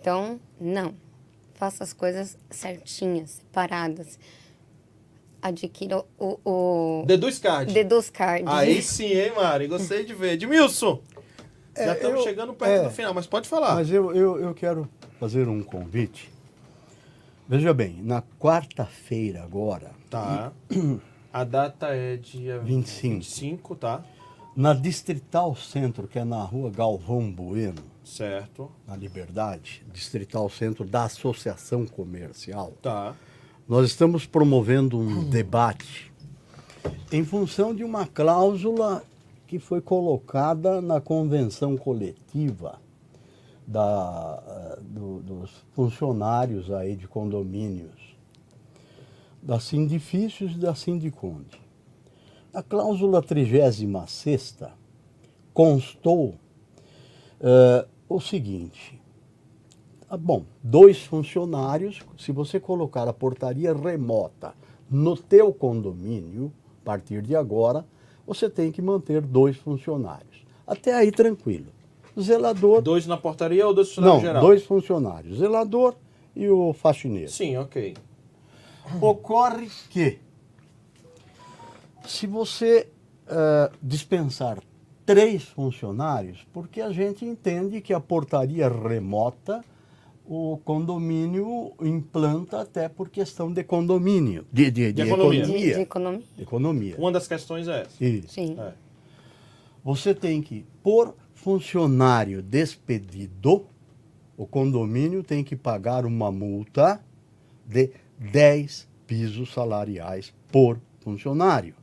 [0.00, 0.94] Então, não.
[1.54, 4.18] Faça as coisas certinhas, separadas.
[5.40, 7.72] Adquira o, o Deduz card.
[7.72, 8.44] Deduz Card.
[8.46, 9.66] Aí sim, hein, Mari?
[9.68, 10.32] Gostei de ver.
[10.32, 11.00] Edmilson,
[11.74, 12.84] É, já estamos eu- chegando perto é.
[12.84, 13.74] do final, mas pode falar.
[13.76, 14.88] Mas eu, eu, eu quero
[15.20, 16.28] fazer um convite.
[17.48, 20.52] Veja bem, na quarta-feira agora, Tá.
[21.32, 23.14] A data é dia 25.
[23.14, 24.02] 25, tá?
[24.56, 28.68] na Distrital Centro, que é na rua Galvão Bueno, Certo.
[28.86, 33.14] na Liberdade, Distrital Centro da Associação Comercial, Tá.
[33.68, 36.10] Nós estamos promovendo um debate
[37.12, 39.02] em função de uma cláusula
[39.46, 42.78] que foi colocada na convenção coletiva
[43.66, 48.16] da, eh, do- dos funcionários aí de condomínios,
[49.42, 51.60] da Sindifícios e da Sindiconde.
[52.52, 54.56] Na cláusula 36
[55.52, 56.34] constou
[57.40, 58.97] eh, o seguinte,
[60.16, 64.54] bom, dois funcionários, se você colocar a portaria remota
[64.90, 66.52] no teu condomínio,
[66.82, 67.84] a partir de agora,
[68.26, 70.44] você tem que manter dois funcionários.
[70.66, 71.66] Até aí tranquilo.
[72.18, 74.42] Zelador, Dois na portaria ou dois não, funcionários geral?
[74.42, 75.94] dois funcionários, zelador
[76.34, 77.30] e o faxineiro.
[77.30, 77.94] Sim, ok.
[79.00, 80.18] Ocorre que,
[82.06, 82.88] se você
[83.28, 84.58] eh, dispensar
[85.04, 89.64] três funcionários, porque a gente entende que a portaria remota
[90.28, 95.42] o condomínio implanta até por questão de condomínio, de, de, de economia.
[95.42, 95.74] de, economia.
[95.74, 96.22] de economia.
[96.36, 96.96] de economia.
[96.98, 98.04] Uma das questões é essa.
[98.04, 98.28] Isso.
[98.28, 98.54] Sim.
[98.60, 98.74] É.
[99.82, 103.64] Você tem que, por funcionário despedido,
[104.36, 107.02] o condomínio tem que pagar uma multa
[107.64, 111.74] de 10 pisos salariais por funcionário.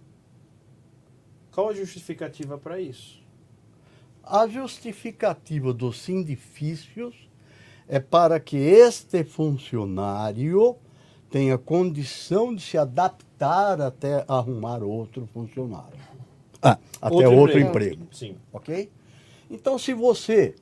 [1.51, 3.23] Qual a justificativa para isso?
[4.23, 7.24] A justificativa dos sindifícios
[7.87, 10.75] é para que este funcionário
[11.29, 15.99] tenha condição de se adaptar até arrumar outro funcionário.
[16.61, 18.07] Ah, até outro, emprego.
[18.11, 18.35] Sim.
[18.51, 18.89] ok?
[19.49, 20.55] Então, se você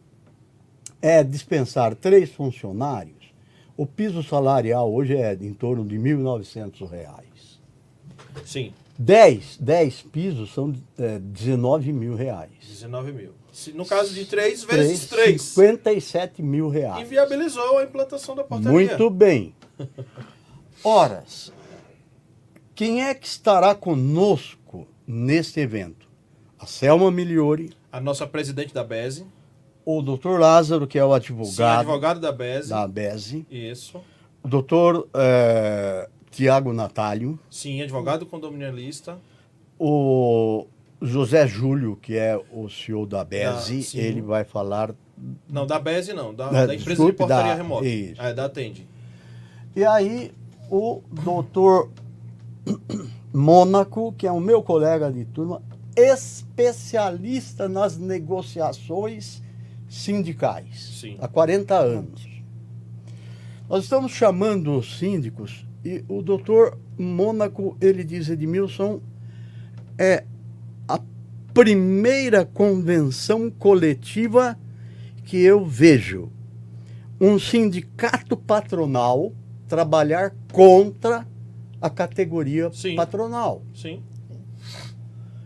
[1.01, 3.33] é dispensar três funcionários,
[3.77, 7.59] o piso salarial hoje é em torno de 1.900 reais.
[8.45, 8.73] Sim.
[8.97, 12.51] 10, 10 pisos são é, 19 mil reais.
[12.67, 13.31] 19 mil.
[13.75, 15.41] No caso de três vezes três.
[15.41, 17.01] 57 mil reais.
[17.05, 18.71] Inviabilizou a implantação da portaria.
[18.71, 19.55] Muito bem.
[20.83, 21.51] Horas.
[22.75, 26.07] Quem é que estará conosco neste evento?
[26.59, 29.25] A Selma Miliori, A nossa presidente da BESE.
[29.85, 32.69] o doutor Lázaro, que é o Sim, advogado, advogado da BESE.
[32.69, 34.01] da BESE, Isso.
[34.41, 39.19] o doutor eh, Tiago Natálio, Sim, advogado condominialista.
[39.77, 40.65] o
[41.05, 44.95] José Júlio, que é o CEO da BESE, Ah, ele vai falar.
[45.49, 47.85] Não, da BESE não, da, É, da empresa desculpe, de portaria da- remota.
[47.85, 48.21] isso.
[48.21, 48.87] É, da Atende.
[49.75, 50.31] E aí,
[50.69, 51.89] o doutor
[53.33, 55.61] Mônaco, que é o meu colega de turma,
[55.95, 59.41] especialista nas negociações
[59.89, 61.17] sindicais, Sim.
[61.19, 62.27] há 40 anos.
[63.69, 69.01] Nós estamos chamando os síndicos e o doutor Mônaco, ele diz, Edmilson,
[69.97, 70.23] é
[71.53, 74.57] primeira convenção coletiva
[75.23, 76.31] que eu vejo
[77.21, 79.31] um sindicato patronal
[79.67, 81.27] trabalhar contra
[81.79, 82.95] a categoria Sim.
[82.95, 83.61] patronal.
[83.73, 84.01] Sim.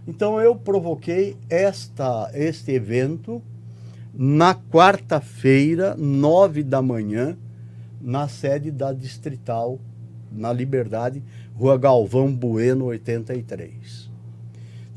[0.07, 3.41] Então eu provoquei esta, este evento
[4.13, 7.37] na quarta-feira, nove da manhã,
[8.01, 9.79] na sede da Distrital,
[10.31, 11.21] na Liberdade,
[11.53, 14.06] Rua Galvão Bueno, 83.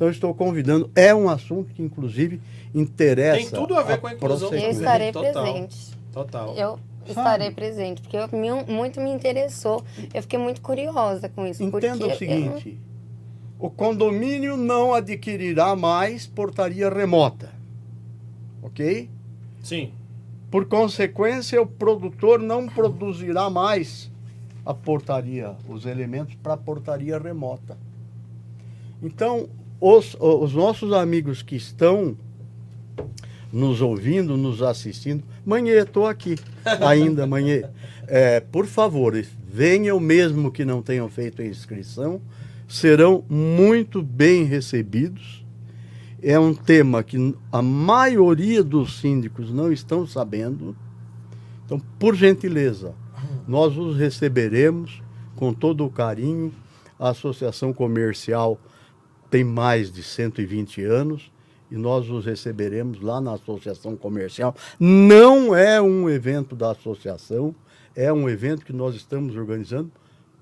[0.01, 2.41] Então eu estou convidando, é um assunto que inclusive
[2.75, 3.37] interessa.
[3.37, 4.71] Tem tudo a ver com a inclusão Eu prosseguir.
[4.71, 5.33] estarei Total.
[5.43, 5.77] presente.
[6.11, 6.55] Total.
[6.57, 8.27] Eu estarei presente, porque eu,
[8.67, 9.85] muito me interessou.
[10.15, 11.63] Eu fiquei muito curiosa com isso.
[11.63, 12.81] Entenda o seguinte:
[13.59, 17.51] o condomínio não adquirirá mais portaria remota.
[18.63, 19.11] Ok?
[19.63, 19.93] Sim.
[20.51, 24.11] Por consequência, o produtor não produzirá mais
[24.65, 27.77] a portaria, os elementos para a portaria remota.
[29.03, 29.49] Então,
[29.81, 32.17] os, os nossos amigos que estão
[33.53, 36.37] nos ouvindo, nos assistindo, Manhê, estou aqui
[36.87, 37.65] ainda, Manhê.
[38.07, 39.15] É, por favor,
[39.49, 42.21] venham mesmo que não tenham feito a inscrição,
[42.69, 45.45] serão muito bem recebidos.
[46.23, 50.77] É um tema que a maioria dos síndicos não estão sabendo.
[51.65, 52.95] Então, por gentileza,
[53.49, 55.03] nós os receberemos
[55.35, 56.53] com todo o carinho.
[56.99, 58.61] A Associação Comercial
[59.31, 61.31] tem mais de 120 anos
[61.71, 64.55] e nós os receberemos lá na Associação Comercial.
[64.79, 67.55] Não é um evento da associação,
[67.95, 69.91] é um evento que nós estamos organizando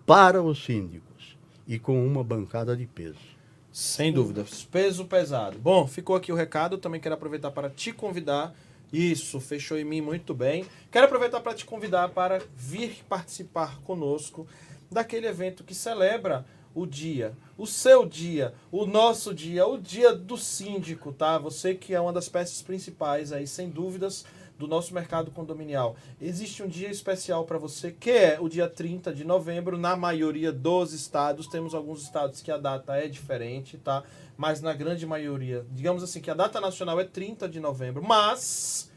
[0.06, 1.36] para os síndicos
[1.66, 3.39] e com uma bancada de peso.
[3.70, 4.44] Sem dúvida.
[4.73, 5.59] Peso pesado.
[5.59, 6.78] Bom, ficou aqui o recado.
[6.78, 8.55] Também quero aproveitar para te convidar.
[8.90, 10.65] Isso, fechou em mim muito bem.
[10.90, 14.47] Quero aproveitar para te convidar para vir participar conosco
[14.90, 20.36] daquele evento que celebra o dia, o seu dia, o nosso dia, o dia do
[20.36, 21.39] síndico, tá?
[21.39, 24.24] Você que é uma das peças principais aí, sem dúvidas,
[24.59, 25.97] do nosso mercado condominial.
[26.20, 30.53] Existe um dia especial para você, que é o dia 30 de novembro, na maioria
[30.53, 31.47] dos estados.
[31.47, 34.03] Temos alguns estados que a data é diferente, tá?
[34.36, 38.90] Mas na grande maioria, digamos assim, que a data nacional é 30 de novembro, mas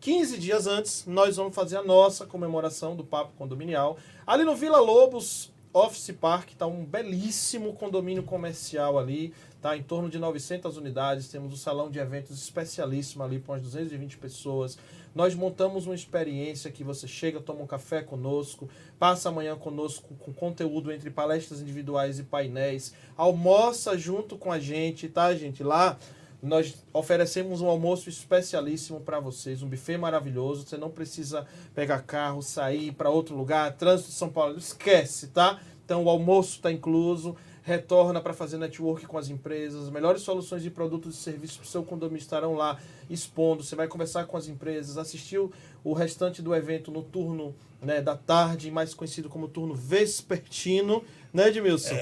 [0.00, 3.96] 15 dias antes, nós vamos fazer a nossa comemoração do Papo Condominial.
[4.26, 9.32] Ali no Vila Lobos Office Park, tá um belíssimo condomínio comercial ali,
[9.62, 11.28] tá em torno de 900 unidades.
[11.28, 14.76] Temos um salão de eventos especialíssimo ali para umas 220 pessoas.
[15.14, 18.68] Nós montamos uma experiência que você chega, toma um café conosco,
[18.98, 25.08] passa amanhã conosco com conteúdo entre palestras individuais e painéis, almoça junto com a gente,
[25.08, 25.62] tá, gente?
[25.62, 25.96] Lá
[26.42, 30.66] nós oferecemos um almoço especialíssimo para vocês, um buffet maravilhoso.
[30.66, 35.60] Você não precisa pegar carro, sair para outro lugar, trânsito de São Paulo, esquece, tá?
[35.84, 37.36] Então o almoço está incluso.
[37.62, 39.84] Retorna para fazer network com as empresas.
[39.84, 42.78] As melhores soluções de produtos e serviços para o seu condomínio estarão lá
[43.10, 43.62] expondo.
[43.62, 45.52] Você vai conversar com as empresas, assistir o-
[45.84, 51.48] o restante do evento no turno né, da tarde, mais conhecido como turno vespertino, né,
[51.48, 51.94] Edmilson?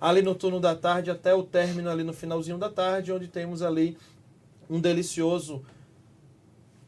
[0.00, 3.62] Ali no turno da tarde até o término ali no finalzinho da tarde, onde temos
[3.62, 3.96] ali
[4.68, 5.64] um delicioso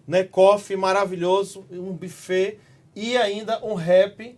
[0.07, 2.59] né, coffee maravilhoso, um buffet
[2.95, 4.37] e ainda um rap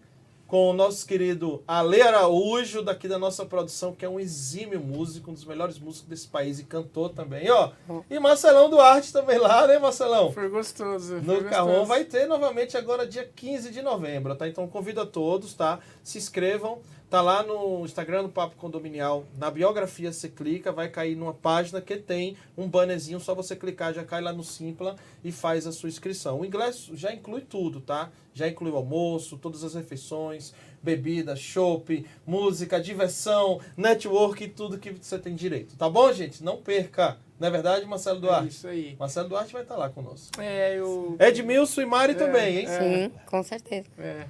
[0.54, 5.32] com o nosso querido Ale Araújo, daqui da nossa produção, que é um exímio músico,
[5.32, 7.72] um dos melhores músicos desse país e cantor também, ó.
[8.08, 10.30] E Marcelão Duarte também lá, né, Marcelão?
[10.30, 11.16] Foi gostoso.
[11.16, 11.88] No foi Carrom gostoso.
[11.88, 14.46] vai ter novamente agora dia 15 de novembro, tá?
[14.46, 15.80] Então convido a todos, tá?
[16.04, 16.78] Se inscrevam,
[17.14, 21.80] tá lá no Instagram do Papo Condominial, na biografia você clica, vai cair numa página
[21.80, 25.70] que tem um bannerzinho, só você clicar, já cai lá no Simpla e faz a
[25.70, 26.40] sua inscrição.
[26.40, 28.10] O ingresso já inclui tudo, tá?
[28.32, 34.90] Já inclui o almoço, todas as refeições, bebida, chopp, música, diversão, network e tudo que
[34.90, 36.42] você tem direito, tá bom, gente?
[36.42, 37.16] Não perca!
[37.38, 38.48] Não é verdade, Marcelo É Duarte?
[38.48, 38.96] isso aí.
[38.98, 40.40] Marcelo Duarte vai estar lá conosco.
[40.40, 41.16] É, eu.
[41.20, 42.66] Edmilson e Mari também, hein?
[42.66, 43.86] Sim, com certeza.
[43.98, 44.26] É.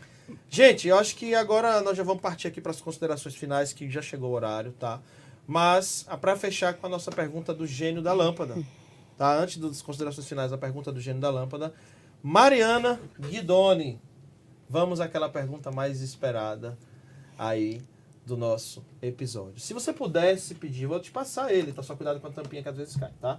[0.48, 3.90] Gente, eu acho que agora nós já vamos partir aqui para as considerações finais, que
[3.90, 5.00] já chegou o horário, tá?
[5.46, 8.56] Mas, para fechar com a nossa pergunta do gênio da lâmpada,
[9.18, 9.36] tá?
[9.36, 11.74] Antes das considerações finais, a pergunta do gênio da lâmpada.
[12.22, 14.00] Mariana Guidoni,
[14.68, 16.78] vamos àquela pergunta mais esperada
[17.38, 17.82] aí
[18.24, 19.60] do nosso episódio.
[19.60, 21.82] Se você pudesse pedir, vou te passar ele, tá?
[21.82, 23.38] Só cuidado com a tampinha que às vezes cai, tá?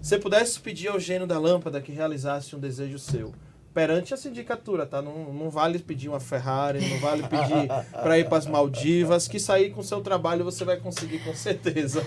[0.00, 3.34] Se pudesse pedir ao gênio da lâmpada que realizasse um desejo seu,
[3.72, 5.00] perante a sindicatura, tá?
[5.00, 9.38] Não, não vale pedir uma Ferrari, não vale pedir para ir para as Maldivas, que
[9.38, 12.02] sair com seu trabalho você vai conseguir com certeza.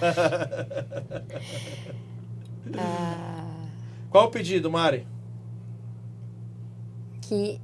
[2.78, 3.68] Ah,
[4.10, 5.08] Qual o pedido, Mari?
[7.22, 7.60] que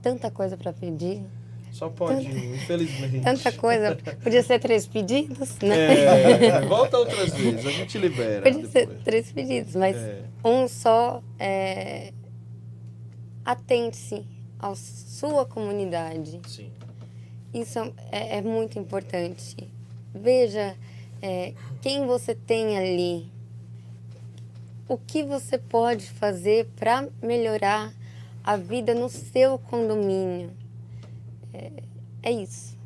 [0.00, 1.24] tanta coisa para pedir,
[1.72, 3.20] Só pode, infelizmente.
[3.20, 3.96] tanta coisa.
[4.22, 6.04] Podia ser três pedidos, né?
[6.44, 8.42] É, volta outras vezes, a gente libera.
[8.42, 9.02] Podia ser depois.
[9.04, 10.22] três pedidos, mas É.
[10.44, 12.12] um só é,
[13.44, 14.24] atente-se
[14.58, 16.40] à sua comunidade.
[16.46, 16.70] Sim.
[17.54, 17.78] Isso
[18.10, 19.56] é, é muito importante.
[20.14, 20.76] Veja
[21.22, 23.32] é, quem você tem ali.
[24.88, 27.92] O que você pode fazer para melhorar
[28.44, 30.50] a vida no seu condomínio.
[31.52, 31.70] É,
[32.22, 32.78] é isso.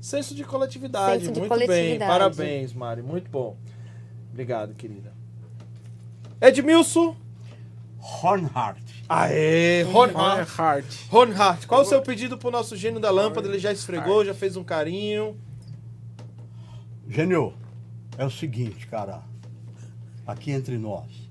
[0.00, 1.66] Senso de coletividade, Senso de muito bem.
[1.66, 2.10] coletividade.
[2.10, 3.56] Parabéns, Mari, muito bom.
[4.30, 5.12] Obrigado, querida.
[6.40, 7.16] Edmilson.
[8.00, 8.82] Hornhart.
[9.08, 10.48] Aê, Ronhart.
[10.58, 11.08] Heart.
[11.10, 13.48] Ronhart, qual o seu pedido pro nosso gênio da lâmpada?
[13.48, 15.36] Ele já esfregou, já fez um carinho.
[17.08, 17.54] Gênio,
[18.16, 19.22] é o seguinte, cara.
[20.26, 21.28] Aqui entre nós.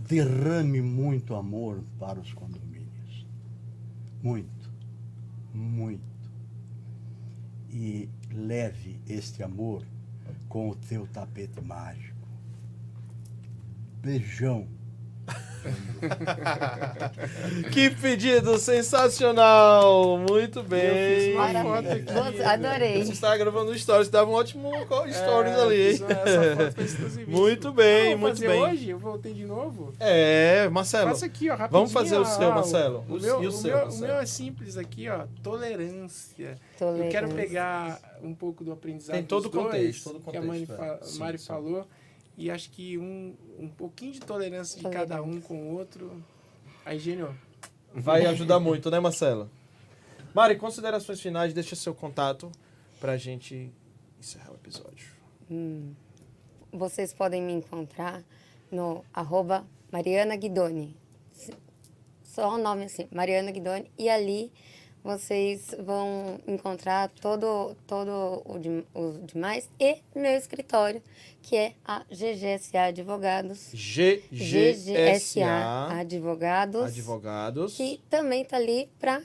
[0.00, 3.26] Derrame muito amor para os condomínios.
[4.22, 4.55] Muito.
[5.56, 6.02] Muito.
[7.70, 9.86] E leve este amor
[10.48, 12.28] com o teu tapete mágico.
[14.02, 14.68] Beijão.
[17.72, 20.18] Que pedido sensacional!
[20.18, 20.84] Muito bem.
[20.84, 21.74] Eu fiz uma Maravilha.
[21.74, 21.88] foto
[22.22, 22.36] aqui.
[22.36, 23.04] Você- Adorei.
[23.04, 24.70] Você está gravando um stories, dava um ótimo
[25.12, 27.26] stories É, ali.
[27.26, 28.62] Muito bem, Não, muito fazer bem.
[28.62, 28.90] hoje?
[28.90, 29.92] Eu voltei de novo?
[29.98, 31.10] É, Marcelo.
[31.10, 31.72] Faça aqui, ó, rapidinho.
[31.72, 33.04] Vamos fazer o seu, Marcelo.
[33.08, 34.04] O O- meu, e o o seu, meu- Marcelo?
[34.04, 35.24] o meu é simples aqui, ó.
[35.42, 36.50] Tolerância.
[36.50, 37.10] Eu Tolerância.
[37.10, 40.36] quero pegar um pouco do aprendizado Tem todo dos o contexto, dois, todo o que
[40.36, 40.62] a contexto, Mari,
[40.92, 40.98] é.
[40.98, 41.46] fa- Sim, Mari sim.
[41.46, 41.86] falou.
[42.36, 46.22] E acho que um, um pouquinho de tolerância de cada um com o outro.
[46.84, 47.34] Aí, gênio.
[47.94, 49.50] Vai ajudar muito, né, Marcelo?
[50.34, 52.52] Mari, considerações finais, deixa seu contato
[53.00, 53.72] pra gente
[54.20, 55.08] encerrar o episódio.
[56.70, 58.22] Vocês podem me encontrar
[58.70, 60.94] no arroba Mariana Guidoni.
[62.22, 63.90] Só o nome assim, Mariana Guidoni.
[63.98, 64.52] E ali
[65.06, 71.00] vocês vão encontrar todo, todo o, de- o demais e meu escritório,
[71.40, 73.70] que é a GGSA Advogados.
[73.72, 76.82] GGSA Advogados.
[76.82, 77.76] Advogados.
[77.76, 79.22] Que também está ali para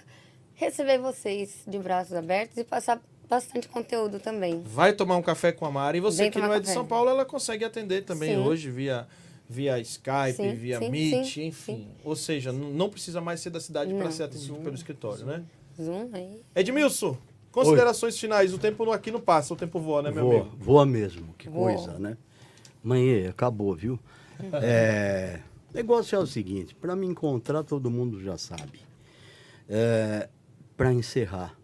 [0.53, 4.61] receber vocês de braços abertos e passar bastante conteúdo também.
[4.63, 5.97] Vai tomar um café com a Mari.
[5.97, 6.69] E você Vem que não é de.
[6.69, 8.41] São Paulo, ela consegue atender também Sim.
[8.41, 9.07] hoje via,
[9.49, 11.87] via Skype, Sim, via sim, Meet, enfim.
[12.03, 15.43] Ou seja, não precisa mais ser da cidade para ser atendido pelo escritório, né?
[15.79, 16.41] Zoom aí.
[16.55, 17.17] Edmilson,
[17.51, 18.53] considerações finais.
[18.53, 20.57] O tempo aqui não passa, o tempo voa, né, meu voa, amigo?
[20.57, 21.73] voa mesmo, que Voa.
[21.73, 22.17] coisa, né?
[22.83, 23.99] Mãe, acabou, viu?
[24.63, 25.39] É,
[25.71, 28.79] o negócio é o seguinte, para me encontrar todo mundo já sabe.
[29.69, 30.27] É,
[30.75, 31.55] para encerrar,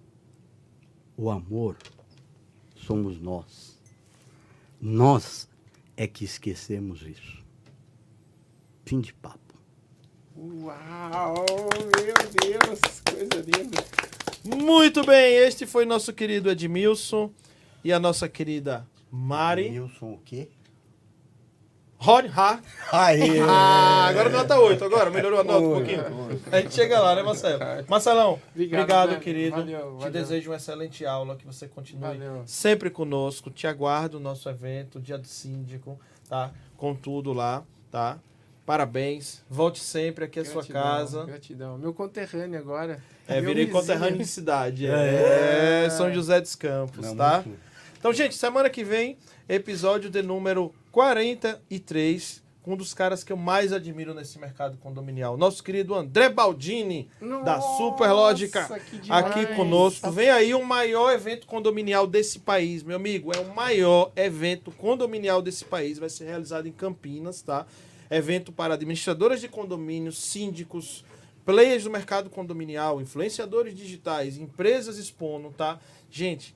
[1.17, 1.75] o amor
[2.75, 3.77] somos nós.
[4.79, 5.49] Nós
[5.97, 7.43] é que esquecemos isso.
[8.85, 9.46] Fim de papo.
[10.37, 11.33] Uau,
[11.95, 13.83] meu Deus, coisa linda.
[14.63, 17.31] Muito bem, este foi nosso querido Edmilson
[17.83, 20.47] e a nossa querida Mari Nilson o quê?
[21.99, 22.63] Ronhart.
[22.91, 23.39] Aê!
[23.49, 26.03] Ah, agora nota 8, agora melhorou a nota um pouquinho.
[26.51, 27.59] A gente chega lá, né, Marcelo?
[27.87, 29.21] Marcelão, Obrigado, obrigado, velho.
[29.21, 29.55] querido.
[29.57, 30.11] Valeu, Te valeu.
[30.11, 32.43] desejo uma excelente aula, que você continue Valeu.
[32.45, 33.49] sempre conosco.
[33.49, 35.99] Te aguardo no nosso evento, dia do síndico,
[36.29, 36.51] tá?
[36.77, 38.19] Com tudo lá, tá?
[38.67, 39.45] Parabéns.
[39.49, 41.23] Volte sempre aqui à sua casa.
[41.25, 41.77] Gratidão.
[41.77, 43.01] Meu conterrâneo agora.
[43.25, 43.81] É, Meu virei vizinho.
[43.81, 44.85] conterrâneo de cidade.
[44.85, 47.43] É, São José dos Campos, Não, tá?
[47.45, 47.57] muito-
[47.97, 49.17] Então, gente, semana que vem,
[49.47, 55.37] episódio de número 43, com um dos caras que eu mais admiro nesse mercado condominial.
[55.37, 59.25] Nosso querido André Baldini, da Nossa, Superlógica, que demais.
[59.27, 60.11] aqui conosco.
[60.11, 63.31] Vem aí o maior evento condominial desse país, meu amigo.
[63.33, 65.97] É o maior evento condominial desse país.
[65.97, 67.65] Vai ser realizado em Campinas, tá?
[68.09, 71.03] Evento para administradoras de condomínios, síndicos,
[71.45, 75.79] players do mercado condominial, influenciadores digitais, empresas expondo, tá?
[76.09, 76.55] Gente,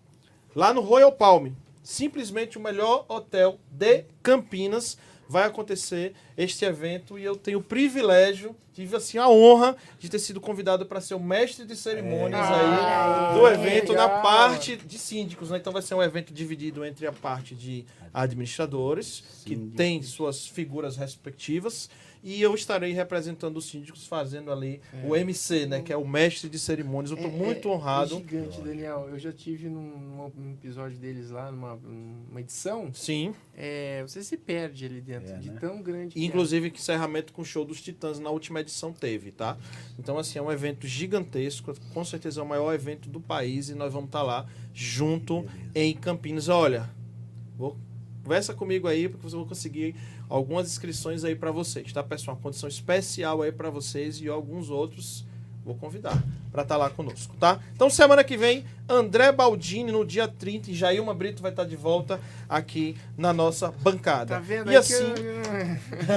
[0.55, 1.51] lá no Royal Palm,
[1.83, 4.97] simplesmente o melhor hotel de Campinas.
[5.31, 10.19] Vai acontecer este evento e eu tenho o privilégio, tive assim a honra de ter
[10.19, 12.53] sido convidado para ser o mestre de cerimônias É.
[12.53, 15.57] aí Ah, do evento na parte de síndicos, né?
[15.57, 20.97] Então vai ser um evento dividido entre a parte de administradores, que tem suas figuras
[20.97, 21.89] respectivas,
[22.23, 25.81] e eu estarei representando os síndicos fazendo ali o MC, né?
[25.81, 27.11] Que é o mestre de cerimônias.
[27.11, 28.13] Eu estou É- muito é- honrado.
[28.15, 29.07] É gigante, Daniel.
[29.09, 32.93] Eu já tive num, num episódio deles lá, numa, numa edição.
[32.93, 33.33] Sim.
[33.55, 35.57] É, você se perde ali dentro, É, de né?
[35.59, 36.25] tão grande que E, é.
[36.27, 39.57] inclusive, que encerramento com o show dos Titãs na última edição teve, tá?
[39.97, 41.73] Então, assim, é um evento gigantesco.
[41.93, 45.93] Com certeza é o maior evento do país e nós vamos estar lá junto em
[45.93, 46.49] Campinas.
[46.49, 46.89] Olha,
[47.57, 47.77] vou,
[48.23, 49.95] conversa comigo aí, porque eu vou conseguir
[50.31, 52.35] algumas inscrições aí para vocês, tá, pessoal?
[52.37, 55.25] Uma condição especial aí para vocês e alguns outros
[55.63, 56.21] vou convidar
[56.51, 57.59] para estar lá conosco, tá?
[57.75, 61.75] Então, semana que vem, André Baldini no dia 30 e Jailma Brito vai estar de
[61.75, 64.35] volta aqui na nossa bancada.
[64.35, 64.71] Tá vendo?
[64.71, 65.15] E assim, eu-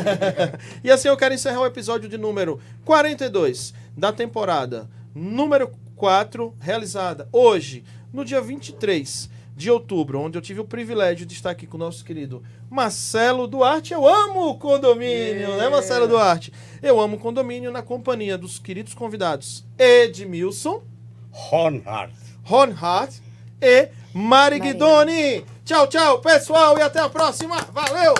[0.83, 7.29] e assim eu quero encerrar o episódio de número 42 da temporada número 4, realizada
[7.31, 11.77] hoje, no dia 23 de outubro, onde eu tive o privilégio de estar aqui com
[11.77, 13.93] o nosso querido Marcelo Duarte.
[13.95, 15.57] Eu amo o condomínio, É.
[15.57, 16.53] né, Marcelo Duarte?
[16.83, 20.83] Eu amo o condomínio na companhia dos queridos convidados Edmilson,
[21.53, 22.13] Honhart.
[22.43, 23.15] Ronhard
[23.61, 24.61] e Mari Mari.
[24.61, 25.45] Guidoni.
[25.65, 27.57] Tchau, tchau, pessoal, e até a próxima.
[27.73, 28.15] Valeu!